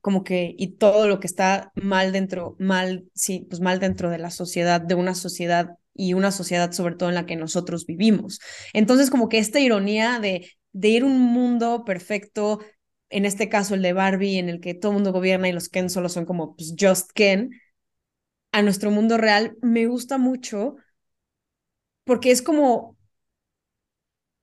[0.00, 4.18] como que y todo lo que está mal dentro mal sí pues mal dentro de
[4.18, 8.40] la sociedad de una sociedad y una sociedad sobre todo en la que nosotros vivimos
[8.72, 12.60] entonces como que esta ironía de de ir un mundo perfecto
[13.08, 15.68] en este caso el de Barbie en el que todo el mundo gobierna y los
[15.68, 17.50] Ken solo son como pues just Ken
[18.52, 20.76] a nuestro mundo real me gusta mucho
[22.04, 22.96] porque es como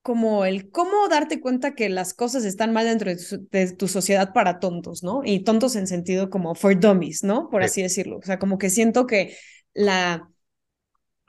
[0.08, 4.58] como el cómo darte cuenta que las cosas están mal dentro de tu, sociedad para
[4.60, 5.20] tontos, ¿no?
[5.26, 7.50] Y tontos en sentido como for dummies, ¿no?
[7.50, 8.20] Por así decirlo.
[8.20, 9.36] O sea, como que siento que
[9.74, 10.30] la,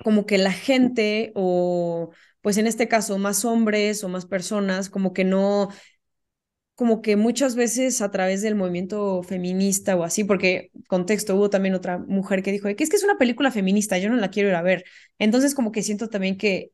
[0.05, 2.11] como que la gente o,
[2.41, 5.69] pues en este caso, más hombres o más personas, como que no,
[6.75, 11.75] como que muchas veces a través del movimiento feminista o así, porque contexto, hubo también
[11.75, 14.49] otra mujer que dijo, que es que es una película feminista, yo no la quiero
[14.49, 14.85] ir a ver.
[15.19, 16.71] Entonces, como que siento también que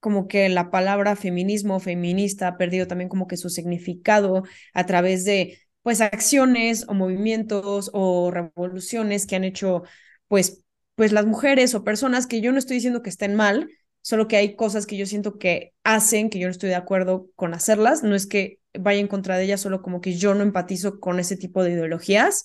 [0.00, 4.44] como que la palabra feminismo, feminista ha perdido también como que su significado
[4.74, 9.82] a través de pues acciones o movimientos o revoluciones que han hecho
[10.28, 10.62] pues
[10.96, 13.70] pues las mujeres o personas que yo no estoy diciendo que estén mal,
[14.02, 17.28] solo que hay cosas que yo siento que hacen que yo no estoy de acuerdo
[17.36, 20.42] con hacerlas, no es que vaya en contra de ellas, solo como que yo no
[20.44, 22.44] empatizo con ese tipo de ideologías,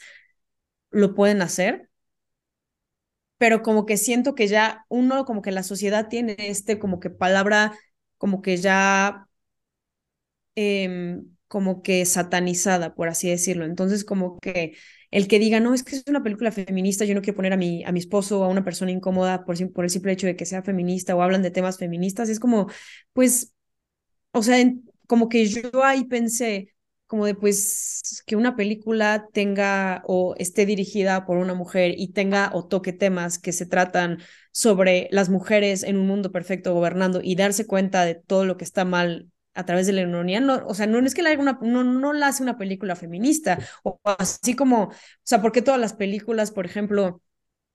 [0.91, 1.90] lo pueden hacer,
[3.38, 7.10] pero como que siento que ya uno, como que la sociedad tiene este como que
[7.10, 7.73] palabra,
[8.18, 9.28] como que ya,
[10.56, 13.65] em, como que satanizada, por así decirlo.
[13.65, 14.73] Entonces, como que
[15.12, 17.58] el que diga, no, es que es una película feminista, yo no quiero poner a
[17.58, 20.46] mi, a mi esposo o a una persona incómoda por, el simple hecho de que
[20.46, 22.68] sea feminista o hablan de temas feministas, es como,
[23.14, 23.54] pues,
[24.32, 24.58] o sea,
[25.08, 26.74] como que yo ahí pensé,
[27.08, 32.52] como de pues que una película tenga o esté dirigida por una mujer y tenga
[32.54, 34.20] o toque temas que se tratan
[34.54, 38.64] sobre las mujeres en un mundo perfecto gobernando y darse cuenta de todo lo que
[38.64, 41.60] está mal a través de la ironía, no, o sea, no es que la una,
[41.61, 45.94] no, no la hace una película feminista, o así como, o sea, porque todas las
[45.94, 47.22] películas, por ejemplo,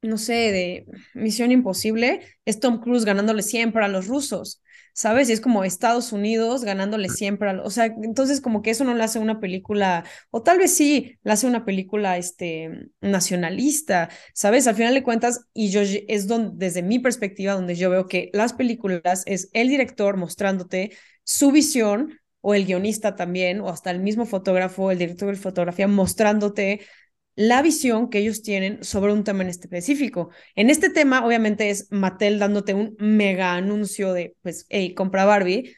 [0.02, 4.62] no sé, de Misión Imposible, es Tom Cruise ganándole siempre a los rusos.
[4.96, 5.28] ¿sabes?
[5.28, 8.94] Y es como Estados Unidos ganándole siempre, a, o sea, entonces como que eso no
[8.94, 14.66] le hace una película, o tal vez sí, le hace una película este, nacionalista, ¿sabes?
[14.66, 18.30] Al final de cuentas, y yo es donde, desde mi perspectiva, donde yo veo que
[18.32, 20.92] las películas es el director mostrándote
[21.26, 25.88] su visión, o el guionista también, o hasta el mismo fotógrafo, el director de fotografía,
[25.88, 26.86] mostrándote
[27.34, 30.30] la visión que ellos tienen sobre un tema en específico.
[30.54, 35.74] En este tema, obviamente, es Mattel dándote un mega anuncio de, pues, hey, compra Barbie,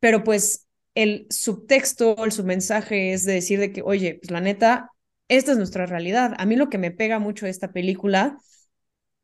[0.00, 4.90] pero pues el subtexto, el submensaje es de decir de que, oye, pues la neta,
[5.28, 6.34] esta es nuestra realidad.
[6.38, 8.38] A mí lo que me pega mucho de esta película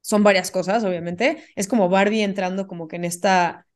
[0.00, 1.44] son varias cosas, obviamente.
[1.56, 3.66] Es como Barbie entrando como que en esta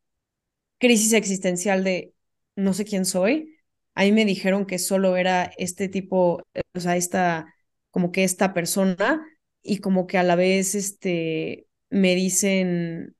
[0.79, 2.15] crisis existencial de
[2.57, 3.57] no sé quién soy,
[3.95, 6.43] a mí me dijeron que solo era este tipo,
[6.75, 7.55] o sea, esta,
[7.91, 9.25] como que esta persona,
[9.63, 13.17] y como que a la vez, este, me dicen,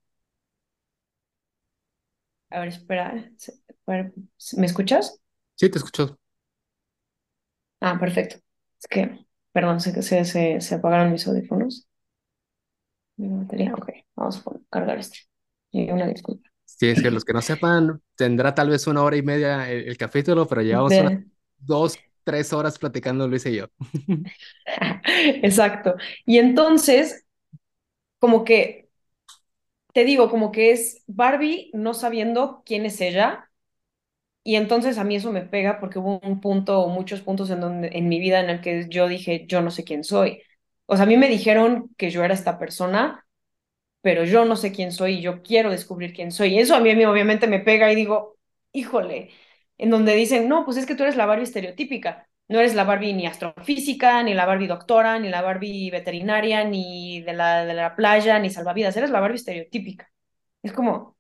[2.51, 3.31] a ver, espera,
[4.57, 5.21] ¿me escuchas?
[5.57, 6.19] Sí, te escucho.
[7.81, 8.37] Ah, perfecto.
[8.81, 11.87] Es que, perdón, sé que se, se, se apagaron mis audífonos.
[13.17, 15.19] Mi batería, ok, vamos a cargar este.
[15.73, 16.49] Y una disculpa.
[16.79, 19.97] Sí, es que los que no sepan, tendrá tal vez una hora y media el,
[19.97, 20.93] capítulo, pero llevamos
[21.59, 23.67] dos, tres horas platicando Luis y yo.
[25.43, 25.97] Exacto.
[26.25, 27.27] Y entonces,
[28.21, 28.89] como que,
[29.93, 33.51] te digo, como que es Barbie no sabiendo quién es ella.
[34.45, 37.61] Y entonces a mí eso me pega porque hubo un punto o muchos puntos en,
[37.61, 40.43] donde, en mi vida en el que yo dije, yo no sé quién soy.
[40.87, 43.27] O sea, a mí me dijeron que yo era esta persona
[44.09, 46.55] pero yo no sé quién soy y yo quiero descubrir quién soy.
[46.55, 48.39] Y eso a mí, obviamente me pega y digo,
[48.73, 49.31] híjole,
[49.77, 52.27] en donde dicen, no, pues es que tú eres la Barbie estereotípica.
[52.49, 57.21] No eres la Barbie ni astrofísica, ni la Barbie doctora, ni la Barbie veterinaria, ni
[57.21, 58.97] de la, de la playa, ni salvavidas.
[58.97, 60.11] Eres la Barbie estereotípica.
[60.63, 61.19] Es como,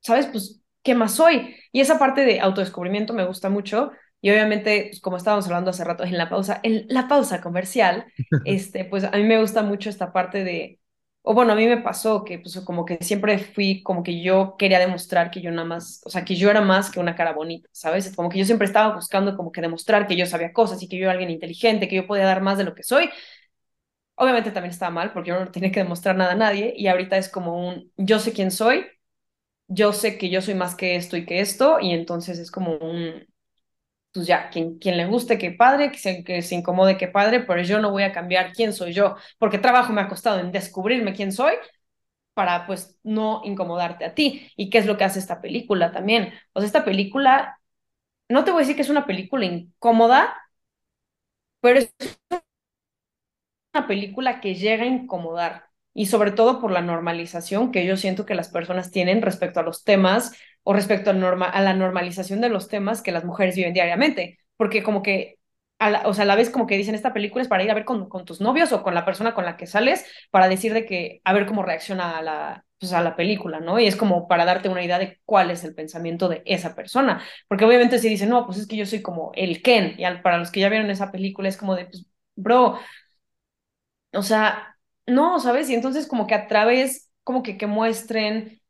[0.00, 0.26] ¿sabes?
[0.26, 1.56] Pues, ¿qué más soy?
[1.72, 3.92] Y esa parte de autodescubrimiento me gusta mucho.
[4.22, 8.06] Y obviamente, pues, como estábamos hablando hace rato en la pausa, en la pausa comercial,
[8.46, 10.80] este, pues a mí me gusta mucho esta parte de,
[11.28, 14.56] o bueno, a mí me pasó que pues como que siempre fui, como que yo
[14.58, 17.32] quería demostrar que yo nada más, o sea, que yo era más que una cara
[17.32, 18.14] bonita, ¿sabes?
[18.14, 20.96] Como que yo siempre estaba buscando como que demostrar que yo sabía cosas y que
[20.98, 23.10] yo era alguien inteligente, que yo podía dar más de lo que soy.
[24.14, 27.16] Obviamente también estaba mal porque yo no tenía que demostrar nada a nadie y ahorita
[27.18, 28.86] es como un yo sé quién soy
[29.68, 32.76] yo sé que yo soy más que esto y que esto, y entonces es como
[32.78, 33.26] un,
[34.16, 37.40] pues ya, quien, quien le guste, qué padre, que se, que se incomode, qué padre,
[37.40, 40.52] pero yo no voy a cambiar quién soy yo, porque trabajo me ha costado en
[40.52, 41.54] descubrirme quién soy
[42.34, 44.52] para pues no incomodarte a ti.
[44.56, 46.32] ¿Y qué es lo que hace esta película también?
[46.54, 47.60] O esta película,
[48.28, 50.36] no te voy a decir que es una película incómoda,
[51.60, 51.94] pero es
[53.74, 58.26] una película que llega a incomodar y sobre todo por la normalización que yo siento
[58.26, 60.32] que las personas tienen respecto a los temas
[60.68, 64.40] o respecto a, norma a la normalización de los temas que las mujeres viven diariamente,
[64.56, 65.38] porque como que
[65.78, 67.70] a la, o sea, a la vez como que dicen esta película es para ir
[67.70, 70.48] a ver con, con, tus novios o con la persona con la que sales para
[70.48, 73.78] decir de que a ver cómo reacciona a la, pues a la película, ¿no?
[73.78, 77.22] Y es como para darte una idea de cuál es el pensamiento de esa persona,
[77.46, 80.20] porque obviamente si dicen, no, pues es que yo soy como el Ken, y al,
[80.20, 82.80] para los que ya vieron esa película es como de, pues, bro,
[84.12, 84.76] o sea,
[85.06, 85.70] no, ¿sabes?
[85.70, 88.60] Y entonces como que a través, como que, que muestren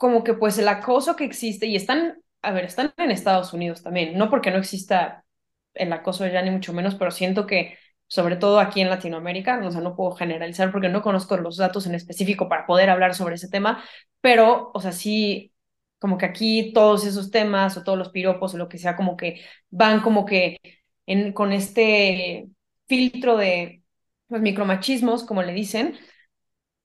[0.00, 3.82] como que pues el acoso que existe y están, a ver, están en Estados Unidos
[3.82, 5.26] también, no porque no exista
[5.74, 9.70] el acoso ya ni mucho menos, pero siento que sobre todo aquí en Latinoamérica, o
[9.70, 13.34] sea, no puedo generalizar porque no conozco los datos en específico para poder hablar sobre
[13.34, 13.84] ese tema,
[14.22, 15.52] pero, o sea, sí,
[15.98, 19.18] como que aquí todos esos temas o todos los piropos o lo que sea, como
[19.18, 20.60] que van como que
[21.34, 22.48] con este
[22.88, 23.82] filtro de
[24.28, 25.98] pues, micromachismos, como le dicen,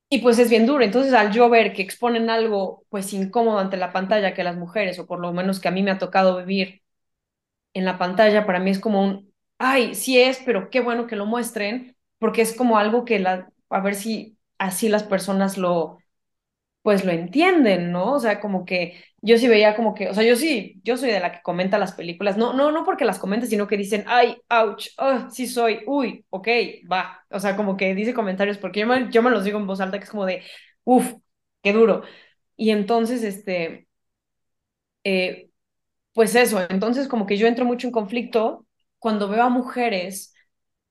[0.09, 0.83] y pues es bien duro.
[0.83, 4.99] Entonces, al yo ver que exponen algo pues incómodo ante la pantalla que las mujeres,
[4.99, 6.81] o por lo menos que a mí me ha tocado vivir
[7.73, 11.15] en la pantalla, para mí es como un, ay, sí es, pero qué bueno que
[11.15, 15.99] lo muestren, porque es como algo que la, a ver si así las personas lo,
[16.81, 18.13] pues lo entienden, ¿no?
[18.13, 21.11] O sea, como que yo sí veía como que, o sea, yo sí, yo soy
[21.11, 24.03] de la que comenta las películas, no, no, no porque las comente, sino que dicen,
[24.07, 26.47] ay, ouch, oh, sí soy, uy, ok,
[26.91, 29.67] va, o sea, como que dice comentarios, porque yo me, yo me los digo en
[29.67, 30.43] voz alta, que es como de,
[30.83, 31.13] uff,
[31.63, 32.03] qué duro.
[32.57, 33.87] Y entonces, este,
[35.03, 35.49] eh,
[36.13, 38.67] pues eso, entonces como que yo entro mucho en conflicto
[38.99, 40.35] cuando veo a mujeres,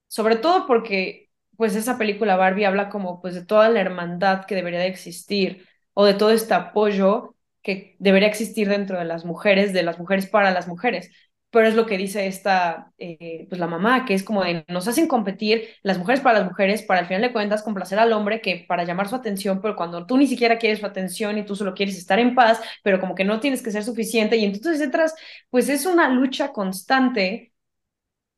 [0.09, 4.55] sobre todo porque, pues esa película Barbie habla como, pues de toda la hermandad que
[4.57, 7.34] debería de existir o de todo este apoyo
[7.65, 11.11] que debería existir dentro de las mujeres, de las mujeres para las mujeres.
[11.51, 14.89] Pero es lo que dice esta, eh, pues la mamá, que es como de, nos
[14.89, 18.41] hacen competir las mujeres para las mujeres, para al final de cuentas complacer al hombre,
[18.41, 21.57] que para llamar su atención, pero cuando tú ni siquiera quieres su atención y tú
[21.57, 24.37] solo quieres estar en paz, pero como que no tienes que ser suficiente.
[24.37, 25.15] Y entonces entras,
[25.51, 27.53] pues es una lucha constante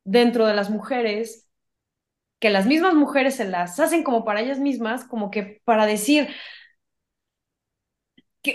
[0.04, 1.48] dentro de las mujeres,
[2.38, 6.28] que las mismas mujeres se las hacen como para ellas mismas, como que para decir,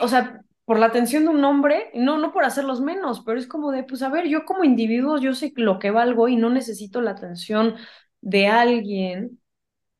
[0.01, 0.41] o sea,
[0.71, 3.83] por la atención de un hombre, no, no por hacerlos menos, pero es como de,
[3.83, 7.11] pues a ver, yo como individuo, yo sé lo que valgo y no necesito la
[7.11, 7.75] atención
[8.21, 9.41] de alguien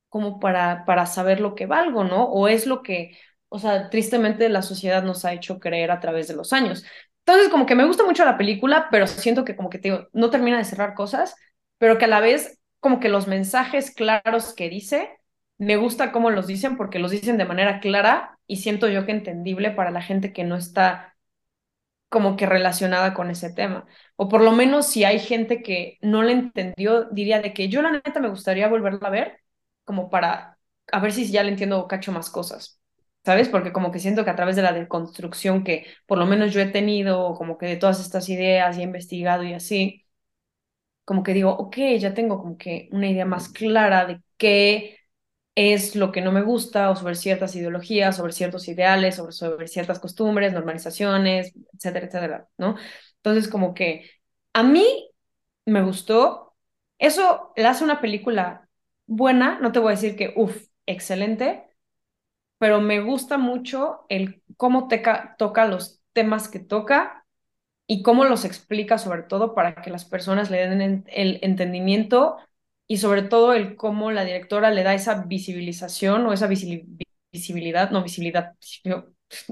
[0.07, 2.23] como para, para saber lo que valgo, ¿no?
[2.23, 3.17] O es lo que,
[3.49, 6.85] o sea, tristemente la sociedad nos ha hecho creer a través de los años.
[7.25, 10.07] Entonces, como que me gusta mucho la película, pero siento que como que te digo,
[10.13, 11.35] no termina de cerrar cosas,
[11.79, 15.09] pero que a la vez como que los mensajes claros que dice
[15.61, 19.11] me gusta cómo los dicen porque los dicen de manera clara y siento yo que
[19.11, 21.15] entendible para la gente que no está
[22.09, 23.85] como que relacionada con ese tema.
[24.15, 27.81] O por lo menos si hay gente que no le entendió, diría de que yo
[27.81, 29.41] la neta me gustaría volverla a ver
[29.85, 30.57] como para
[30.91, 32.79] a ver si ya le entiendo cacho más cosas.
[33.23, 33.49] ¿Sabes?
[33.49, 36.61] Porque como que siento que a través de la deconstrucción que por lo menos yo
[36.61, 40.05] he tenido, como que de todas estas ideas y he investigado y así,
[41.05, 45.00] como que digo, ok, ya tengo como que una idea más clara de qué
[45.69, 49.67] es lo que no me gusta o sobre ciertas ideologías, sobre ciertos ideales, sobre, sobre
[49.67, 52.77] ciertas costumbres, normalizaciones, etcétera, etcétera, ¿no?
[53.17, 54.09] Entonces, como que
[54.53, 55.11] a mí
[55.65, 56.55] me gustó,
[56.99, 58.67] eso le hace una película
[59.07, 61.65] buena, no te voy a decir que, uff, excelente,
[62.57, 64.87] pero me gusta mucho el cómo
[65.37, 67.25] toca los temas que toca
[67.87, 72.37] y cómo los explica sobre todo para que las personas le den el entendimiento
[72.91, 78.03] y sobre todo el cómo la directora le da esa visibilización o esa visibilidad, no
[78.03, 78.55] visibilidad,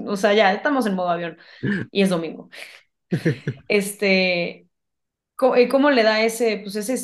[0.06, 1.38] o sea, ya estamos en modo avión
[1.90, 2.50] y es domingo.
[3.68, 4.68] Este,
[5.56, 6.94] eh, cómo le da ese, pues ese,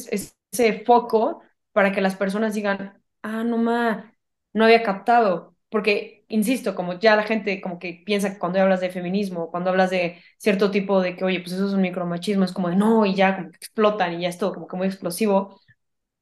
[0.53, 1.43] ese foco
[1.73, 4.15] para que las personas digan, ah, no ma,
[4.53, 8.81] no había captado, porque, insisto, como ya la gente como que piensa que cuando hablas
[8.81, 12.45] de feminismo, cuando hablas de cierto tipo de que, oye, pues eso es un micromachismo,
[12.45, 14.77] es como de no, y ya como que explotan y ya es todo como que
[14.77, 15.61] muy explosivo,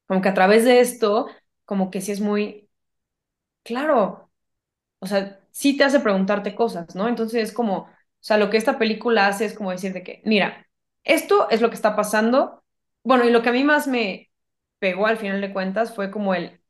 [0.07, 1.29] como que a través de esto,
[1.65, 2.69] como que sí es muy
[3.63, 4.31] claro,
[5.01, 7.09] o sea, sí te hace preguntarte cosas, ¿no?
[7.09, 7.89] Entonces es como, o
[8.21, 10.67] sea, lo que esta película hace es como decirte que, mira,
[11.05, 12.65] esto es lo que está pasando.
[13.05, 14.31] Bueno, y lo que a mí más me
[14.79, 16.61] pegó al final de cuentas fue como el,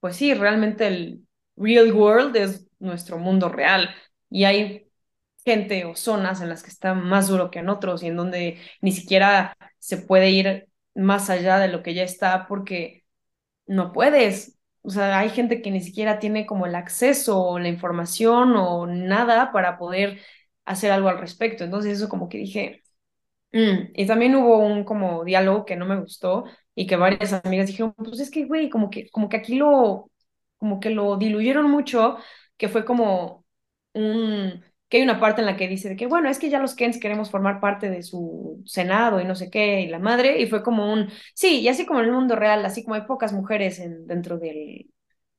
[0.00, 3.94] pues sí, realmente el real world es nuestro mundo real.
[4.30, 4.90] y hay
[5.44, 8.60] gente o zonas en las que está más duro que en otros y en donde
[8.82, 10.67] ni siquiera se puede ir
[10.98, 13.04] más allá de lo que ya está porque
[13.66, 14.58] no puedes.
[14.82, 18.86] O sea, hay gente que ni siquiera tiene como el acceso o la información o
[18.86, 20.20] nada para poder
[20.64, 21.64] hacer algo al respecto.
[21.64, 22.82] Entonces eso como que dije,
[23.52, 23.92] mm".
[23.94, 26.44] y también hubo un como diálogo que no me gustó
[26.74, 30.10] y que varias amigas dijeron, pues es que, güey, como que, como que aquí lo,
[30.58, 32.18] como que lo diluyeron mucho,
[32.56, 33.44] que fue como
[33.94, 36.58] un, que hay una parte en la que dice de que, bueno, es que ya
[36.60, 40.40] los Kens queremos formar parte de su Senado y no sé qué, y la madre,
[40.40, 43.02] y fue como un, sí, y así como en el mundo real, así como hay
[43.02, 44.90] pocas mujeres en, dentro del,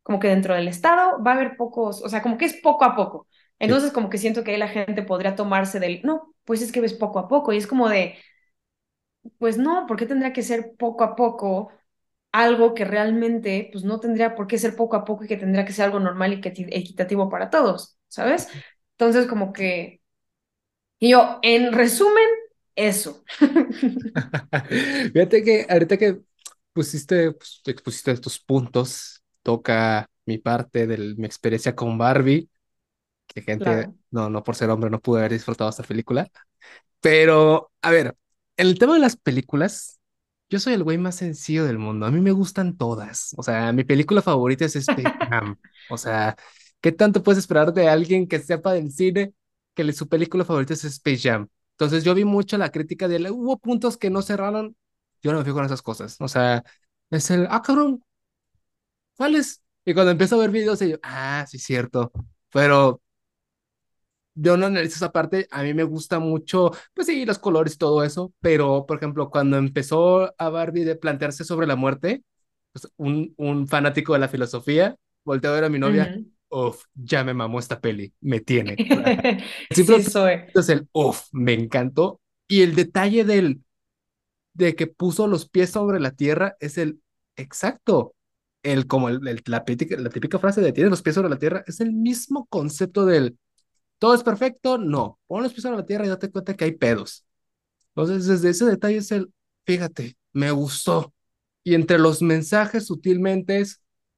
[0.04, 2.86] como que dentro del Estado, va a haber pocos, o sea, como que es poco
[2.86, 3.28] a poco.
[3.60, 6.82] Entonces, como que siento que ahí la gente podría tomarse del, no, pues es que
[6.82, 8.16] ves poco a poco, y es como de,
[9.38, 11.70] pues no, ¿por qué tendría que ser poco a poco
[12.32, 15.66] algo que realmente, pues no tendría por qué ser poco a poco y que tendría
[15.66, 18.50] que ser algo normal y que equitativo para todos, ¿sabes?
[19.00, 20.02] Entonces, como que,
[21.00, 22.28] y yo, en resumen,
[22.76, 23.24] eso.
[25.14, 26.20] Fíjate que ahorita que
[26.74, 32.50] pusiste, pues, expusiste estos puntos, toca mi parte de mi experiencia con Barbie,
[33.28, 36.30] que gente, no, no por ser hombre no pude haber disfrutado esta película,
[37.00, 38.16] pero, a ver,
[38.58, 40.00] en el tema de las películas,
[40.50, 43.72] yo soy el güey más sencillo del mundo, a mí me gustan todas, o sea,
[43.72, 45.58] mi película favorita es Space Jam,
[45.90, 46.36] o sea,
[46.82, 49.34] ¿Qué tanto puedes esperar de alguien que sepa del cine
[49.76, 51.48] que su película favorita es Space Jam?
[51.72, 53.28] Entonces yo vi mucho la crítica de él.
[53.32, 54.76] Hubo puntos que no cerraron.
[55.22, 56.18] Yo no me fijo con esas cosas.
[56.20, 56.64] O sea,
[57.10, 58.04] es el, ah, cabrón,
[59.16, 59.62] ¿cuáles?
[59.86, 62.12] Y cuando empiezo a ver videos, yo, ah, sí, cierto.
[62.52, 63.02] Pero
[64.36, 65.48] yo no analizo esa parte.
[65.52, 68.34] A mí me gusta mucho, pues sí, los colores y todo eso.
[68.40, 72.24] Pero, por ejemplo, cuando empezó a Barbie de plantearse sobre la muerte,
[72.72, 76.16] pues un, un fanático de la filosofía, volteó a ver a mi novia
[76.50, 78.76] uff, ya me mamó esta peli, me tiene.
[79.72, 80.34] sí, soy.
[80.34, 82.22] Entonces el, uff, me encantó.
[82.48, 83.62] Y el detalle del,
[84.54, 87.02] de que puso los pies sobre la tierra es el
[87.36, 88.16] exacto.
[88.62, 91.64] El, como el, la, típica, la típica frase de tienes los pies sobre la tierra
[91.66, 93.38] es el mismo concepto del
[94.00, 96.72] todo es perfecto, no, pon los pies sobre la tierra y date cuenta que hay
[96.72, 97.26] pedos.
[97.90, 99.32] Entonces, desde ese detalle es el,
[99.66, 101.14] fíjate, me gustó.
[101.64, 103.62] Y entre los mensajes sutilmente,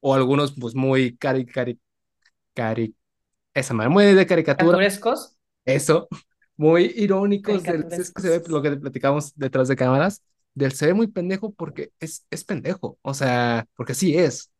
[0.00, 1.80] o algunos pues muy cari, cari,
[2.54, 2.94] cari
[3.54, 4.78] esa muy de caricatura.
[5.64, 6.08] Eso,
[6.56, 10.22] muy irónicos del, es que se ve lo que platicamos detrás de cámaras,
[10.54, 14.50] del se ve muy pendejo porque es, es pendejo, o sea, porque sí es.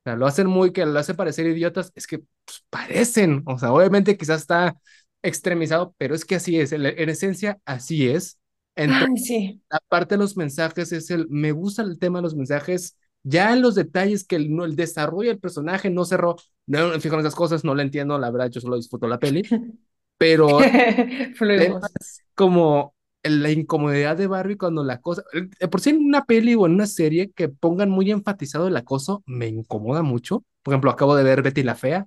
[0.00, 3.58] O sea, lo hacen muy, que lo hace parecer idiotas, es que pues, parecen, o
[3.58, 4.76] sea, obviamente quizás está
[5.22, 8.38] extremizado, pero es que así es, en, esencia así es.
[8.76, 9.62] Entonces, sí.
[9.70, 13.52] la parte de los mensajes es el, me gusta el tema de los mensajes ya
[13.52, 16.36] en los detalles que el, el desarrollo del personaje no cerró,
[16.66, 19.18] no me fijo en esas cosas, no la entiendo, la verdad, yo solo disfruto la
[19.18, 19.42] peli,
[20.18, 20.58] pero
[22.34, 26.66] como la incomodidad de Barbie cuando la cosa, eh, por si en una peli o
[26.66, 30.44] en una serie que pongan muy enfatizado el acoso, me incomoda mucho.
[30.62, 32.06] Por ejemplo, acabo de ver Betty la Fea,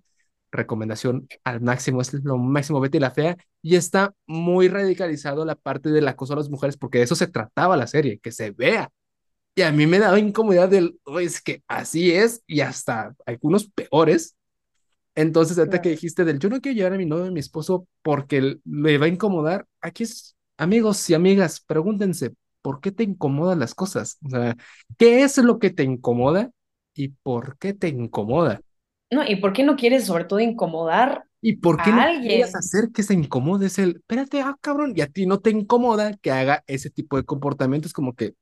[0.51, 5.89] recomendación al máximo, es lo máximo Betty la Fea, y está muy radicalizado la parte
[5.89, 8.89] del acoso a las mujeres, porque de eso se trataba la serie, que se vea
[9.59, 14.37] y a mí me daba incomodidad del, es que así es y hasta algunos peores.
[15.19, 17.85] Entonces, ahorita que dijiste del, yo no quiero llevar a mi novio a mi esposo
[18.01, 22.31] porque me va a incomodar, aquí es, amigos y amigas, pregúntense,
[22.61, 24.17] ¿por qué te incomodan las cosas?
[24.25, 24.55] O sea,
[24.97, 26.51] ¿qué es lo que te incomoda
[26.93, 28.61] y por qué te incomoda?
[29.11, 32.31] No, y por qué no quieres sobre todo incomodar ¿Y por qué no alguien?
[32.31, 33.67] quieres hacer que se incomode?
[33.67, 37.17] Es el, espérate, ah, cabrón, y a ti no te incomoda que haga ese tipo
[37.17, 38.35] de comportamientos como que,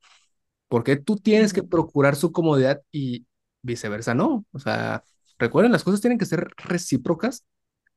[0.67, 3.25] porque tú tienes que procurar su comodidad y
[3.61, 4.45] viceversa, no.
[4.51, 5.03] O sea,
[5.39, 7.45] recuerden, las cosas tienen que ser recíprocas.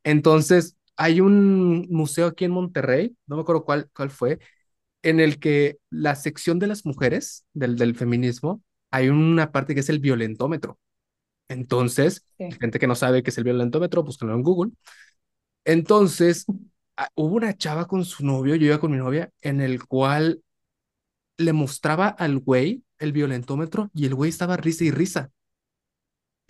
[0.04, 4.38] Entonces, hay un museo aquí en Monterrey, no me acuerdo cuál, cuál fue,
[5.02, 9.80] en el que la sección de las mujeres del, del feminismo, hay una parte que
[9.80, 10.78] es el violentómetro.
[11.48, 12.26] Entonces,
[12.60, 14.72] gente que no sabe qué es el violentómetro, búsquenlo en Google.
[15.64, 16.46] Entonces,
[17.14, 20.42] hubo una chava con su novio, yo iba con mi novia, en el cual
[21.38, 25.30] le mostraba al güey el violentómetro y el güey estaba risa y risa.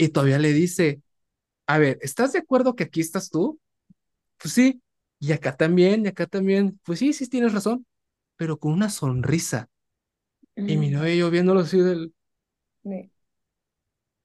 [0.05, 1.03] Y todavía le dice,
[1.67, 3.61] a ver, ¿estás de acuerdo que aquí estás tú?
[4.39, 4.83] Pues sí,
[5.19, 6.81] y acá también, y acá también.
[6.85, 7.87] Pues sí, sí tienes razón,
[8.37, 9.69] pero con una sonrisa.
[10.57, 10.93] Y mi mm.
[10.93, 12.15] novia yo viéndolo así del...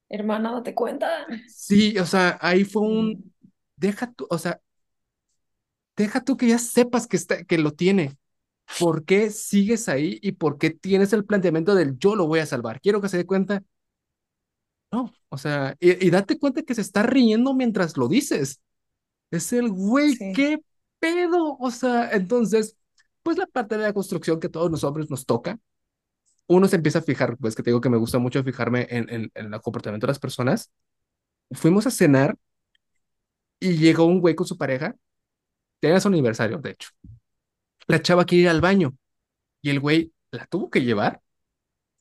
[0.07, 1.27] Hermana, date cuenta.
[1.47, 3.09] Sí, o sea, ahí fue un...
[3.09, 3.31] Mm.
[3.75, 4.61] Deja tú, o sea,
[5.97, 8.17] deja tú que ya sepas que, está, que lo tiene.
[8.79, 12.45] ¿por qué sigues ahí y por qué tienes el planteamiento del yo lo voy a
[12.45, 12.81] salvar?
[12.81, 13.63] Quiero que se dé cuenta.
[14.95, 18.61] No, o sea, y, date cuenta que se está riendo mientras lo dices.
[19.29, 20.59] Es el güey, qué
[20.99, 21.57] pedo.
[21.59, 22.77] O sea, entonces,
[23.21, 25.59] pues la parte de la construcción que todos los hombres nos toca,
[26.47, 29.09] uno se empieza a fijar, pues que te digo que me gusta mucho fijarme en,
[29.09, 30.71] en, en el comportamiento de las personas.
[31.51, 32.37] Fuimos a cenar
[33.59, 34.95] y llegó un güey con su pareja,
[35.81, 36.89] tenía su aniversario, de hecho.
[37.87, 38.95] La chava quiere ir al baño
[39.61, 41.21] y el güey la tuvo que llevar,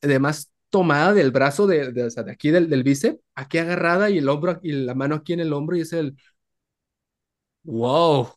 [0.00, 4.10] además tomada del brazo de, de, o sea, de aquí del, del bíceps, aquí agarrada
[4.10, 6.16] y el hombro y la mano aquí en el hombro y es el,
[7.62, 8.28] wow,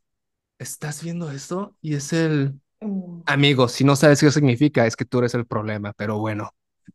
[0.59, 1.75] ¿estás viendo esto?
[1.81, 3.21] Y es el, mm.
[3.25, 6.51] amigo, si no sabes qué significa, es que tú eres el problema, pero bueno.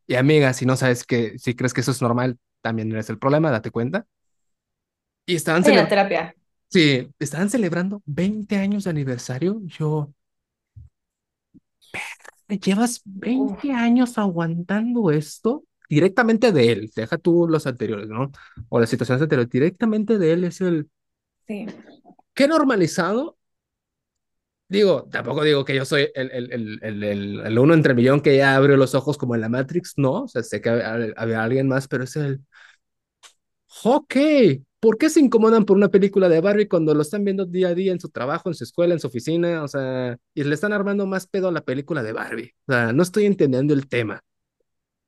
[0.06, 3.18] Y amiga, si no sabes que, si crees que eso es normal, también eres el
[3.18, 4.06] problema, date cuenta.
[5.26, 5.88] Y estaban celebrando.
[5.88, 6.36] terapia.
[6.68, 9.60] Sí, estaban celebrando 20 años de aniversario.
[9.64, 10.14] Yo.
[12.48, 15.64] ¿Llevas 20 años aguantando esto?
[15.88, 18.30] Directamente de él, deja tú los anteriores, ¿no?
[18.68, 20.88] O las situaciones anteriores, directamente de él es el.
[21.46, 21.66] Sí.
[22.34, 23.36] Qué normalizado.
[24.68, 28.56] Digo, tampoco digo que yo soy el, el, el, el, uno entre millón que ya
[28.56, 31.68] abrió los ojos como en la Matrix, no, o sea, sé que había, había alguien
[31.68, 32.40] más, pero es el,
[33.84, 34.16] ok,
[34.82, 37.74] ¿por qué se incomodan por una película de Barbie cuando lo están viendo día a
[37.74, 39.62] día en su trabajo, en su escuela, en su oficina?
[39.62, 42.52] O sea, y le están armando más pedo a la película de Barbie.
[42.66, 44.24] O sea, no estoy entendiendo el tema.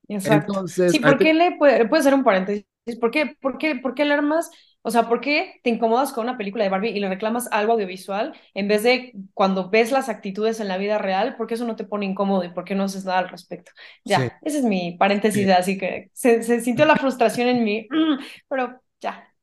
[0.07, 0.53] Exacto.
[0.53, 2.65] Entonces, sí, ¿por qué le puede, puede ser un paréntesis?
[3.01, 4.51] ¿Por qué, por qué, por qué le armas
[4.87, 7.73] o sea, ¿por qué te incomodas con una película de Barbie y le reclamas algo
[7.73, 11.37] audiovisual en vez de cuando ves las actitudes en la vida real?
[11.37, 13.73] ¿Por qué eso no te pone incómodo y por qué no haces nada al respecto?
[14.05, 17.89] Ya, ese es mi paréntesis, así que se, se, sintió la frustración en mí,
[18.49, 18.79] pero.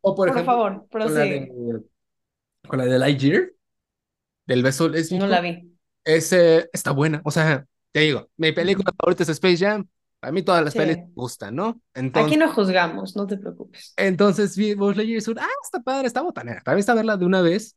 [0.02, 1.52] O por, por favor, prosigue.
[2.68, 3.52] Con la de, Lightyear,
[4.46, 5.24] del beso lésbico.
[5.24, 5.76] No la vi.
[6.04, 9.88] Ese está buena, o sea, te digo, mi película favorita es Space Jam,
[10.22, 11.82] a mí todas las pelis me gustan, ¿no?
[11.94, 13.94] Entonces, Aquí no juzgamos, no te preocupes.
[13.98, 16.62] Entonces Leyes y Sur, ah, está padre, está botanera.
[16.62, 17.76] También está verla de una vez.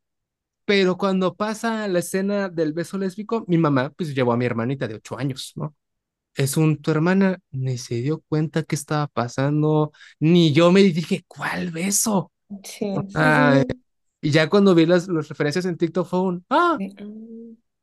[0.67, 4.89] Pero cuando pasa la escena del beso lésbico, mi mamá pues llevó a mi hermanita
[4.89, 5.75] de ocho años, ¿no?
[6.35, 11.25] Es un, tu hermana ni se dio cuenta qué estaba pasando, ni yo me dije,
[11.29, 12.33] ¿cuál beso?
[12.63, 12.93] Sí.
[14.21, 16.77] y ya cuando vi las, las referencias en TikTok fue un, ah,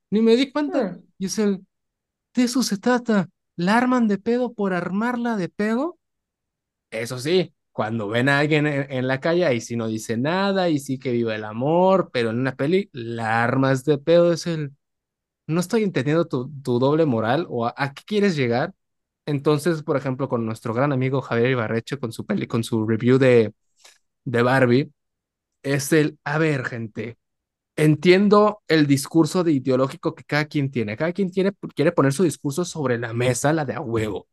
[0.10, 0.92] ni me di cuenta.
[0.92, 1.04] Hmm.
[1.18, 1.66] Y es el,
[2.34, 6.00] de eso se trata la arman de pedo por armarla de pedo.
[6.90, 10.80] Eso sí, cuando ven a alguien en, la calle, ahí sí no dice nada, y
[10.80, 14.74] sí que vive el amor, pero en una peli, la armas de pedo es el.
[15.52, 18.74] No estoy entendiendo tu, tu doble moral o a, qué quieres llegar.
[19.26, 23.18] Entonces, por ejemplo, con nuestro gran amigo Javier Ibarreche, con su peli, con su review
[23.20, 23.54] de,
[24.26, 24.92] de Barbie,
[25.64, 27.18] es el, a ver, gente,
[27.76, 30.98] entiendo el discurso de ideológico que cada quien tiene.
[30.98, 34.28] Cada quien tiene, quiere poner su discurso sobre la mesa, la de a huevo.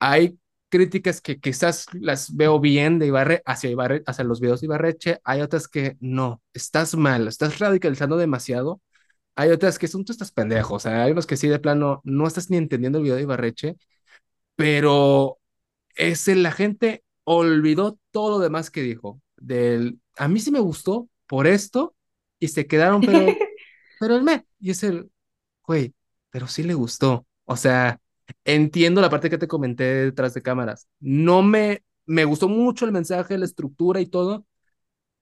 [0.00, 0.38] Hay
[0.68, 5.20] críticas que quizás las veo bien de Ibarre hacia, Ibarre, hacia los videos de Ibarreche.
[5.24, 8.80] Hay otras que no, estás mal, estás radicalizando demasiado.
[9.36, 10.74] Hay otras que son tú estás pendejo.
[10.74, 13.22] O sea, hay unos que sí de plano no estás ni entendiendo el video de
[13.22, 13.76] Ibarreche,
[14.56, 15.38] pero
[15.96, 19.20] es la gente olvidó todo lo demás que dijo.
[19.36, 21.96] Del, a mí sí me gustó por esto,
[22.38, 23.26] y se quedaron, pero,
[24.00, 25.10] pero el me, y es el,
[25.66, 25.94] güey,
[26.30, 27.26] pero sí le gustó.
[27.44, 28.00] O sea,
[28.44, 30.88] entiendo la parte que te comenté detrás de cámaras.
[31.00, 34.46] No me, me gustó mucho el mensaje, la estructura y todo.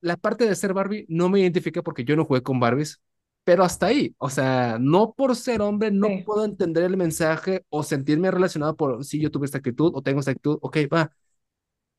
[0.01, 3.01] La parte de ser Barbie no me identifica porque yo no jugué con Barbies,
[3.45, 4.15] pero hasta ahí.
[4.19, 9.05] O sea, no por ser hombre no puedo entender el mensaje o sentirme relacionado por
[9.05, 11.13] si yo tuve esta actitud o tengo esta actitud, ok, va.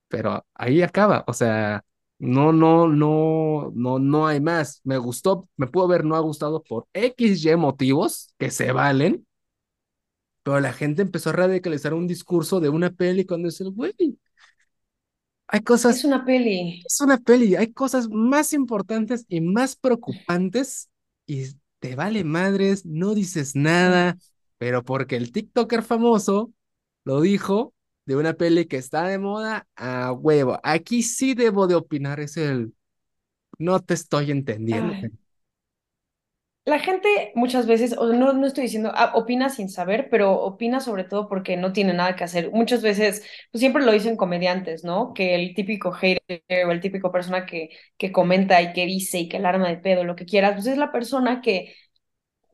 [0.08, 1.24] Pero ahí acaba.
[1.28, 1.84] O sea,
[2.20, 4.82] no, no, no, no, no hay más.
[4.84, 9.26] Me gustó, me pudo ver no ha gustado por X, Y motivos que se valen,
[10.44, 13.94] pero la gente empezó a radicalizar un discurso de una peli cuando es el güey.
[15.48, 15.98] Hay cosas.
[15.98, 16.82] Es una peli.
[16.86, 17.56] Es una peli.
[17.56, 20.90] Hay cosas más importantes y más preocupantes
[21.26, 21.46] y
[21.80, 24.18] te vale madres, no dices nada,
[24.58, 26.52] pero porque el TikToker famoso
[27.04, 27.74] lo dijo,
[28.06, 30.60] de una peli que está de moda a huevo.
[30.64, 32.74] Aquí sí debo de opinar, es el...
[33.58, 34.94] No te estoy entendiendo.
[36.66, 40.80] La gente muchas veces, o no, no estoy diciendo, ah, opina sin saber, pero opina
[40.80, 42.52] sobre todo porque no tiene nada que hacer.
[42.52, 43.22] Muchas veces,
[43.52, 45.14] pues siempre lo dicen comediantes, ¿no?
[45.14, 46.22] Que el típico hater
[46.66, 49.76] o el típico persona que, que comenta y que dice y que el arma de
[49.78, 51.76] pedo, lo que quieras, pues es la persona que,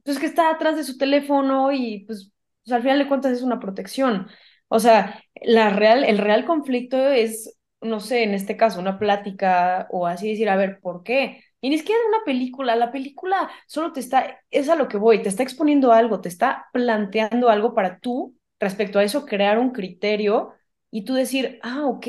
[0.04, 2.32] pues que está atrás de su teléfono y pues,
[2.64, 4.28] pues al final de cuentas es una protección.
[4.70, 9.88] O sea, la real, el real conflicto es, no sé, en este caso, una plática
[9.92, 11.44] o así decir, a ver, ¿por qué?
[11.62, 15.22] Y ni siquiera una película, la película solo te está, es a lo que voy,
[15.22, 19.72] te está exponiendo algo, te está planteando algo para tú, respecto a eso, crear un
[19.72, 20.54] criterio
[20.92, 22.08] y tú decir, ah, ok,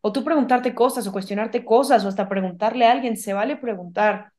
[0.00, 4.32] o tú preguntarte cosas o cuestionarte cosas o hasta preguntarle a alguien, se vale preguntar,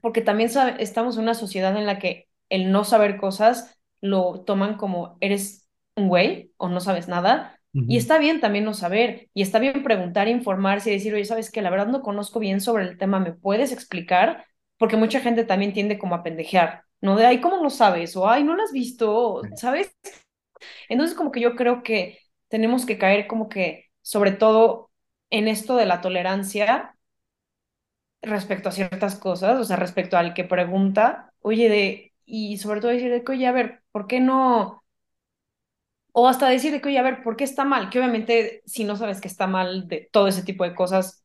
[0.00, 4.76] porque también estamos en una sociedad en la que el no saber cosas lo toman
[4.76, 7.53] como eres un güey o no sabes nada.
[7.86, 11.50] Y está bien también no saber, y está bien preguntar, informarse y decir, oye, sabes
[11.50, 14.46] que la verdad no conozco bien sobre el tema, ¿me puedes explicar?
[14.78, 17.16] Porque mucha gente también tiende como a pendejear, ¿no?
[17.16, 18.16] De, ay, ¿cómo no sabes?
[18.16, 19.94] O, ay, no lo has visto, ¿sabes?
[20.88, 22.18] Entonces, como que yo creo que
[22.48, 24.90] tenemos que caer como que, sobre todo
[25.30, 26.96] en esto de la tolerancia
[28.22, 32.90] respecto a ciertas cosas, o sea, respecto al que pregunta, oye, de, y sobre todo
[32.92, 34.83] decir de oye, a ver, ¿por qué no?
[36.16, 37.90] O hasta decir de que, oye, a ver, ¿por qué está mal?
[37.90, 41.24] Que obviamente, si no sabes que está mal de todo ese tipo de cosas,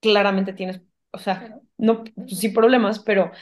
[0.00, 0.82] claramente tienes,
[1.12, 3.32] o sea, no, pues sí problemas, pero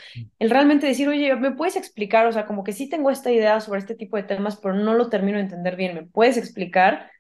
[0.41, 2.27] el realmente decir, oye, ¿me puedes explicar?
[2.27, 4.95] O sea, como que sí tengo esta idea sobre este tipo de temas, pero no
[4.95, 7.11] lo termino de entender bien, ¿me puedes explicar?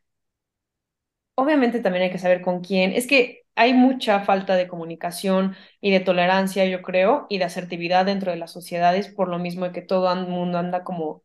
[1.36, 2.92] Obviamente también hay que saber con quién.
[2.92, 8.06] Es que hay mucha falta de comunicación y de tolerancia, yo creo, y de asertividad
[8.06, 11.22] dentro de las sociedades, por lo mismo de que todo el mundo anda como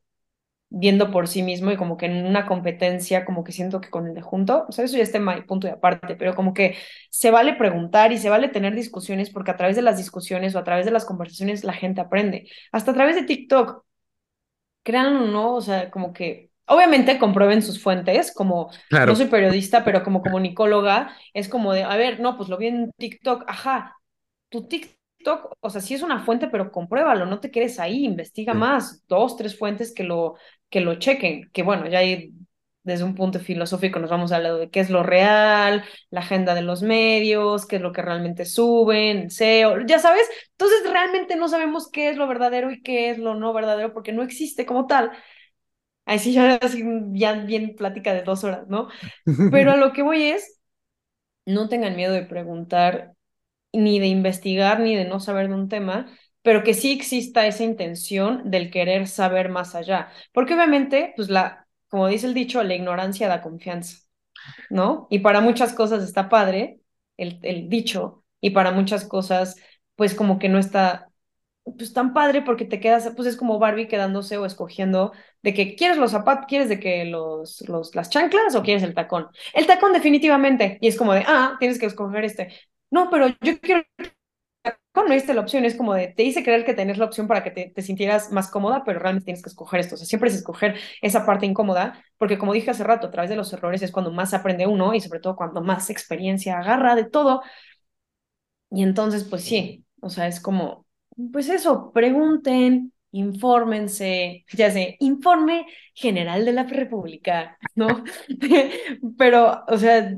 [0.70, 4.08] viendo por sí mismo y como que en una competencia, como que siento que con
[4.08, 6.78] el de junto, o sea, eso ya está en punto de aparte, pero como que
[7.10, 10.60] se vale preguntar y se vale tener discusiones porque a través de las discusiones o
[10.60, 13.84] a través de las conversaciones la gente aprende, hasta a través de TikTok,
[14.84, 19.84] crean o no, o sea, como que Obviamente comprueben sus fuentes, como no soy periodista,
[19.84, 23.98] pero como comunicóloga, es como de, a ver, no, pues lo vi en TikTok, ajá,
[24.50, 24.99] tu TikTok,
[25.60, 29.36] o sea, sí es una fuente, pero compruébalo, no te quedes ahí, investiga más, dos,
[29.38, 30.36] tres fuentes que lo,
[30.70, 32.34] que lo chequen, que bueno, ya hay,
[32.84, 36.56] desde un punto filosófico nos vamos a hablar de qué es lo real, la agenda
[36.56, 41.48] de los medios, qué es lo que realmente suben, SEO, ya sabes, entonces realmente no
[41.50, 44.88] sabemos qué es lo verdadero y qué es lo no verdadero porque no existe como
[44.88, 45.12] tal.
[46.06, 46.84] Ahí sí, ya, así,
[47.14, 48.90] ya bien plática de dos horas, ¿no?
[49.52, 50.60] Pero a lo que voy es,
[51.46, 53.14] no tengan miedo de preguntar,
[53.74, 56.08] ni de investigar, ni de no saber de un tema,
[56.42, 60.10] pero que sí exista esa intención del querer saber más allá.
[60.34, 64.00] Porque obviamente, pues la, como dice el dicho, la ignorancia da confianza,
[64.70, 65.08] ¿no?
[65.10, 66.82] Y para muchas cosas está padre
[67.18, 69.56] el, el dicho, y para muchas cosas,
[69.96, 71.10] pues como que no está
[71.78, 75.12] pues tan padre porque te quedas, pues es como Barbie quedándose o escogiendo
[75.44, 78.96] de que quieres los zapatos, quieres de que los, los, las chanclas o quieres el
[78.96, 79.28] tacón.
[79.54, 82.50] El tacón definitivamente, y es como de, ah, tienes que escoger este.
[82.92, 83.84] No, pero yo quiero
[85.08, 87.44] no diste la opción, es como de, te hice creer que tenés la opción para
[87.44, 89.96] que te, te sintieras más cómoda, pero realmente tienes que escoger esto.
[89.96, 93.30] O sea, siempre es escoger esa parte incómoda, porque como dije hace rato, a través
[93.30, 96.96] de los errores es cuando más aprende uno y sobre todo cuando más experiencia agarra
[96.96, 97.42] de todo.
[98.72, 100.86] Y entonces, pues sí, o sea, es como,
[101.32, 108.04] pues eso, pregunten, infórmense, ya sé, informe general de la República, ¿no?
[109.18, 110.16] Pero, o sea,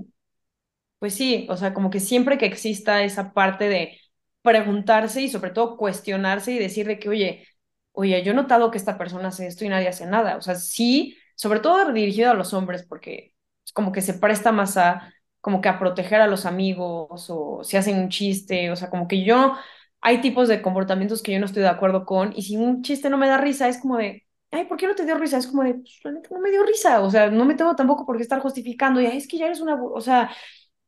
[1.02, 4.00] pues sí, o sea, como que siempre que exista esa parte de
[4.44, 7.48] preguntarse y sobre todo cuestionarse y decirle que, oye,
[7.94, 10.38] oye, yo he notado que esta persona hace esto y nadie hace nada.
[10.38, 13.34] O sea, sí, sobre todo dirigido a los hombres, porque
[13.74, 17.78] como que se presta más a, como que a proteger a los amigos o si
[17.78, 19.56] hacen un chiste, o sea, como que yo
[20.02, 23.10] hay tipos de comportamientos que yo no estoy de acuerdo con y si un chiste
[23.10, 25.38] no me da risa es como de, ay, ¿por qué no te dio risa?
[25.38, 28.18] Es como de, pues no me dio risa, o sea, no me tengo tampoco por
[28.18, 30.32] qué estar justificando y es que ya eres una, o sea,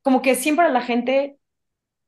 [0.04, 1.40] como que siempre a la gente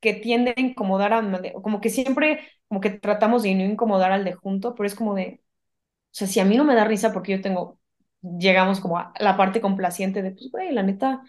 [0.02, 1.24] que tiende a incomodar a,
[1.62, 5.16] como que siempre, como que tratamos de no incomodar al de junto, pero es como
[5.16, 7.80] de, o sea, si a mí no me da risa porque yo tengo,
[8.22, 11.24] llegamos como a la parte complaciente de, pues, güey, la neta,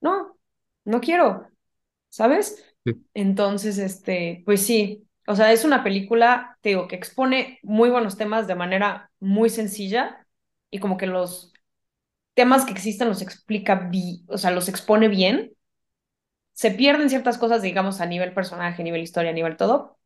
[0.00, 0.38] no,
[0.84, 1.48] no quiero,
[2.10, 2.64] ¿sabes?
[3.14, 8.16] Entonces, este, pues sí, o sea, es una película, te digo, que expone muy buenos
[8.16, 10.26] temas de manera muy sencilla
[10.70, 11.52] y como que los
[12.34, 13.90] temas que existen los explica,
[14.28, 15.52] o sea, los expone bien.
[16.58, 19.96] Se pierden ciertas cosas, digamos, a nivel personaje, a nivel historia, a nivel todo,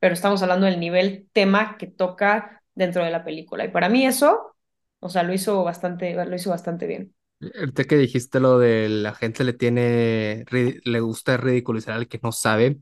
[0.00, 3.64] pero estamos hablando del nivel tema que toca dentro de la película.
[3.64, 4.56] Y para mí eso,
[4.98, 7.14] o sea, lo hizo bastante, lo hizo bastante bien.
[7.60, 12.32] Ahorita que dijiste lo de la gente le tiene, le gusta ridiculizar al que no
[12.32, 12.78] sabe,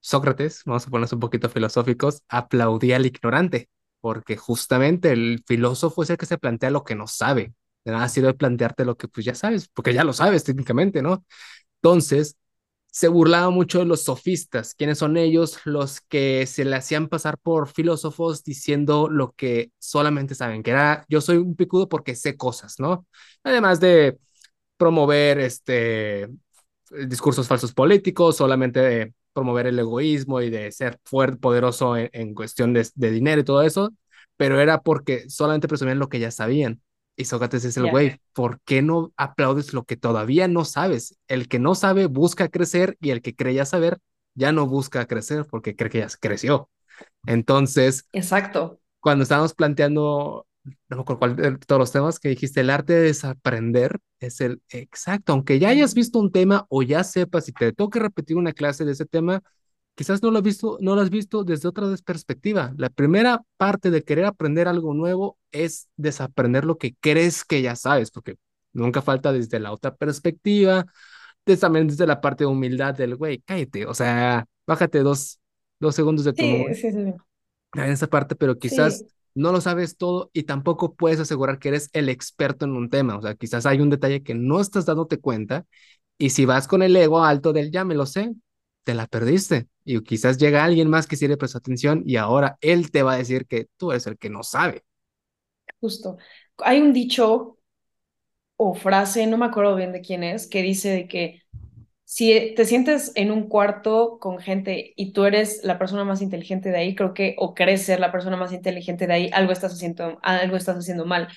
[0.00, 3.70] Sócrates, vamos a ponernos un poquito filosóficos, aplaudía al ignorante,
[4.02, 7.54] porque justamente el filósofo es el que se plantea lo que no sabe.
[7.84, 11.24] De nada sirve plantearte lo que pues ya sabes, porque ya lo sabes técnicamente, ¿no?
[11.82, 12.36] Entonces,
[12.92, 14.74] se burlaba mucho de los sofistas.
[14.74, 15.58] ¿Quiénes son ellos?
[15.64, 21.06] Los que se le hacían pasar por filósofos diciendo lo que solamente saben, que era
[21.08, 23.06] yo soy un picudo porque sé cosas, ¿no?
[23.44, 24.18] Además de
[24.76, 26.28] promover este
[26.90, 32.72] discursos falsos políticos, solamente de promover el egoísmo y de ser fuerte, poderoso en, cuestión
[32.74, 33.92] de, dinero y todo eso,
[34.36, 36.82] pero era porque solamente presumían lo que ya sabían.
[37.16, 41.18] Y Sócrates es el güey, ¿por qué no aplaudes lo que todavía no sabes?
[41.28, 43.98] El que no sabe busca crecer y el que creía saber
[44.34, 46.70] ya no busca crecer porque cree que ya creció.
[47.26, 48.80] Entonces, exacto.
[49.00, 52.92] Cuando estábamos planteando, no me acuerdo cuál de todos los temas que dijiste, el arte
[52.94, 57.52] de desaprender es el exacto, aunque ya hayas visto un tema o ya sepas y
[57.52, 59.42] te toque repetir una clase de ese tema,
[59.94, 62.72] quizás no lo has visto, no lo has visto desde otra perspectiva.
[62.76, 67.76] La primera parte de querer aprender algo nuevo es desaprender lo que crees que ya
[67.76, 68.36] sabes, porque
[68.72, 70.86] nunca falta desde la otra perspectiva,
[71.44, 75.40] desde, también desde la parte de humildad del güey, cállate, o sea, bájate dos,
[75.80, 77.14] dos segundos de tu sí, sí, sí.
[77.74, 79.04] en esa parte, pero quizás
[79.34, 83.16] no lo sabes todo y tampoco puedes asegurar que eres el experto en un tema,
[83.16, 85.66] o sea, quizás hay un detalle que no estás dándote cuenta
[86.18, 88.32] y si vas con el ego alto del ya me lo sé,
[88.84, 89.68] te la perdiste.
[89.84, 93.14] Y quizás llega alguien más que sí le prestó atención y ahora él te va
[93.14, 94.84] a decir que tú eres el que no sabe.
[95.80, 96.16] Justo.
[96.58, 97.58] Hay un dicho
[98.56, 101.42] o frase, no me acuerdo bien de quién es, que dice de que
[102.04, 106.68] si te sientes en un cuarto con gente y tú eres la persona más inteligente
[106.70, 109.72] de ahí, creo que o crees ser la persona más inteligente de ahí, algo estás
[109.72, 111.28] haciendo, algo estás haciendo mal.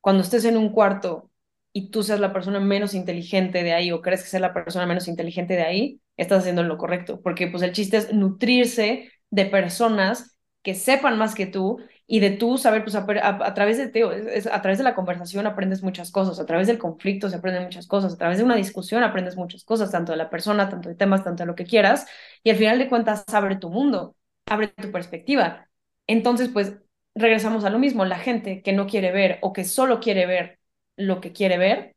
[0.00, 1.30] Cuando estés en un cuarto
[1.72, 4.86] y tú seas la persona menos inteligente de ahí o crees que ser la persona
[4.86, 9.46] menos inteligente de ahí, estás haciendo lo correcto, porque pues el chiste es nutrirse de
[9.46, 14.10] personas que sepan más que tú y de tú saber, pues a, través de Teo,
[14.10, 17.86] a través de la conversación aprendes muchas cosas, a través del conflicto se aprenden muchas
[17.86, 20.94] cosas, a través de una discusión aprendes muchas cosas, tanto de la persona, tanto de
[20.94, 22.06] temas, tanto de lo que quieras,
[22.42, 24.16] y al final de cuentas abre tu mundo,
[24.46, 25.68] abre tu perspectiva.
[26.06, 26.78] Entonces, pues
[27.14, 30.58] regresamos a lo mismo, la gente que no quiere ver o que solo quiere ver
[30.96, 31.94] lo que quiere ver,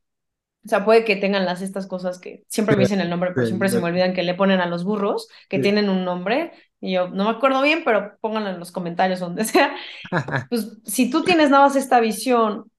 [0.64, 3.48] o sea, puede que tengan las estas cosas que siempre me dicen el nombre, pero
[3.48, 6.94] siempre se me olvidan que le ponen a los burros, que tienen un nombre, y
[6.94, 9.76] yo no me acuerdo bien, pero pónganlo en los comentarios donde sea.
[10.50, 12.72] Pues si tú tienes nada más esta visión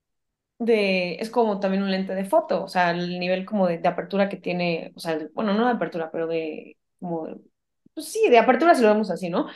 [0.58, 4.28] de, es como también un lente de foto, o sea, el nivel como de, apertura
[4.28, 7.28] que tiene, o sea, bueno, no de apertura, pero de, como,
[7.94, 9.48] pues sí, de apertura si lo vemos así, ¿no?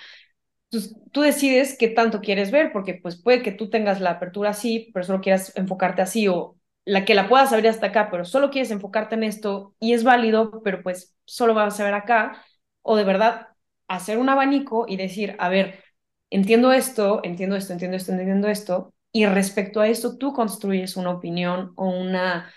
[0.71, 4.51] Entonces, tú decides qué tanto quieres ver, porque pues puede que tú tengas la apertura
[4.51, 6.57] así, pero solo quieras enfocarte así, o
[6.87, 10.05] la que la puedas abrir hasta acá, pero solo quieres enfocarte en esto y es
[10.05, 12.43] válido, pero pues solo vas a ver acá,
[12.83, 13.49] o de verdad
[13.89, 15.83] hacer un abanico y decir, a ver,
[16.31, 21.11] entiendo esto, entiendo esto, entiendo esto, entiendo esto, y respecto a esto tú construyes una
[21.11, 22.53] opinión o una,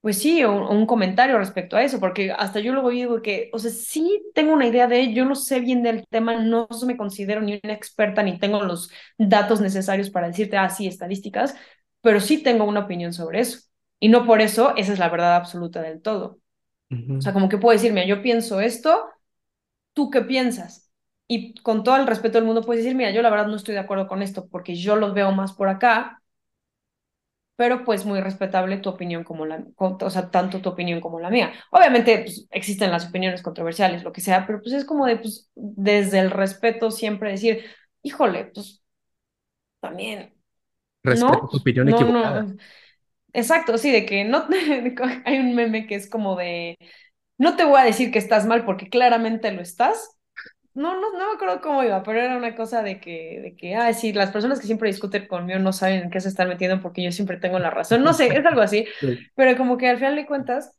[0.00, 3.58] pues sí, o, un comentario respecto a eso, porque hasta yo luego digo que, o
[3.58, 7.40] sea, sí tengo una idea de, yo no sé bien del tema, no me considero
[7.40, 11.56] ni una experta, ni tengo los datos necesarios para decirte, ah, sí, estadísticas,
[12.04, 13.60] pero sí tengo una opinión sobre eso.
[13.98, 16.38] Y no por eso esa es la verdad absoluta del todo.
[17.18, 19.08] O sea, como que puedo decirme, yo pienso esto,
[19.94, 20.90] ¿tú qué piensas?
[21.26, 23.74] Y con todo el respeto del mundo puedes decir, mira, yo la verdad no estoy
[23.74, 26.22] de acuerdo con esto porque yo los veo más por acá,
[27.56, 31.30] pero pues muy respetable tu opinión como la, o sea, tanto tu opinión como la
[31.30, 31.52] mía.
[31.70, 35.50] Obviamente pues, existen las opiniones controversiales, lo que sea, pero pues es como de, pues,
[35.54, 37.64] desde el respeto siempre decir,
[38.02, 38.82] híjole, pues
[39.80, 40.33] también
[41.04, 42.46] Respeto tu opinión equivocada.
[43.32, 44.46] Exacto, sí, de que no
[45.24, 46.78] hay un meme que es como de
[47.38, 50.10] no te voy a decir que estás mal porque claramente lo estás.
[50.74, 53.76] No, no, no me acuerdo cómo iba, pero era una cosa de que, de que,
[53.76, 56.80] ah, sí, las personas que siempre discuten conmigo no saben en qué se están metiendo
[56.82, 58.02] porque yo siempre tengo la razón.
[58.02, 58.86] No sé, es algo así,
[59.36, 60.76] pero como que al final de cuentas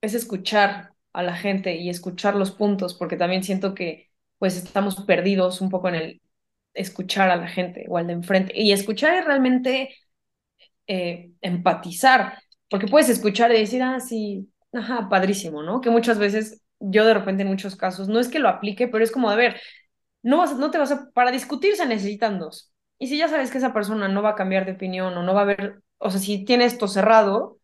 [0.00, 4.96] es escuchar a la gente y escuchar los puntos, porque también siento que pues estamos
[5.04, 6.22] perdidos un poco en el
[6.76, 8.52] escuchar a la gente o al de enfrente.
[8.54, 9.94] Y escuchar es realmente
[10.86, 12.38] eh, empatizar,
[12.70, 15.80] porque puedes escuchar y decir, ah, sí, ajá, padrísimo, ¿no?
[15.80, 19.02] Que muchas veces yo de repente en muchos casos, no es que lo aplique, pero
[19.04, 19.60] es como, de ver,
[20.22, 22.72] no, vas, no te vas a, para discutir se necesitan dos.
[22.98, 25.34] Y si ya sabes que esa persona no va a cambiar de opinión o no
[25.34, 27.58] va a ver, o sea, si tiene esto cerrado,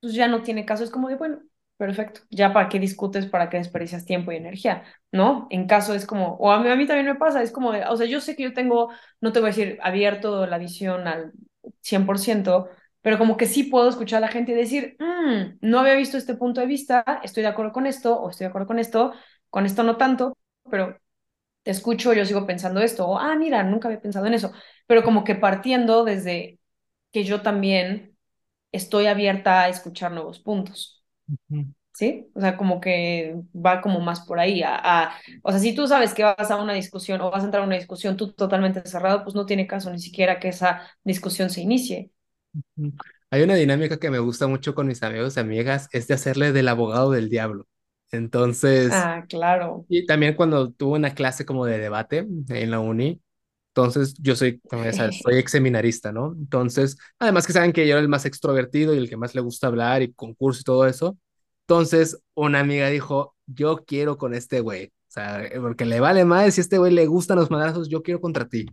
[0.00, 1.40] pues ya no tiene caso, es como de, bueno,
[1.76, 5.46] perfecto, ya para qué discutes, para qué desperdicias tiempo y energía, ¿no?
[5.50, 7.84] En caso es como, o a mí, a mí también me pasa, es como, de,
[7.86, 8.90] o sea, yo sé que yo tengo,
[9.20, 11.32] no te voy a decir abierto la visión al
[11.80, 12.68] 100%,
[13.00, 16.16] pero como que sí puedo escuchar a la gente y decir, mm, no había visto
[16.18, 19.12] este punto de vista, estoy de acuerdo con esto, o estoy de acuerdo con esto,
[19.50, 20.36] con esto no tanto,
[20.70, 20.98] pero
[21.62, 24.52] te escucho, yo sigo pensando esto, o, ah, mira, nunca había pensado en eso,
[24.86, 26.60] pero como que partiendo desde
[27.12, 28.16] que yo también
[28.72, 31.04] estoy abierta a escuchar nuevos puntos.
[31.98, 32.30] ¿Sí?
[32.34, 34.62] O sea, como que va como más por ahí.
[34.64, 35.12] A,
[35.42, 37.66] o sea, si tú sabes que vas a una discusión o vas a entrar a
[37.66, 41.60] una discusión tú totalmente cerrado, pues no tiene caso ni siquiera que esa discusión se
[41.62, 42.12] inicie.
[43.30, 46.52] Hay una dinámica que me gusta mucho con mis amigos y amigas, es de hacerle
[46.52, 47.66] del abogado del diablo.
[48.10, 49.84] Entonces, ah, claro.
[49.88, 53.20] Y también cuando tuve una clase como de debate en la uni,
[53.70, 56.34] Entonces, yo soy, sabes, soy ex seminarista, ¿no?
[56.38, 59.42] Entonces, además que saben que yo era el más extrovertido y el que más le
[59.42, 61.18] gusta hablar y concurso y todo eso.
[61.68, 64.86] Entonces, una amiga dijo, yo quiero con este güey.
[64.86, 68.02] O sea, porque le vale más si a este güey le gustan los madrazos, yo
[68.02, 68.64] quiero contra ti.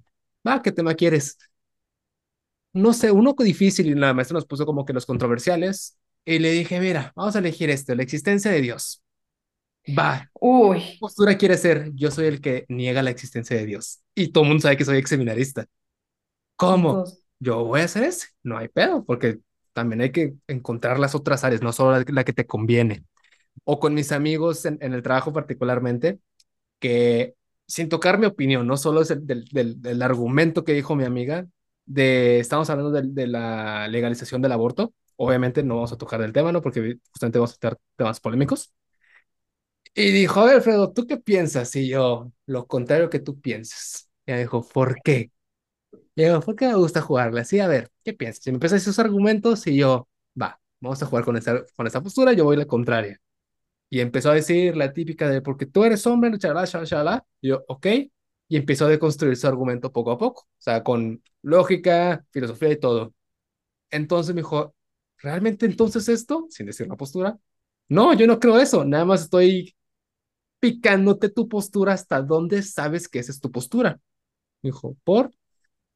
[0.48, 1.38] Va, ¿qué tema quieres?
[2.72, 5.98] No sé, uno difícil y la maestra nos puso como que los controversiales.
[6.24, 9.04] Y le dije, mira, vamos a elegir esto, la existencia de Dios.
[9.88, 10.32] Va.
[10.40, 10.80] Uy.
[10.80, 11.92] ¿Qué postura quiere ser?
[11.96, 14.04] Yo soy el que niega la existencia de Dios.
[14.16, 15.66] Y todo el mundo sabe que soy ex seminarista.
[16.56, 17.04] ¿Cómo?
[17.40, 18.28] Yo voy a hacer ese.
[18.42, 19.40] No hay pedo, porque
[19.76, 23.06] también hay que encontrar las otras áreas, no solo la, que te conviene.
[23.66, 26.20] O con mis amigos en, el trabajo particularmente,
[26.80, 27.36] que
[27.68, 31.48] sin tocar mi opinión, no solo es el, del, argumento que dijo mi amiga,
[31.86, 36.34] de, estamos hablando de, de, la legalización del aborto, obviamente no vamos a tocar del
[36.34, 36.62] tema, ¿no?
[36.62, 38.74] Porque justamente vamos a tener temas polémicos.
[39.94, 41.76] Y dijo, Alfredo, ¿tú qué piensas?
[41.76, 44.10] Y yo, lo contrario que tú piensas.
[44.26, 45.32] Y ella dijo, ¿por qué?
[46.16, 47.60] Y yo, ¿por qué me gusta jugarle así?
[47.60, 48.46] A ver, ¿qué piensas?
[48.48, 50.08] Y me empieza a decir argumentos y yo,
[50.40, 53.20] va, vamos a jugar con esa, con esa postura, yo voy la contraria.
[53.90, 57.26] Y empezó a decir la típica de, porque tú eres hombre, chalá, chalá.
[57.42, 57.88] Y yo, ok.
[58.48, 62.80] Y empezó a deconstruir su argumento poco a poco, o sea, con lógica, filosofía y
[62.80, 63.14] todo.
[63.92, 64.76] Entonces me dijo,
[65.20, 66.48] ¿realmente entonces esto?
[66.50, 67.38] Sin decir la postura.
[67.90, 69.76] No, yo no creo eso, nada más estoy
[70.60, 74.00] picándote tu postura hasta dónde sabes que esa es tu postura.
[74.64, 75.32] Dijo, ¿por?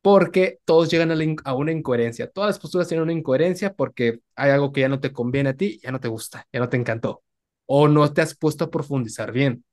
[0.02, 1.12] Porque todos llegan
[1.44, 2.30] a, una incoherencia.
[2.30, 5.54] Todas las posturas tienen una incoherencia porque hay algo que ya no te conviene a
[5.56, 7.24] ti, ya no te gusta, ya no te encantó.
[7.66, 9.66] O no te has puesto a profundizar bien.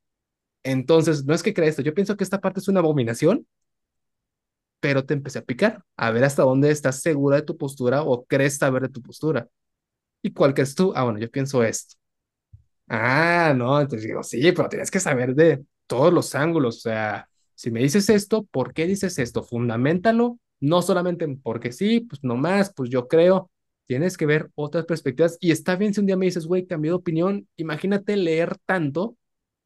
[0.65, 1.83] Entonces, no es que creas esto.
[1.83, 3.47] Yo pienso que esta parte es una abominación,
[4.81, 8.25] pero te empecé a picar, a ver hasta dónde estás segura de tu postura o
[8.27, 9.49] crees saber de tu postura.
[10.23, 10.93] ¿Y cuál crees tú?
[10.97, 11.97] Ah, bueno, yo pienso esto.
[12.89, 17.29] Ah, no, entonces digo, sí, pero tienes que saber de todos los ángulos, o sea,
[17.57, 19.43] si me dices esto, ¿por qué dices esto?
[19.43, 23.51] Fundamentalo, no solamente porque sí, pues nomás, pues yo creo,
[23.87, 26.91] tienes que ver otras perspectivas y está bien si un día me dices, güey, cambié
[26.91, 29.17] de opinión, imagínate leer tanto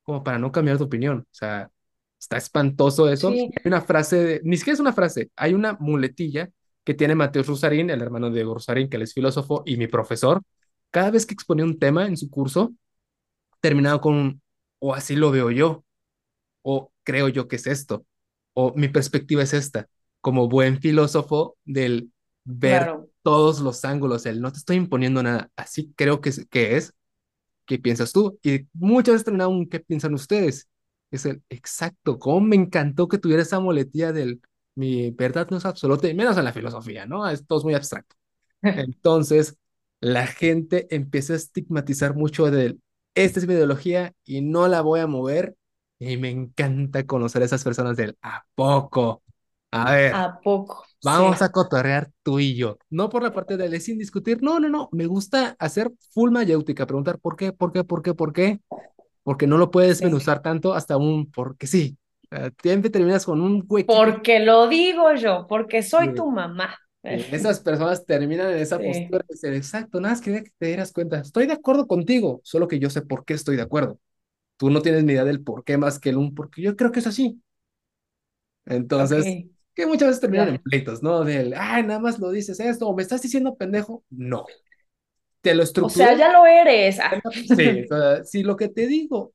[0.02, 1.70] como para no cambiar de opinión, o sea,
[2.18, 3.30] está espantoso eso.
[3.30, 6.48] Hay una frase, ni siquiera es una frase, hay una muletilla
[6.84, 9.88] que tiene Mateo Rusarín, el hermano de Diego Rusarín, que él es filósofo y mi
[9.88, 10.42] profesor,
[10.90, 12.72] cada vez que exponía un tema en su curso,
[13.60, 14.40] terminado con
[14.78, 15.84] o así lo veo yo,
[16.62, 18.06] o creo yo que es esto,
[18.54, 19.88] o mi perspectiva es esta,
[20.20, 22.12] como buen filósofo del
[22.44, 26.76] ver todos los ángulos, el no te estoy imponiendo nada, así creo que es, que
[26.76, 26.94] es,
[27.66, 28.38] ¿qué piensas tú?
[28.42, 30.68] Y muchas veces terminado un ¿qué piensan ustedes?
[31.10, 34.40] Es el exacto, cómo me encantó que tuviera esa moletilla del
[34.76, 37.28] mi verdad no es absoluta, y menos en la filosofía, ¿no?
[37.28, 38.16] Esto es muy abstracto.
[38.62, 39.56] Entonces,
[40.00, 42.80] la gente empieza a estigmatizar mucho del
[43.14, 45.56] esta es mi ideología y no la voy a mover.
[46.00, 49.22] Y me encanta conocer a esas personas del ¿a poco?
[49.70, 50.14] A ver.
[50.14, 50.84] ¿A poco?
[51.04, 52.78] Vamos a cotorrear tú y yo.
[52.88, 54.42] No por la parte de sin discutir.
[54.42, 54.88] No, no, no.
[54.90, 56.86] Me gusta hacer full mayéutica.
[56.86, 58.60] Preguntar por qué, por qué, por qué, por qué.
[59.22, 61.96] Porque no lo puedes desmenuzar tanto hasta un porque sí.
[62.62, 63.94] Siempre terminas con un huequito.
[63.94, 66.76] Porque lo digo yo, porque soy tu mamá.
[67.02, 70.92] Esas personas terminan en esa postura de ser exacto, nada más quería que te dieras
[70.92, 73.98] cuenta, estoy de acuerdo contigo, solo que yo sé por qué estoy de acuerdo.
[74.60, 76.92] Tú no tienes ni idea del por qué más que el un, porque yo creo
[76.92, 77.40] que es así.
[78.66, 79.24] Entonces,
[79.74, 81.24] que muchas veces terminan en pleitos, ¿no?
[81.24, 84.04] Del, ay, nada más lo dices esto, o me estás diciendo pendejo.
[84.10, 84.44] No.
[85.40, 86.04] Te lo estructuro.
[86.04, 87.00] O sea, ya lo eres.
[87.00, 87.18] Ah.
[87.56, 87.86] Sí,
[88.24, 89.32] si lo que te digo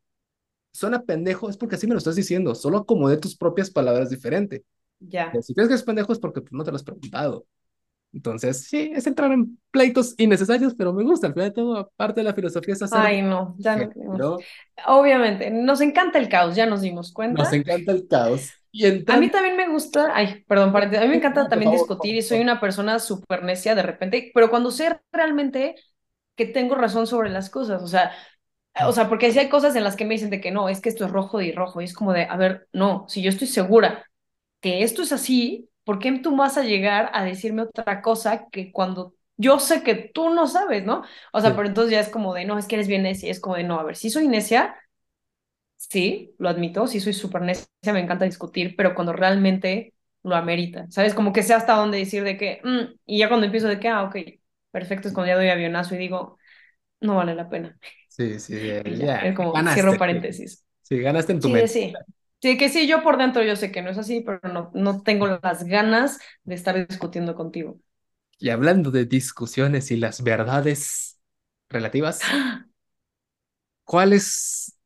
[0.71, 4.63] suena pendejo, es porque así me lo estás diciendo, solo acomodé tus propias palabras diferente.
[4.99, 5.33] Ya.
[5.41, 7.47] Si crees que es pendejo es porque pues, no te lo has preguntado.
[8.15, 11.27] Entonces, sí, es entrar en pleitos innecesarios, pero me gusta.
[11.27, 12.97] Al final de todo, parte de la filosofía es hacer.
[12.97, 14.37] Ay, no, ya no,
[14.87, 17.43] Obviamente, nos encanta el caos, ya nos dimos cuenta.
[17.43, 18.53] Nos encanta el caos.
[18.71, 22.21] Y A mí también me gusta, ay, perdón, a mí me encanta también discutir y
[22.21, 25.75] soy una persona súper necia de repente, pero cuando sé realmente
[26.35, 28.11] que tengo razón sobre las cosas, o sea,
[28.85, 30.81] o sea, porque si hay cosas en las que me dicen de que no, es
[30.81, 33.29] que esto es rojo y rojo, y es como de, a ver, no, si yo
[33.29, 34.05] estoy segura
[34.59, 38.71] que esto es así, ¿por qué tú vas a llegar a decirme otra cosa que
[38.73, 41.03] cuando yo sé que tú no sabes, ¿no?
[41.33, 43.39] O sea, pero entonces ya es como de, no, es que eres bien necia, es
[43.41, 44.75] como de, no, a ver, si soy necia,
[45.77, 49.93] sí, lo admito, sí soy súper necia, me encanta discutir, pero cuando realmente
[50.23, 51.13] lo amerita, ¿sabes?
[51.13, 53.87] Como que sé hasta dónde decir de que, mm", y ya cuando empiezo de que,
[53.89, 54.15] ah, ok,
[54.71, 56.37] perfecto, es cuando ya doy avionazo y digo,
[57.01, 57.77] no vale la pena.
[58.07, 58.55] Sí, sí,
[58.97, 60.65] ya, Es como, cierro paréntesis.
[60.83, 61.73] Sí, ganaste en tu mente.
[61.73, 61.93] Sí,
[62.45, 65.01] Sí, que sí, yo por dentro yo sé que no es así, pero no, no
[65.01, 67.79] tengo las ganas de estar discutiendo contigo.
[68.37, 71.19] Y hablando de discusiones y las verdades
[71.69, 72.21] relativas,
[73.83, 74.77] ¿cuál es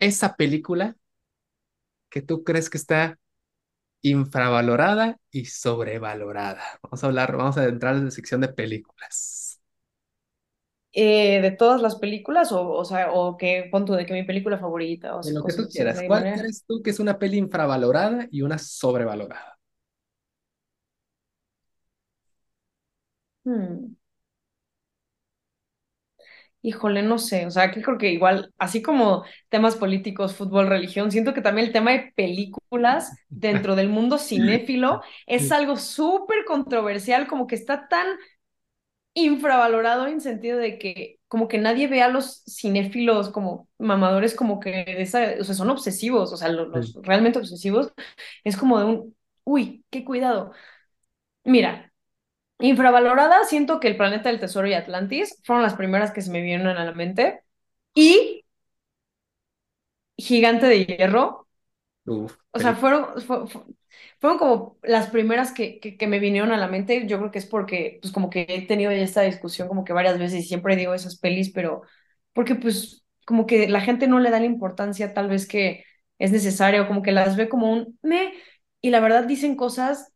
[0.00, 0.96] esa película
[2.08, 3.18] que tú crees que está
[4.02, 6.62] infravalorada y sobrevalorada.
[6.82, 9.47] Vamos a hablar, vamos a entrar en la sección de películas.
[10.92, 14.58] Eh, de todas las películas o, o sea, o que punto de que mi película
[14.58, 16.02] favorita o En lo que tú quieras.
[16.06, 19.58] ¿Cuál manera- crees tú que es una peli infravalorada y una sobrevalorada?
[23.44, 23.96] Hmm.
[26.60, 31.12] Híjole, no sé, o sea, que creo que igual, así como temas políticos, fútbol, religión,
[31.12, 37.28] siento que también el tema de películas dentro del mundo cinéfilo es algo súper controversial,
[37.28, 38.06] como que está tan
[39.24, 44.60] infravalorado en sentido de que como que nadie ve a los cinéfilos como mamadores como
[44.60, 46.98] que de esa, o sea, son obsesivos, o sea, lo- los, Sí.
[47.02, 47.92] realmente obsesivos,
[48.44, 50.52] es como de un, uy, qué cuidado.
[51.44, 51.84] Mira.
[52.60, 56.40] Infravalorada, siento que El Planeta del Tesoro y Atlantis fueron las primeras que se me
[56.40, 57.42] vinieron a la mente.
[57.94, 58.44] Y
[60.18, 61.46] Gigante de Hierro,
[62.06, 63.76] Uf, o sea, fueron, fu- fu-
[64.20, 67.06] fueron como las primeras que, que, me vinieron a la mente.
[67.06, 69.92] Yo creo que es porque, pues como que he tenido ya esta discusión como que
[69.92, 71.82] varias veces y siempre digo esas pelis, pero
[72.32, 75.84] porque pues como que la gente no le da la importancia tal vez que
[76.18, 78.32] es necesaria o como que las ve como un me.
[78.80, 80.12] Y la verdad dicen cosas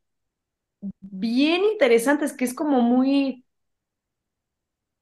[1.00, 3.44] bien interesantes, que es como muy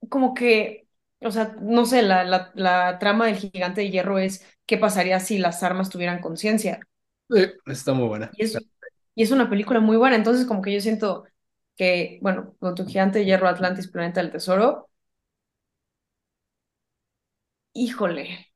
[0.09, 0.89] como que,
[1.21, 5.21] o sea, no sé, la, la, la trama del gigante de hierro es qué pasaría
[5.21, 6.81] si las armas tuvieran conciencia.
[7.67, 8.31] Está muy buena.
[8.35, 8.59] Y es,
[9.15, 11.25] y es una película muy buena, entonces como que yo siento
[11.77, 14.89] que, bueno, con tu gigante hierro, Atlantis, Planeta del Tesoro,
[17.75, 18.47] híjole.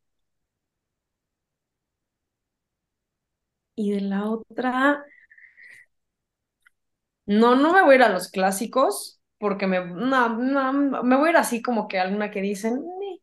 [3.77, 5.05] Y de la otra,
[7.27, 11.29] no, no me voy a ir a los clásicos, porque me, no, no, me voy
[11.29, 13.21] a ir así como que alguna que dicen, "Ni".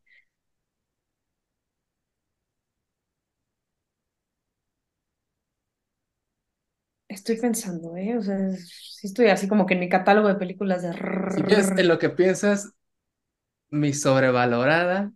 [7.11, 8.17] Estoy pensando, ¿eh?
[8.17, 10.93] O sea, sí estoy así como que en mi catálogo de películas de...
[10.93, 12.71] Si en lo que piensas,
[13.69, 15.11] mi sobrevalorada,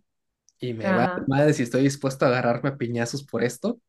[0.60, 1.24] y me va Ajá.
[1.26, 3.80] madre si estoy dispuesto a agarrarme a piñazos por esto,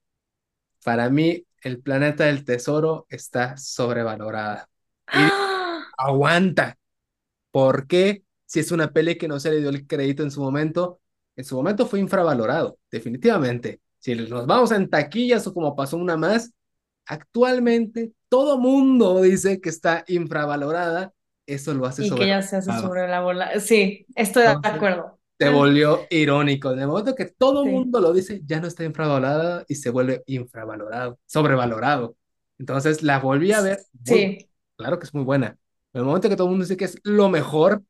[0.86, 4.70] para mí, El Planeta del Tesoro está sobrevalorada.
[5.08, 5.84] Y ¡Ah!
[5.98, 6.78] aguanta.
[7.52, 8.24] ¿Por qué?
[8.46, 11.02] Si es una peli que no se le dio el crédito en su momento,
[11.36, 13.82] en su momento fue infravalorado, definitivamente.
[14.00, 16.54] Si nos vamos en taquillas o como pasó una más,
[17.08, 21.14] actualmente todo mundo dice que está infravalorada,
[21.46, 23.60] eso lo hace Y que ya se hace sobre la bola.
[23.60, 25.20] Sí, estoy de acuerdo.
[25.40, 26.72] se Ah, volvió irónico.
[26.72, 29.90] En el momento que todo Sí, mundo lo dice, ya no está infravalorada y se
[29.92, 32.18] vuelve infravalorado, sobrevalorado.
[32.58, 35.58] Entonces la volví a ver, muy, sí, claro que es muy buena.
[35.94, 37.84] En el momento que todo el mundo dice que es lo mejor,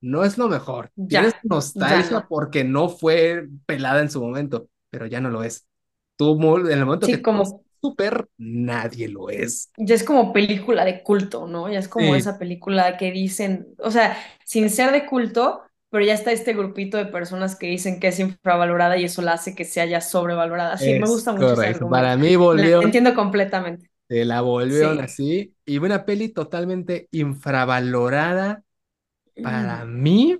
[0.00, 0.92] no es lo mejor.
[1.08, 2.28] Tienes ya, ya nostalgia no.
[2.28, 5.66] porque no fue pelada en su momento, pero ya no lo es.
[6.16, 9.70] Tú, en el momento Sí, como, súper, nadie lo es.
[9.76, 11.68] ya es como película de culto, ¿no?
[11.70, 16.04] Ya es como Sí, esa película que dicen, o sea, sin ser de culto, pero
[16.04, 19.54] ya está este grupito de personas que dicen que es infravalorada y eso la hace
[19.54, 20.78] que sea ya sobrevalorada.
[20.78, 21.88] Sí, me gusta mucho ese correcto.
[21.88, 22.16] Para argumento.
[22.16, 23.90] mí La volvió entiendo completamente.
[24.08, 25.00] Se la volvieron Sí.
[25.00, 25.54] así.
[25.64, 28.62] Y una peli totalmente infravalorada
[29.40, 29.86] para Mm.
[29.86, 30.38] mí.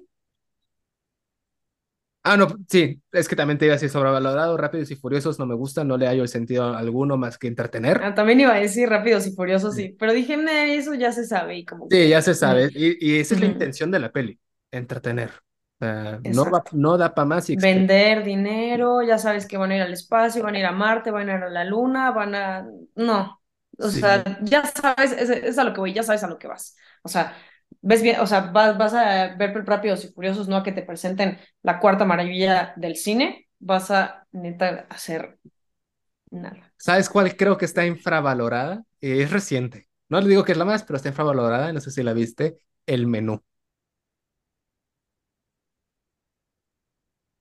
[2.28, 4.56] Ah, no, sí, es que también te iba a decir sobrevalorado.
[4.56, 8.00] Rápidos y Furiosos no me gustan, no le hallo el sentido alguno más que entretener.
[8.02, 11.12] Ah, también iba a decir Rápidos y Furiosos, Sí, sí, pero dije, "Nah, eso ya
[11.12, 12.70] se sabe y como Sí, ya se sabe.
[12.74, 14.40] Y, y esa es la intención de la peli,
[14.70, 15.30] entretener.
[15.78, 17.56] Sea, no va, no da para más y.
[17.58, 21.10] Vender dinero, ya sabes que van a ir al espacio, van a ir a Marte,
[21.10, 22.66] van a ir a la Luna, van a...
[22.96, 23.40] No,
[23.78, 26.38] o sea, Sí, ya sabes, es, es a lo que voy, ya sabes a lo
[26.38, 26.76] que vas.
[27.02, 27.34] O sea,
[27.82, 30.82] ves bien, o sea, vas, vas a ver Rápidos y Furiosos, no a que te
[30.82, 35.38] presenten la cuarta maravilla del cine, vas a neta hacer
[36.30, 36.72] nada.
[36.76, 38.84] ¿sabes cuál creo que está infravalorada?
[39.01, 39.88] Eh, es reciente.
[40.09, 41.72] No le digo que es la más, pero está infravalorada.
[41.72, 42.59] No sé si la viste.
[42.86, 43.43] El menú.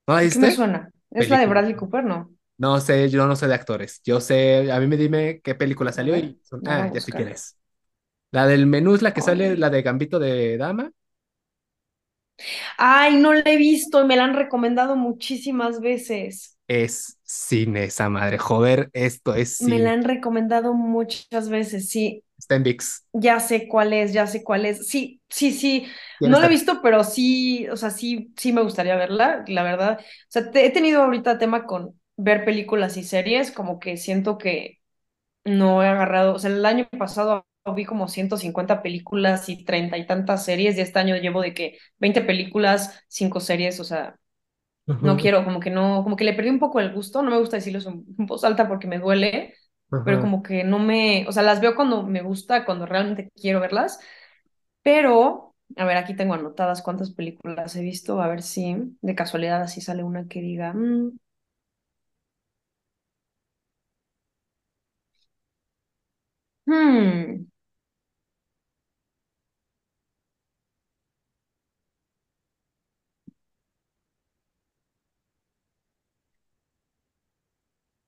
[0.08, 0.52] ¿No la ¿Por qué me viste?
[0.52, 0.92] suena?
[1.12, 1.46] Es la de.
[1.48, 2.30] Bradley Cooper, ¿no?
[2.58, 4.02] No sé, yo no sé de actores.
[4.04, 7.28] Yo sé, a mí me dime qué película salió y son, ah, ya sé quién
[7.30, 7.58] es.
[8.38, 10.92] La del menú es la que sale, la de Gambito de Dama.
[12.78, 16.58] Ay, no la he visto y me la han recomendado muchísimas veces.
[16.68, 18.38] Es cine esa madre.
[18.38, 22.24] Joder, esto es Me la han recomendado muchas veces, sí.
[22.38, 23.06] Está en VIX.
[23.14, 24.88] Ya sé cuál es, ya sé cuál es.
[24.90, 25.88] Sí, sí, sí.
[26.20, 29.64] ¿Quién No la he visto, pero sí, o sea, sí, sí me gustaría verla, la
[29.64, 30.00] verdad.
[30.02, 34.38] O sea, te- he tenido ahorita tema con ver películas y series, como que siento
[34.38, 34.80] que
[35.46, 40.06] no he agarrado, o sea, el año pasado vi como 150 películas y treinta y
[40.06, 44.18] tantas series, y este año llevo de que 20 películas, 5 series, o sea,
[45.02, 45.22] no Ujú.
[45.22, 47.58] quiero, como que no, como que le perdí un poco el gusto, no me gusta
[47.58, 49.56] decirlo en voz alta porque me duele,
[50.04, 50.22] pero Ajá.
[50.22, 54.00] como que no me, o sea, las veo cuando me gusta, cuando realmente quiero verlas,
[54.84, 59.62] pero, a ver, aquí tengo anotadas cuántas películas he visto, a ver si de casualidad
[59.64, 61.18] así sale una que diga, mm,
[66.68, 67.46] hmm,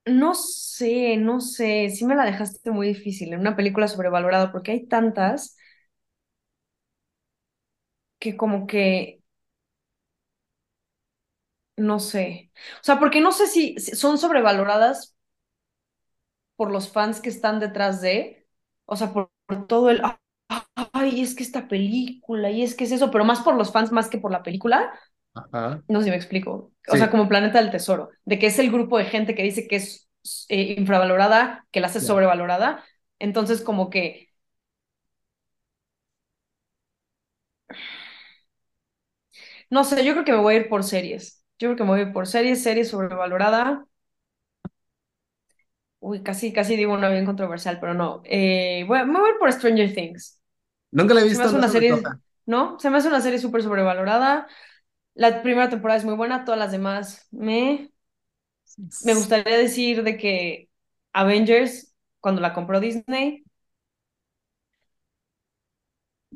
[0.08, 4.72] no sé, no sé, sí me la dejaste muy difícil en una película sobrevalorada porque
[4.72, 5.56] hay tantas
[8.18, 9.22] que como que,
[11.76, 15.16] no sé, o sea, porque no sé si son sobrevaloradas
[16.56, 18.46] por los fans que están detrás de,
[18.86, 20.02] o sea, por, por todo el,
[20.92, 23.92] ay, es que esta película, y es que es eso, pero más por los fans
[23.92, 24.92] más que por la película,
[25.52, 25.82] Ajá.
[25.88, 28.70] no sé si me explico, o sea, como Planeta del Tesoro, de que es el
[28.70, 30.08] grupo de gente que dice que es
[30.48, 32.84] eh, infravalorada, que la hace sobrevalorada,
[33.18, 34.30] entonces como que,
[39.70, 41.90] no sé, yo creo que me voy a ir por series, yo creo que me
[41.90, 43.86] voy a ir por series, series sobrevalorada.
[46.00, 48.22] Uy, casi, casi digo una bien controversial, pero no.
[48.24, 50.40] Eh, voy a- me voy a ir por Stranger Things.
[50.90, 52.12] Nunca la he Se me visto, hace no una serie.
[52.46, 52.78] ¿no?
[52.80, 54.48] Se me hace una serie súper sobrevalorada.
[55.18, 57.92] La primera temporada es muy buena, todas las demás me...
[59.04, 60.70] Me gustaría decir de que
[61.12, 63.44] Avengers, cuando la compró Disney,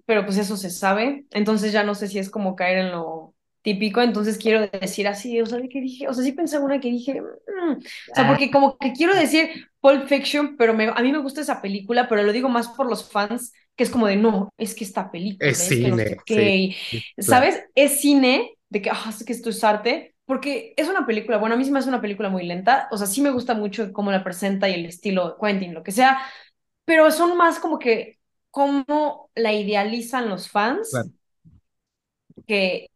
[0.06, 3.34] pero pues eso se sabe, entonces ya no sé si es como caer en lo
[3.62, 6.08] típico, entonces quiero decir así, o sea, ¿de qué dije?
[6.08, 9.14] O sea, sí pensé una que dije, mm, o sea, Ah, porque como que quiero
[9.14, 12.68] decir Pulp Fiction, pero me, a mí me gusta esa película, pero lo digo más
[12.68, 15.88] por los fans, que es como de, no, es que esta es película, es que
[15.88, 16.76] no sé cine, sí,
[17.24, 17.46] claro.
[17.46, 17.62] ¿sabes?
[17.74, 21.54] Es cine, de que, ah, es que esto es arte, porque es una película, bueno,
[21.54, 23.92] a mí sí me hace una película muy lenta, o sea, sí me gusta mucho
[23.92, 26.20] cómo la presenta y el estilo de Quentin, lo que sea,
[26.84, 28.20] pero son más como que
[28.50, 30.48] cómo la idealizan los
[30.90, 31.10] Claro.
[31.10, 31.12] fans,
[32.46, 32.88] que,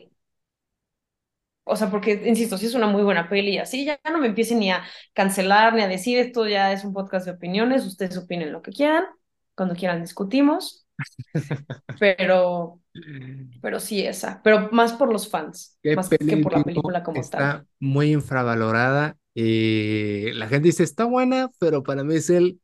[1.65, 4.29] o sea, porque, insisto, sí es una muy buena peli y así, ya no me
[4.29, 4.85] empiecen ni a
[5.15, 8.71] cancelar ni a decir esto ya es un podcast de opiniones, ustedes opinen lo que
[8.73, 9.05] quieran,
[9.55, 10.87] cuando quieran discutimos,
[11.99, 12.81] pero,
[13.61, 17.29] pero sí esa, pero más por los fans, ¿Qué más que por la película como
[17.29, 17.57] tal.
[17.57, 19.17] está muy infravalorada?
[19.35, 22.61] Y la gente dice, está buena, pero para mí es el,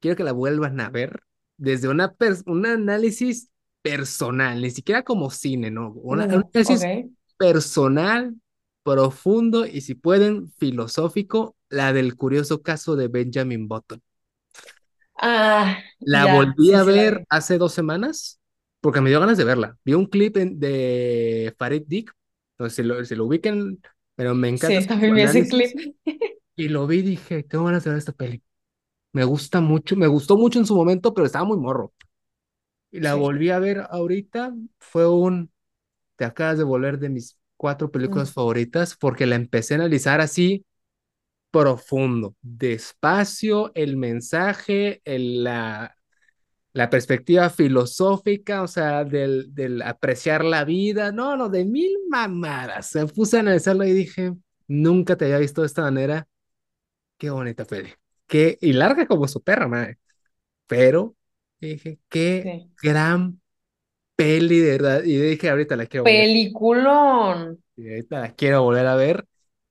[0.00, 1.22] quiero que la vuelvan a ver
[1.58, 2.16] desde una
[2.46, 3.50] un análisis
[3.82, 5.92] personal, ni siquiera como cine, ¿no?
[5.94, 6.90] Una- un análisis
[7.38, 8.36] personal,
[8.84, 14.02] profundo y si pueden, filosófico, la del curioso caso de Benjamin Button.
[15.18, 18.40] Ah, La ya, volví a sí ver hace dos semanas
[18.86, 19.76] porque me dio ganas de verla.
[19.84, 22.12] Vi un clip en- de Farid Dick,
[22.58, 23.80] no sé si lo, si lo ubiquen,
[24.14, 25.76] pero me encanta Sí, también vi ese clip.
[26.56, 28.42] y lo vi y dije, tengo ganas de ver esta peli.
[29.12, 31.92] Me gusta mucho, me gustó mucho en su momento, pero estaba muy morro.
[32.90, 33.20] Y la Sí.
[33.20, 35.50] volví a ver ahorita, fue un,
[36.16, 38.34] te acabas de volver de mis cuatro películas Mm.
[38.34, 40.66] favoritas porque la empecé a analizar así
[41.50, 45.95] profundo, despacio, el mensaje, el, la,
[46.76, 52.94] la perspectiva filosófica, o sea, del, del apreciar la vida, no, no, de mil mamadas.
[52.96, 54.34] Me puse a analizarlo y dije,
[54.68, 56.28] nunca te había visto de esta manera.
[57.18, 57.90] Qué bonita peli.
[58.26, 59.98] Qué, y larga como su perra, madre.
[60.66, 61.16] Pero
[61.60, 62.70] dije, qué Sí.
[62.82, 63.40] gran
[64.16, 65.04] peli, de verdad.
[65.04, 67.62] Y dije, ahorita la quiero volver, Peliculón.
[67.76, 69.26] y ahorita la quiero volver a ver.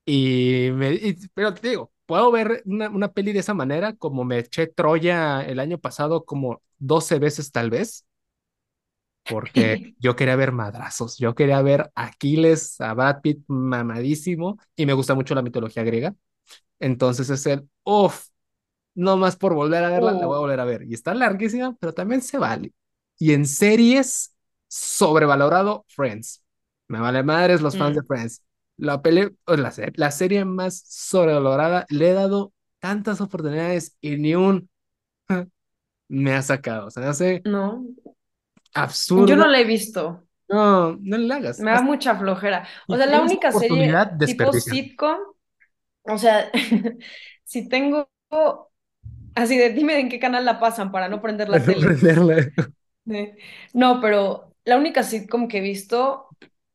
[0.06, 4.24] Y me, y- pero te digo, puedo ver una, una peli de esa manera, como
[4.26, 8.06] me eché Troya el año pasado como 12 veces tal vez
[9.28, 14.94] porque yo quería ver madrazos, yo quería ver Aquiles, a Brad Pitt mamadísimo, y me
[14.94, 16.16] gusta mucho la mitología griega.
[16.80, 18.28] Entonces es el, uff,
[18.96, 20.84] no más por volver a verla, la voy a Uh, volver a ver.
[20.84, 22.74] Y está larguísima, pero también se vale.
[23.20, 24.36] Y en series,
[24.68, 26.44] sobrevalorado, Friends.
[26.90, 28.44] Me vale madres los fans de mm, Friends.
[28.78, 34.36] La, pele, o la, la serie más sobrevalorada, le he dado tantas oportunidades y ni
[34.36, 34.70] un
[36.08, 36.88] me ha sacado.
[36.88, 38.14] O sea, me hace no, yo
[38.74, 39.36] absurda.
[39.36, 40.24] no la he visto.
[40.48, 41.60] No, no le hagas.
[41.60, 42.68] Me da mucha flojera.
[42.88, 43.94] O sea, la única serie
[44.26, 45.18] tipo sitcom,
[46.04, 46.52] o sea,
[47.44, 48.10] si tengo
[49.34, 52.54] así de dime en qué canal la pasan para no prender la tele.
[53.74, 56.28] No, pero la única sitcom que he visto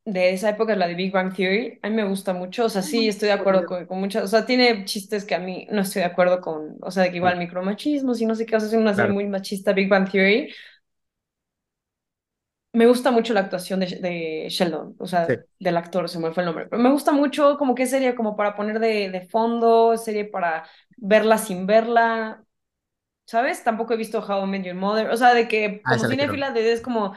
[0.05, 1.79] de esa época es la de Big Bang Theory.
[1.83, 2.65] A mí me gusta mucho.
[2.67, 4.25] O sea, sí, estoy de acuerdo con, con muchas.
[4.25, 6.79] O sea, tiene chistes que a mí no estoy de acuerdo con.
[6.83, 8.57] O sea, de que igual micromachismos y no sé qué.
[8.57, 10.53] O sea, es una serie Claro, muy machista, Big Bang Theory.
[12.73, 15.35] Me gusta mucho la actuación de, de Sheldon, o sí.
[15.35, 18.15] sea, del actor, se me fue el nombre, pero me gusta mucho como que serie
[18.15, 20.65] como para poner de, de fondo, serie para
[20.97, 22.45] verla sin verla.
[23.27, 23.65] ¿sabes?
[23.65, 26.09] Tampoco he visto How I Met Your Mother, o sea, de que Ah, como ver.
[26.09, 27.15] cinéfila de es como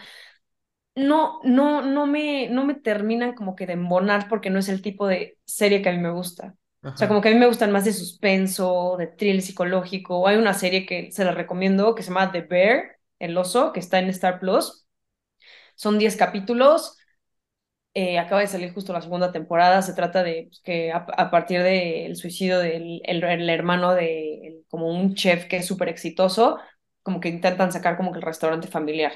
[0.95, 4.81] no, no, no me, no me terminan como que de embonar porque no es el
[4.81, 6.55] tipo de serie que a mí me gusta.
[6.93, 10.27] O sea, como que a mí me gustan más de suspenso, de thriller psicológico.
[10.27, 13.79] Hay una serie que se la recomiendo que se llama The Bear, El oso, que
[13.79, 14.87] está en Star Plus.
[15.75, 16.97] Son 10 capítulos.
[17.93, 19.81] eh, acaba de salir justo la segunda temporada.
[19.81, 24.47] Se trata de pues, que a, a partir del suicidio del el, el hermano de
[24.47, 26.59] el- como un chef que es súper exitoso,
[27.03, 29.13] como que intentan sacar como que el restaurante familiar.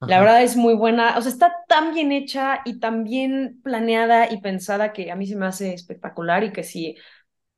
[0.00, 4.30] La verdad es muy buena, o sea, está tan bien hecha y tan bien planeada
[4.30, 6.96] y pensada que a mí se me hace espectacular y que si,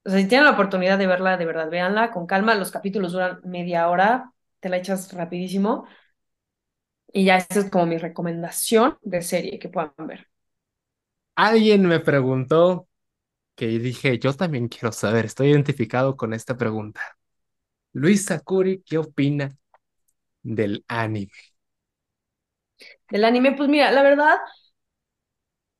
[0.04, 3.12] o sea, si tienen la oportunidad de verla, de verdad, véanla con calma, los capítulos
[3.12, 5.86] duran media hora, te la echas rapidísimo
[7.12, 10.28] y ya esa es como mi recomendación de serie que puedan ver.
[11.34, 12.88] Alguien me preguntó
[13.56, 17.02] que dije, yo también quiero saber, estoy identificado con esta pregunta.
[17.92, 19.56] Luis Sakuri, ¿qué opina
[20.42, 21.32] del anime?
[23.10, 24.36] Del anime, pues mira, la verdad,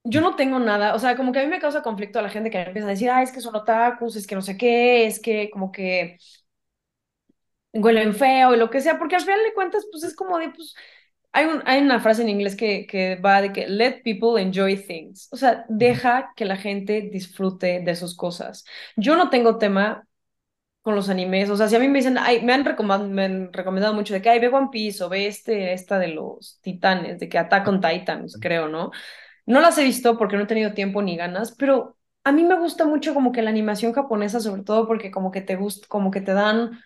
[0.04, 2.28] yo no tengo nada, o sea, como que a mí me causa conflicto a la
[2.30, 5.06] gente que empieza a decir, ah, es que son otakus, es que no sé qué,
[5.06, 6.18] es que como que
[7.72, 10.50] huelen feo y lo que sea, porque al final de cuentas, pues es como de,
[10.50, 10.74] pues,
[11.32, 14.76] hay, un, hay una frase en inglés que, que va de que let people enjoy
[14.76, 18.64] things, o sea, deja que la gente disfrute de sus cosas.
[18.96, 20.05] Yo no tengo tema
[20.86, 23.24] con los animes, o sea, si a mí me dicen, ay, me han recomendado, me
[23.24, 26.60] han recomendado mucho de que, ay, ve One Piece o ve este, esta de los
[26.62, 28.92] titanes, de que Attack on Titans, creo, ¿no?
[29.46, 32.58] No las he visto porque no he tenido tiempo ni ganas, pero a mí me
[32.58, 36.10] gusta mucho como que la animación japonesa, sobre todo porque como que te gusta, como
[36.12, 36.80] que te dan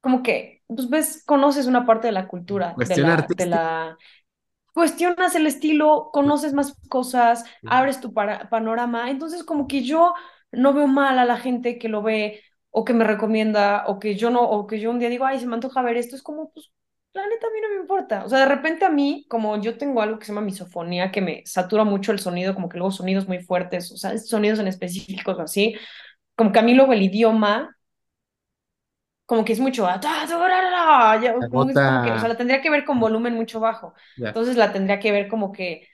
[0.00, 3.96] como que, pues ves, conoces una parte de la cultura, de Cuestión de la,
[4.74, 10.14] cuestionas el estilo, conoces más cosas, abres tu para- panorama, entonces como que yo
[10.52, 12.42] no veo mal a la gente que lo ve
[12.72, 15.38] o que me recomienda o que yo no, o que yo un día digo, ay,
[15.38, 16.72] se me antoja ver esto, es como, pues,
[17.12, 19.76] la neta a mí no me importa, o sea, de repente a mí, como yo
[19.76, 22.90] tengo algo que se llama misofonía, que me satura mucho el sonido, como que luego
[22.90, 25.76] sonidos muy fuertes, o sea, sonidos en específicos o así,
[26.34, 27.76] como que a mí luego el idioma
[29.26, 29.98] como que es mucho, ah,
[31.22, 33.94] ya, como que, o sea, la tendría que ver con volumen mucho bajo.
[34.16, 34.28] Ya.
[34.28, 35.88] Entonces la tendría que ver como que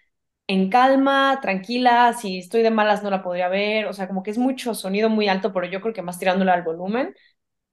[0.48, 4.32] en calma, tranquila, si estoy de malas no la podría ver, o sea, como que
[4.32, 7.14] es mucho sonido muy alto, pero yo creo que más tirándole al volumen,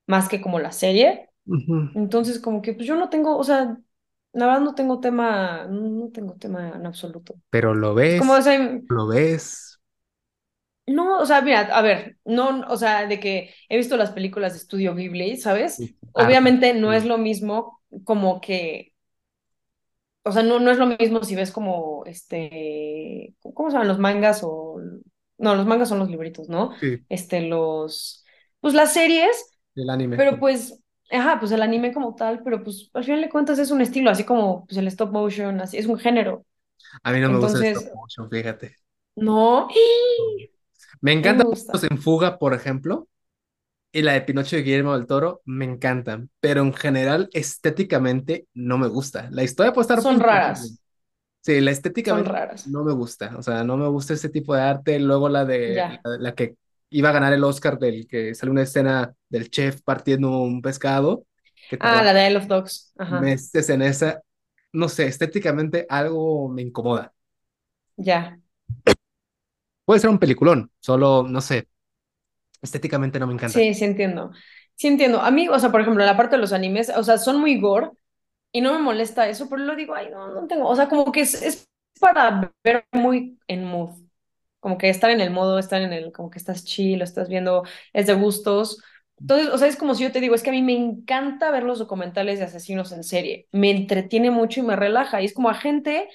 [0.08, 1.30] más que como la serie.
[1.94, 3.78] Entonces, como que pues yo no tengo, o sea,
[4.34, 7.36] la verdad no tengo tema, no tengo tema en absoluto.
[7.50, 9.80] Pero lo Es como, o ves, sea, lo ves.
[10.88, 14.54] No, o sea, mira, a ver, no, o sea, de que he visto las películas
[14.54, 15.96] de Estudio Ghibli, ¿sabes?
[16.14, 18.94] Obviamente no es lo mismo como que,
[20.26, 24.00] o sea, no, no es lo mismo si ves como, este, ¿cómo se llaman los
[24.00, 24.80] mangas o,
[25.38, 26.72] no, los mangas son los libritos, ¿no?
[26.80, 28.26] sí, Este, los,
[28.62, 30.16] pues las series, el anime.
[30.16, 30.82] pero pues,
[31.12, 34.10] ajá, pues el anime como tal, pero pues al final de cuentas es un estilo,
[34.12, 36.46] así como pues el stop motion, así, es un género.
[37.04, 38.76] A mí no me gusta el stop motion, fíjate.
[39.16, 39.68] no,
[41.02, 41.90] Me a mí encanta me gusta.
[41.90, 43.08] en Fuga, por ejemplo,
[43.96, 48.78] y la de Pinocho de Guillermo del Toro, me encantan, pero en general, estéticamente, no
[48.78, 49.30] me gusta.
[49.32, 50.80] La historia puede estar Son raras,
[51.42, 51.72] Sí, la
[52.04, 52.66] son estéticamente raras.
[52.66, 55.00] no me gusta, o sea, no me gusta ese tipo de arte.
[55.00, 56.56] Luego la de la, la que
[56.90, 61.26] iba a ganar el Oscar del que sale una escena del chef partiendo un pescado,
[61.70, 62.94] que Ah, la de Isle of Dogs.
[62.98, 64.22] Ajá, meses en esa,
[64.74, 67.14] no sé, estéticamente algo me incomoda.
[67.98, 68.38] ya.
[69.86, 71.68] Puede ser un peliculón, solo, no sé,
[72.62, 73.58] estéticamente no me encanta.
[73.58, 74.32] Sí, sí entiendo.
[74.76, 75.22] Sí entiendo.
[75.22, 77.60] A mí, o sea, por ejemplo, la parte de los animes, o sea, son muy
[77.60, 77.92] gore
[78.52, 80.68] y no me molesta eso, pero lo digo, ay, no, no tengo.
[80.68, 81.68] O sea, como que es, es
[82.00, 83.92] para ver muy en mood.
[84.60, 87.64] Como que estar en el modo, estar en el, como que estás chill, estás viendo,
[87.94, 88.82] es de gustos.
[89.20, 91.52] Entonces, o sea, es como si yo te digo, es que a mí me encanta
[91.52, 93.48] ver los documentales de asesinos en serie.
[93.52, 95.22] Me entretiene mucho y me relaja.
[95.22, 96.10] Y es como a gente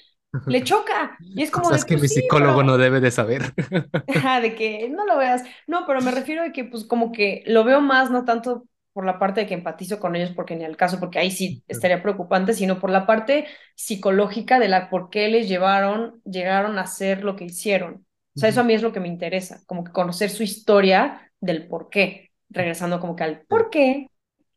[0.47, 1.17] le choca.
[1.19, 3.53] Y es como de, Cosas que mi pues sí, psicólogo pero no debe de saber.
[4.41, 5.43] De que no lo veas.
[5.67, 9.05] No, pero me refiero a que pues como que lo veo más, no tanto por
[9.05, 12.01] la parte de que empatizo con ellos, porque ni al caso, porque ahí sí estaría
[12.01, 17.23] preocupante, sino por la parte psicológica de la por qué les llevaron, llegaron a hacer
[17.23, 18.05] lo que hicieron.
[18.35, 21.31] O sea, eso a mí es lo que me interesa, como que conocer su historia
[21.39, 24.07] del por qué, regresando como que al por qué,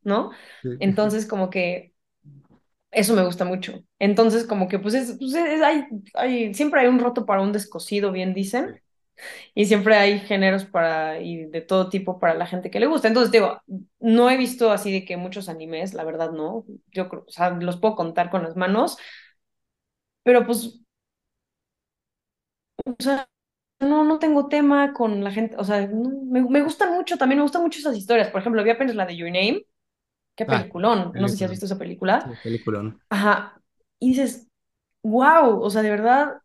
[0.02, 0.30] ¿no?
[0.80, 1.93] Entonces, como que
[2.94, 3.82] eso me gusta mucho.
[3.98, 5.84] Entonces, como que pues es, pues es- hay,
[6.14, 8.80] hay, siempre hay un roto para un descosido, bien dicen.
[9.54, 13.08] Y siempre hay géneros para, y de todo tipo para la gente que le gusta.
[13.08, 13.60] Entonces, digo,
[14.00, 16.64] no he visto así de que muchos animes, la verdad no.
[16.92, 18.98] Yo creo, o sea, los puedo contar con las manos,
[20.22, 20.80] pero pues,
[22.84, 23.28] o sea,
[23.80, 27.38] no, no tengo tema con la gente, o sea, no- me, me gustan mucho, también
[27.38, 28.30] me gustan mucho esas historias.
[28.30, 29.64] Por ejemplo, vi apenas la de Your Name
[30.36, 31.12] qué Ah, peliculón.
[31.16, 32.30] No sé si has visto esa película.
[32.30, 33.00] Sí, peliculón.
[33.10, 33.60] Ajá.
[33.98, 34.48] Y dices,
[35.02, 36.42] wow, o sea, de verdad,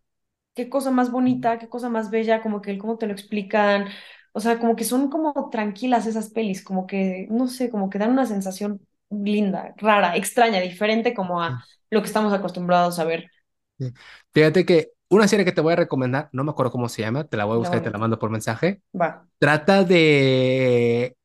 [0.56, 3.88] qué cosa más bonita, qué cosa más bella, como que cómo te lo explican.
[4.34, 7.99] O sea, como que son como tranquilas esas pelis, como que, no sé, como que
[7.99, 13.32] dan una sensación linda, rara, extraña, diferente como a lo que estamos acostumbrados a ver.
[13.78, 13.94] sí.
[14.34, 17.26] Fíjate que una serie que te voy a recomendar, no me acuerdo cómo se llama,
[17.28, 18.82] te la voy a buscar y te la mando por mensaje.
[18.94, 19.10] Va.
[19.40, 21.18] Trata de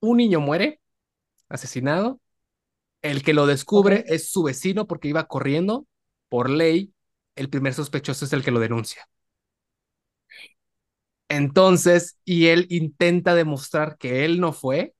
[0.00, 0.80] un niño muere,
[1.48, 2.20] asesinado.
[3.02, 5.86] El que lo descubre es su vecino porque iba corriendo.
[6.28, 6.92] Por ley,
[7.36, 9.08] el primer sospechoso es el que lo denuncia.
[11.28, 14.94] Entonces, y él intenta demostrar que él no fue,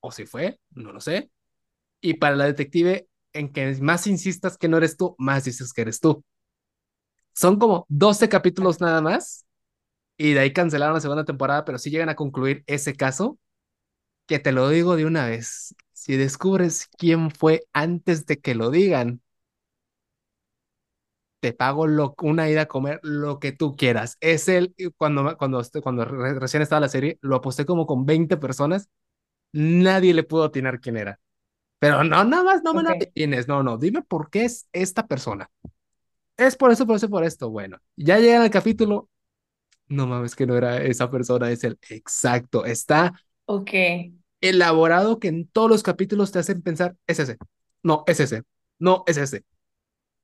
[0.00, 1.30] o si fue, no lo sé.
[2.00, 5.82] Y para la detective, en que más insistas que no eres tú, más dices que
[5.82, 6.24] eres tú.
[7.32, 9.46] Son como 12 capítulos nada más,
[10.16, 13.38] y de ahí cancelaron la segunda temporada, pero si llegan a concluir ese caso,
[14.26, 15.74] que te lo digo de una vez.
[15.92, 19.22] Si descubres quién fue antes de que lo digan,
[21.40, 24.16] te pago lo, una ida a comer lo que tú quieras.
[24.20, 28.06] Es el, cuando, cuando, este, cuando re- recién estaba la serie, lo aposté como con
[28.06, 28.88] 20 personas,
[29.52, 31.20] nadie le pudo atinar quién era.
[31.80, 33.12] Pero no, nada más, no me lo Ok.
[33.14, 35.50] adivines, no, no, dime por qué es esta persona.
[36.36, 37.50] Es por eso, por eso, por esto.
[37.50, 39.08] Bueno, ya llegan al capítulo,
[39.88, 42.64] no mames que no era esa persona, es el exacto.
[42.64, 43.12] Está
[43.46, 43.72] Ok.
[44.40, 47.38] elaborado que en todos los capítulos te hacen pensar, es ese,
[47.82, 48.42] no, es ese,
[48.78, 49.44] no, es ese.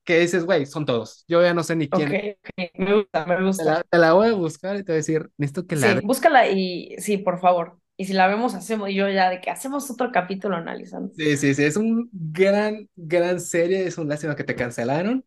[0.05, 1.25] Que dices, güey, son todos.
[1.29, 2.21] Yo ya no sé ni quién.
[2.21, 2.69] ok.
[2.75, 3.87] Me gusta, me Te la, gusta.
[3.91, 6.49] te la voy a buscar y te voy a decir, necesito que la Sí, búscala
[6.49, 7.81] y sí, por favor.
[7.97, 11.13] Y si la vemos, hacemos, y yo ya de que hacemos otro capítulo analizando.
[11.17, 15.25] Sí, sí, sí, es un gran, gran serie, es un lástima que te cancelaron.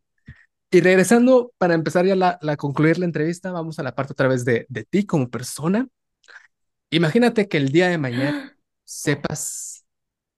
[0.70, 4.28] Y regresando, para empezar ya la, la concluir la entrevista, vamos a la parte otra
[4.28, 5.88] vez de, de ti como persona.
[6.92, 9.86] Imagínate que el día de mañana sepas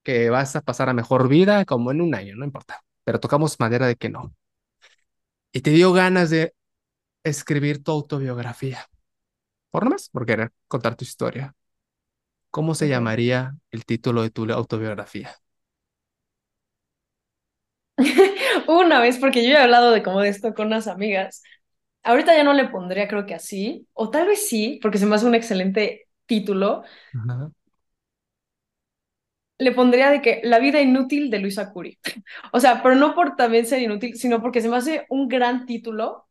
[0.03, 3.59] que vas a pasar a mejor vida como en un año, no importa, pero tocamos
[3.59, 4.35] madera de que no.
[5.53, 6.53] Y te dio ganas de
[7.23, 8.87] escribir tu autobiografía,
[9.71, 11.55] por nomás, por querer contar tu historia.
[12.51, 15.35] ¿Cómo se llamaría el título de tu autobiografía?
[18.67, 21.43] Una vez, porque yo ya he hablado de como de esto con unas amigas.
[22.03, 25.15] Ahorita ya no le pondría, creo que así, o tal vez sí, porque se me
[25.15, 26.83] hace un excelente título.
[27.13, 27.51] Ajá.
[29.57, 31.97] Le pondría de que La vida inútil de Luisa Curi.
[32.51, 35.65] O sea, pero no por también ser inútil, sino porque se me hace un gran
[35.65, 36.27] título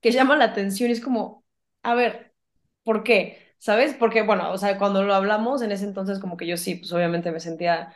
[0.00, 1.44] que llama la atención y es como,
[1.82, 2.34] a ver,
[2.84, 3.54] ¿por qué?
[3.58, 3.94] ¿Sabes?
[3.94, 6.92] Porque, bueno, o sea, cuando lo hablamos en ese entonces, como que yo sí, pues
[6.92, 7.94] obviamente me sentía,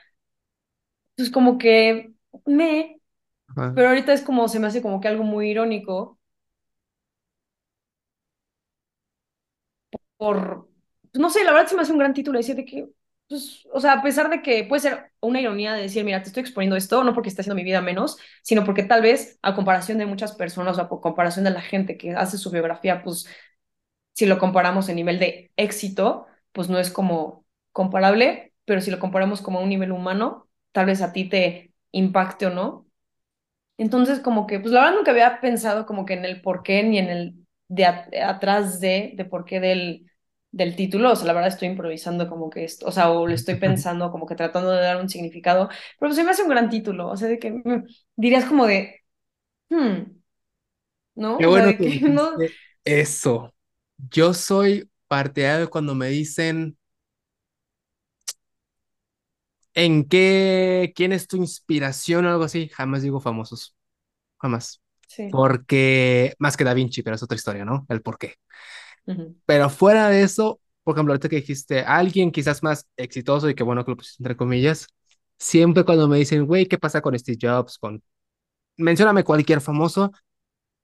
[1.16, 2.12] pues como que
[2.46, 3.00] me,
[3.48, 3.72] Ajá.
[3.74, 6.18] pero ahorita es como, se me hace como que algo muy irónico
[10.16, 10.68] por,
[11.14, 12.88] no sé, la verdad se me hace un gran título decir de que,
[13.28, 16.28] pues, o sea, a pesar de que puede ser una ironía de decir, mira, te
[16.28, 19.54] estoy exponiendo esto, no porque esté haciendo mi vida menos, sino porque tal vez a
[19.54, 23.26] comparación de muchas personas o a comparación de la gente que hace su biografía, pues
[24.14, 28.98] si lo comparamos en nivel de éxito, pues no es como comparable, pero si lo
[29.00, 32.86] comparamos como a un nivel humano, tal vez a ti te impacte o no.
[33.78, 36.82] Entonces, como que, pues la verdad nunca había pensado como que en el por qué
[36.84, 37.34] ni en el
[37.68, 40.10] de at- atrás de, de por qué del,
[40.56, 41.12] del título.
[41.12, 44.10] O sea, la verdad estoy improvisando como que esto, o sea, o le estoy pensando
[44.10, 47.08] como que tratando de dar un significado, pero pues se me hace un gran título.
[47.10, 47.84] O sea, de que mm,
[48.16, 49.02] dirías como de,
[49.70, 50.02] hmm,
[51.14, 51.38] ¿no?
[51.38, 52.52] Qué O sea, bueno de que que no, dijiste
[52.84, 53.54] eso.
[54.10, 56.76] Yo soy partidario de cuando me dicen
[59.74, 63.76] en qué, quién es tu inspiración o algo así, jamás digo famosos,
[64.38, 64.82] jamás.
[65.08, 65.30] sí.
[65.30, 67.86] Porque, más que Da Vinci, pero es otra historia, ¿no?
[67.88, 68.36] El por qué.
[69.46, 73.62] Pero fuera de eso, por ejemplo, ahorita que dijiste alguien quizás más exitoso y qué
[73.62, 74.86] bueno que lo pusiste entre comillas,
[75.38, 77.78] siempre cuando me dicen, güey, ¿qué pasa con Steve Jobs?
[77.78, 78.02] Con...
[78.76, 80.12] Mencióname cualquier famoso,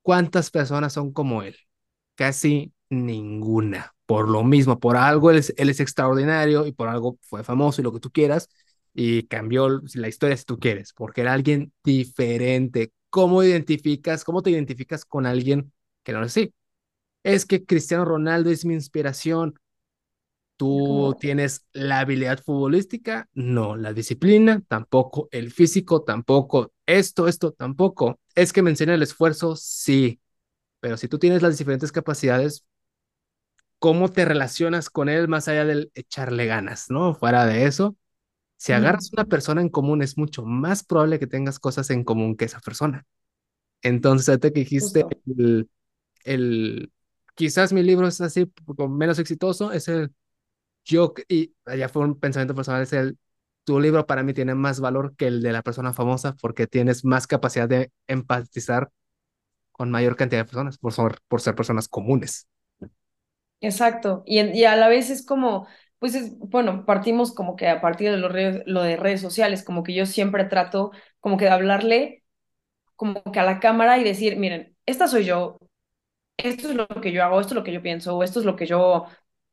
[0.02, 1.56] ¿cuántas personas son como él?
[2.14, 3.94] Casi ninguna.
[4.06, 7.80] Por lo mismo, por algo él es, él es extraordinario y por algo fue famoso
[7.80, 8.48] y lo que tú quieras
[8.94, 12.92] y cambió la historia si tú quieres, porque era alguien diferente.
[13.10, 15.72] ¿Cómo identificas, cómo te identificas con alguien
[16.04, 16.52] que no es así?
[17.22, 19.54] Es que Cristiano Ronaldo es mi inspiración.
[20.56, 23.28] ¿Tú tienes la habilidad futbolística?
[23.32, 28.20] No, la disciplina tampoco, el físico tampoco, esto, esto tampoco.
[28.34, 30.20] Es que me enseña el esfuerzo, sí,
[30.80, 32.66] pero si tú tienes las diferentes capacidades,
[33.78, 37.14] ¿cómo te relacionas con él más allá del echarle ganas, ¿no?
[37.14, 37.96] Fuera de eso,
[38.56, 42.36] si agarras una persona en común, es mucho más probable que tengas cosas en común
[42.36, 43.06] que esa persona.
[43.82, 45.06] Entonces, ahorita que dijiste
[46.24, 46.92] el,
[47.40, 48.50] quizás mi libro es así,
[48.90, 50.12] menos exitoso, es el
[50.84, 53.18] yo, y allá fue un pensamiento personal, es el
[53.64, 57.04] tu libro para mí tiene más valor que el de la persona famosa porque tienes
[57.04, 58.90] más capacidad de empatizar
[59.72, 62.48] con mayor cantidad de personas por ser, por ser personas comunes.
[63.60, 64.22] Exacto.
[64.26, 65.66] Y, y a la vez es como,
[65.98, 68.30] pues es, bueno, partimos como que a partir de lo,
[68.66, 72.24] lo de redes sociales, como que yo siempre trato como que de hablarle
[72.96, 75.58] como que a la cámara y decir, miren, esta soy yo,
[76.44, 78.56] esto es lo que yo hago, esto es lo que yo pienso, esto es lo
[78.56, 79.06] que yo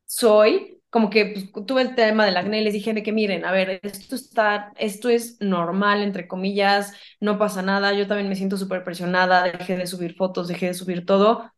[0.06, 3.45] soy, como que pues, tuve el tema del acné y les dije de que miren,
[3.45, 8.35] a ver, esto está, esto es normal, entre comillas, no pasa nada, yo también me
[8.35, 11.51] siento súper presionada, dejé de subir fotos, dejé de subir todo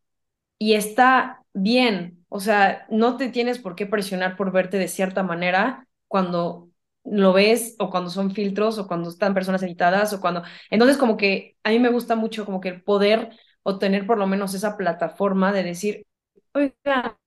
[0.57, 5.23] y está bien, o sea, no te tienes por qué presionar por verte de cierta
[5.23, 6.69] manera cuando
[7.03, 10.43] lo ves o cuando son filtros o cuando están personas editadas o cuando...
[10.69, 13.31] Entonces como que a mí me gusta mucho como que el poder
[13.63, 16.07] o tener por lo menos esa plataforma de decir,
[16.53, 17.17] oiga,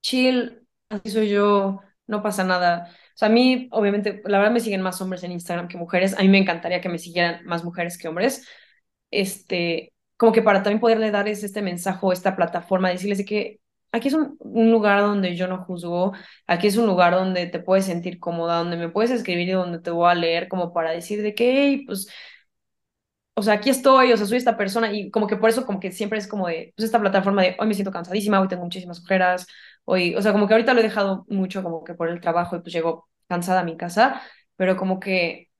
[0.00, 2.88] chill, así soy yo, no pasa nada.
[3.14, 6.14] O sea, a mí, obviamente, la verdad me siguen más hombres en Instagram que mujeres.
[6.18, 8.46] A mí me encantaría que me siguieran más mujeres que hombres.
[9.10, 13.60] Este, como que para también poderle dar este mensaje esta plataforma, decirles de que
[13.92, 16.12] aquí es un, un, lugar donde yo no juzgo,
[16.46, 19.80] aquí es un lugar donde te puedes sentir cómoda, donde me puedes escribir y donde
[19.80, 22.08] te voy a leer como para decir de que, hey, pues
[23.34, 25.80] o sea, aquí estoy, o sea, soy esta persona y como que por eso como
[25.80, 28.64] que siempre es como de, pues esta plataforma de, hoy me siento cansadísima, hoy tengo
[28.64, 29.46] muchísimas ojeras,
[29.84, 32.56] hoy, o sea, como que ahorita lo he dejado mucho como que por el trabajo
[32.56, 34.20] y pues llego cansada a mi casa,
[34.56, 35.50] pero como que,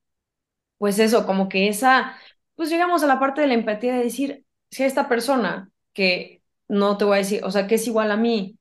[0.78, 2.17] pues eso, como que esa,
[2.55, 6.42] pues llegamos a la parte de la empatía de decir, si a esta persona que
[6.68, 8.59] no te voy a decir, o sea, que es igual a mí,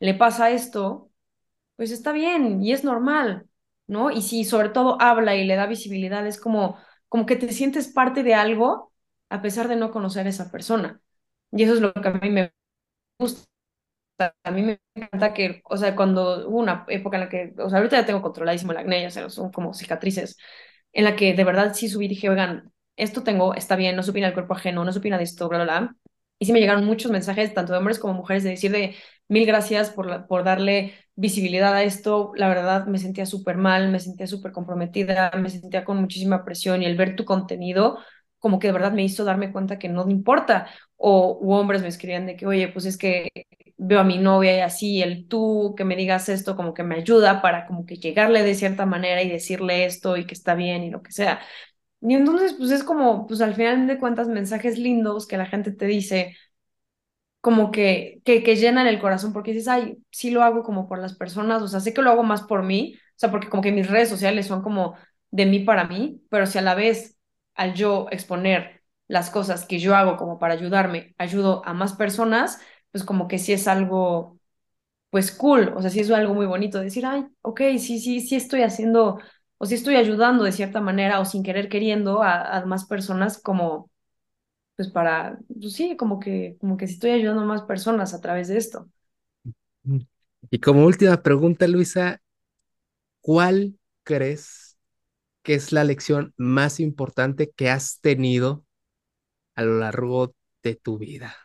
[0.00, 1.10] le pasa esto,
[1.76, 3.48] pues está bien y es normal,
[3.86, 4.10] ¿no?
[4.10, 6.78] Y si sobre todo habla y le da visibilidad, es como
[7.12, 8.92] como que te sientes parte de algo
[9.30, 11.00] a pesar de no conocer a esa persona.
[11.52, 12.52] Y eso es lo que a mí me
[13.18, 13.46] gusta.
[14.44, 17.68] A mí me encanta que, o sea, cuando hubo una época en la que, o
[17.70, 20.36] sea, ahorita ya tengo controladísimo el acné, o sea, son como cicatrices,
[20.92, 24.02] en la que de verdad sí subí y dije, oigan, esto tengo, está bien, no
[24.04, 25.96] supina el cuerpo ajeno, no supina de esto, bla, bla, bla.
[26.42, 28.96] Y sí me llegaron muchos mensajes, tanto de hombres como mujeres, de decir de
[29.28, 32.32] mil gracias por, por darle visibilidad a esto.
[32.36, 36.82] La verdad me sentía súper mal, me sentía súper comprometida, me sentía con muchísima presión
[36.82, 37.98] y el ver tu contenido
[38.38, 40.68] como que de verdad me hizo darme cuenta que no me importa.
[40.96, 43.30] O hombres me escribían de que, oye, pues es que
[43.76, 46.96] veo a mi novia y así, el tú, que me digas esto, como que me
[46.96, 50.82] ayuda para como que llegarle de cierta manera y decirle esto y que está bien
[50.84, 51.40] y lo que sea.
[52.02, 55.70] Y entonces, pues es como, pues al final de cuentas, mensajes lindos que la gente
[55.72, 56.36] te dice,
[57.40, 60.98] como que, que, que llenan el corazón, porque dices, ay, sí lo hago como por
[60.98, 63.62] las personas, o sea, sé que lo hago más por mí, o sea, porque como
[63.62, 64.94] que mis redes sociales son como
[65.30, 67.18] de mí para mí, pero si a la vez
[67.54, 72.60] al yo exponer las cosas que yo hago como para ayudarme, ayudo a más personas,
[72.92, 74.38] pues como que sí es algo,
[75.10, 78.36] pues cool, o sea, sí es algo muy bonito, decir, ay, ok, sí, sí, sí
[78.36, 79.20] estoy haciendo,
[79.62, 83.40] o sí estoy ayudando de cierta manera o sin querer queriendo a, a más personas
[83.40, 83.90] como
[84.76, 88.20] pues para, pues sí, como que, como que si estoy ayudando a más personas a
[88.22, 88.88] través de esto.
[90.50, 92.20] Y como última pregunta, Luisa,
[93.20, 94.78] ¿cuál crees
[95.42, 98.64] que es la lección más importante que has tenido
[99.56, 101.36] a lo largo de tu vida?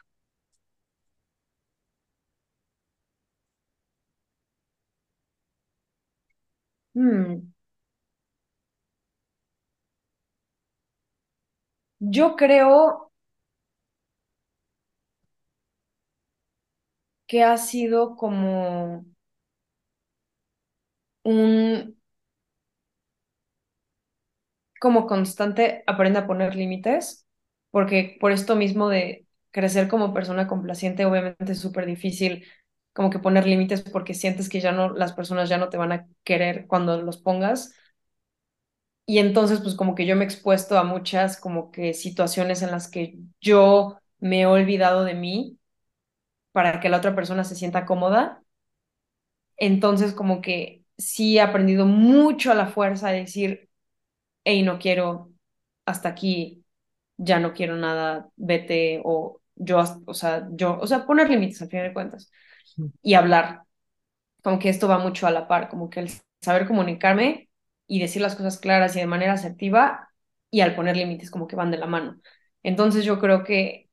[6.95, 7.46] Hmm.
[12.15, 13.11] Yo creo
[17.27, 19.05] que ha sido como
[21.23, 21.95] un,
[24.79, 27.25] como constante, aprende a poner límites,
[27.71, 32.45] porque por esto mismo de crecer como persona complaciente, obviamente es súper difícil
[32.93, 35.91] como que poner límites porque sientes que ya no, las personas ya no te van
[35.91, 37.73] a querer cuando los pongas.
[39.07, 42.71] Y entonces, pues como que yo me he expuesto a muchas como que situaciones en
[42.71, 45.59] las que yo me he olvidado de mí
[46.53, 48.43] para que la otra persona se sienta cómoda.
[49.57, 53.69] Entonces, como que sí he aprendido mucho a la fuerza de decir,
[54.45, 55.31] hey, no quiero,
[55.85, 56.65] hasta aquí,
[57.17, 61.69] ya no quiero nada, vete, o yo, o sea, yo, o sea, poner límites al
[61.69, 62.31] fin de cuentas
[63.03, 63.63] y hablar.
[64.43, 66.11] Como que esto va mucho a la par, como que el
[66.41, 67.46] saber comunicarme
[67.87, 70.09] y decir las cosas claras y de manera asertiva
[70.51, 72.19] y al poner límites como que van de la mano.
[72.63, 73.89] Entonces yo creo que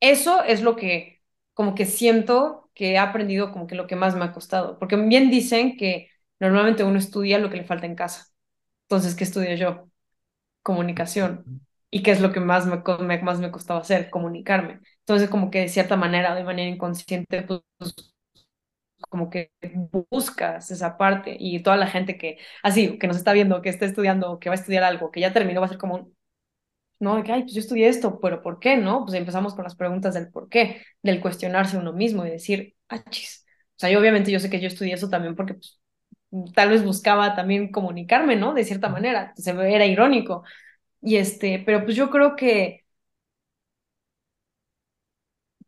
[0.00, 1.22] eso es lo que
[1.54, 4.96] como que siento que he aprendido como que lo que más me ha costado, porque
[4.96, 8.26] bien dicen que normalmente uno estudia lo que le falta en casa.
[8.84, 9.90] Entonces, ¿qué estudio yo?
[10.62, 11.48] Comunicación.
[11.90, 12.78] ¿Y qué es lo que más me,
[13.22, 14.10] más me costaba hacer?
[14.10, 14.80] Comunicarme.
[15.00, 17.62] Entonces, como que de cierta manera, de manera inconsciente, pues
[19.10, 19.52] como que
[20.10, 23.86] buscas esa parte y toda la gente que, así, que nos está viendo, que está
[23.86, 26.10] estudiando, que va a estudiar algo, que ya terminó, va a ser como,
[27.00, 28.76] no, de que, ay, pues yo estudié esto, pero ¿por qué?
[28.76, 29.04] ¿No?
[29.04, 33.02] Pues empezamos con las preguntas del por qué, del cuestionarse uno mismo y decir, ah,
[33.10, 33.44] chis.
[33.76, 35.80] O sea, yo obviamente yo sé que yo estudié eso también porque pues,
[36.54, 38.54] tal vez buscaba también comunicarme, ¿no?
[38.54, 40.44] De cierta manera, se era irónico.
[41.02, 42.84] Y este, pero pues yo creo que,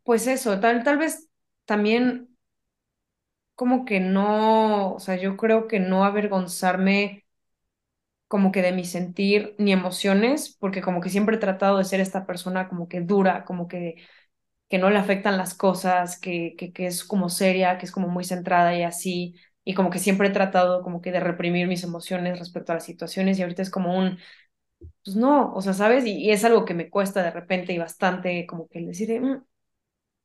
[0.03, 1.29] pues eso, tal, tal vez
[1.65, 2.30] también
[3.61, 7.27] como que no, o sea, yo creo que no avergonzarme
[8.29, 12.01] como que de mi sentir ni emociones, porque como que siempre he tratado de ser
[12.01, 13.97] esta persona como que dura, como que,
[14.69, 18.25] que no le afectan las cosas, que, que, es como seria, que es como muy
[18.25, 22.39] centrada y así, y como que siempre he tratado como que de reprimir mis emociones
[22.39, 24.19] respecto a las situaciones y ahorita es como un,
[25.05, 26.07] pues no, o sea, ¿sabes?
[26.07, 29.45] Y, es algo que me cuesta de repente y bastante como que decir, mm,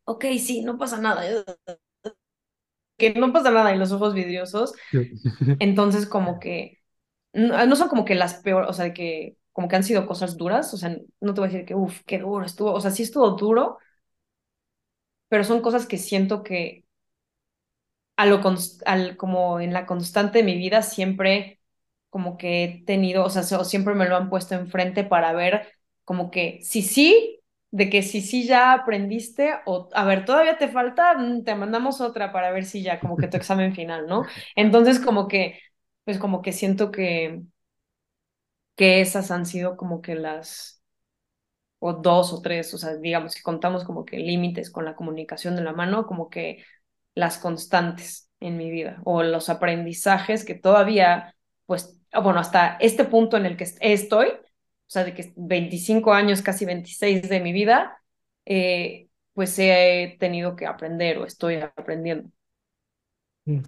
[0.05, 1.23] ok, sí, no pasa nada,
[2.98, 4.74] que no pasa nada en los ojos vidriosos,
[5.59, 6.80] entonces como que
[7.33, 10.74] no, son como que las peores, o sea, que como que han sido cosas duras,
[10.74, 13.03] o sea, no te voy a decir que, uff, qué duro estuvo, o sea, sí
[13.03, 13.80] estuvo duro,
[15.30, 16.85] pero son cosas que siento que
[18.17, 18.41] a lo
[18.85, 21.59] al, como en la constante de mi vida siempre
[22.09, 25.67] como que he tenido, o sea, siempre me lo han puesto enfrente para ver
[26.06, 27.34] como que si sí,
[27.75, 31.99] de que si sí ya aprendiste o, a ver, todavía te falta, mm, te mandamos
[32.01, 34.23] otra para ver si ya como que tu examen final, ¿no?
[34.55, 35.59] Entonces como que,
[36.05, 37.41] pues como que siento que,
[38.75, 40.81] que esas han sido como que las,
[41.79, 45.55] o dos o tres, o sea, digamos que contamos como que límites con la comunicación
[45.55, 46.63] de la mano, como que
[47.15, 53.05] las constantes en mi vida o los aprendizajes que todavía, pues, ah, bueno, hasta este
[53.05, 54.29] punto en el que estoy,
[54.88, 58.01] o sea, de que 25 años, casi 26 de mi vida,
[58.45, 62.30] eh, pues he tenido que aprender o estoy aprendiendo.
[63.45, 63.59] Mm.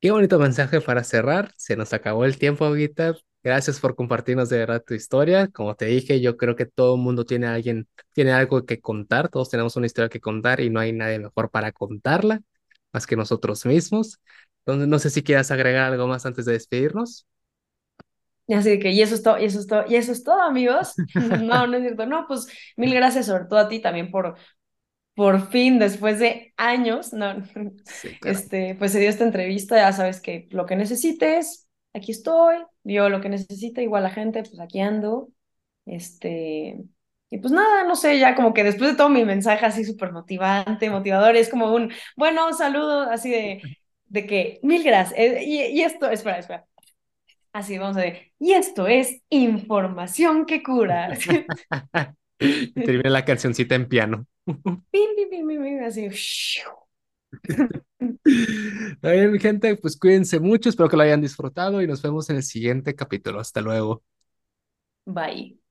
[0.00, 1.52] Qué bonito mensaje para cerrar.
[1.56, 3.14] Se nos acabó el tiempo, ahorita.
[3.42, 5.48] Gracias por compartirnos de verdad tu historia.
[5.48, 9.28] Como te dije, yo creo que todo el mundo tiene alguien, tiene algo que contar.
[9.30, 12.42] Todos tenemos una historia que contar y no hay nadie mejor para contarla
[12.92, 14.20] más que nosotros mismos.
[14.60, 17.26] Entonces, no sé si quieras agregar algo más antes de despedirnos.
[18.48, 20.94] Así que, y eso es todo, y eso es todo, y eso es todo, amigos.
[21.42, 22.06] No, no es cierto.
[22.06, 24.36] No, pues mil gracias sobre todo a ti también por,
[25.14, 27.36] por fin, después de años, no,
[28.24, 33.08] este, pues se dio esta entrevista, ya sabes que lo que necesites, aquí estoy, yo
[33.08, 35.28] lo que necesite, igual la gente, pues aquí ando,
[35.86, 36.84] este,
[37.30, 40.12] y pues nada, no sé, ya como que después de todo mi mensaje así súper
[40.12, 43.62] motivante, motivador, es como un, bueno, saludo así de,
[44.06, 46.66] de que, mil gracias, eh, y, y esto, espera, espera,
[47.54, 51.16] así vamos a ver, y esto es información que cura.
[52.74, 54.26] termina la cancioncita en piano.
[55.86, 56.08] así.
[59.02, 62.42] bien, gente, pues cuídense mucho, espero que lo hayan disfrutado y nos vemos en el
[62.42, 63.40] siguiente capítulo.
[63.40, 64.02] Hasta luego.
[65.06, 65.63] Bye.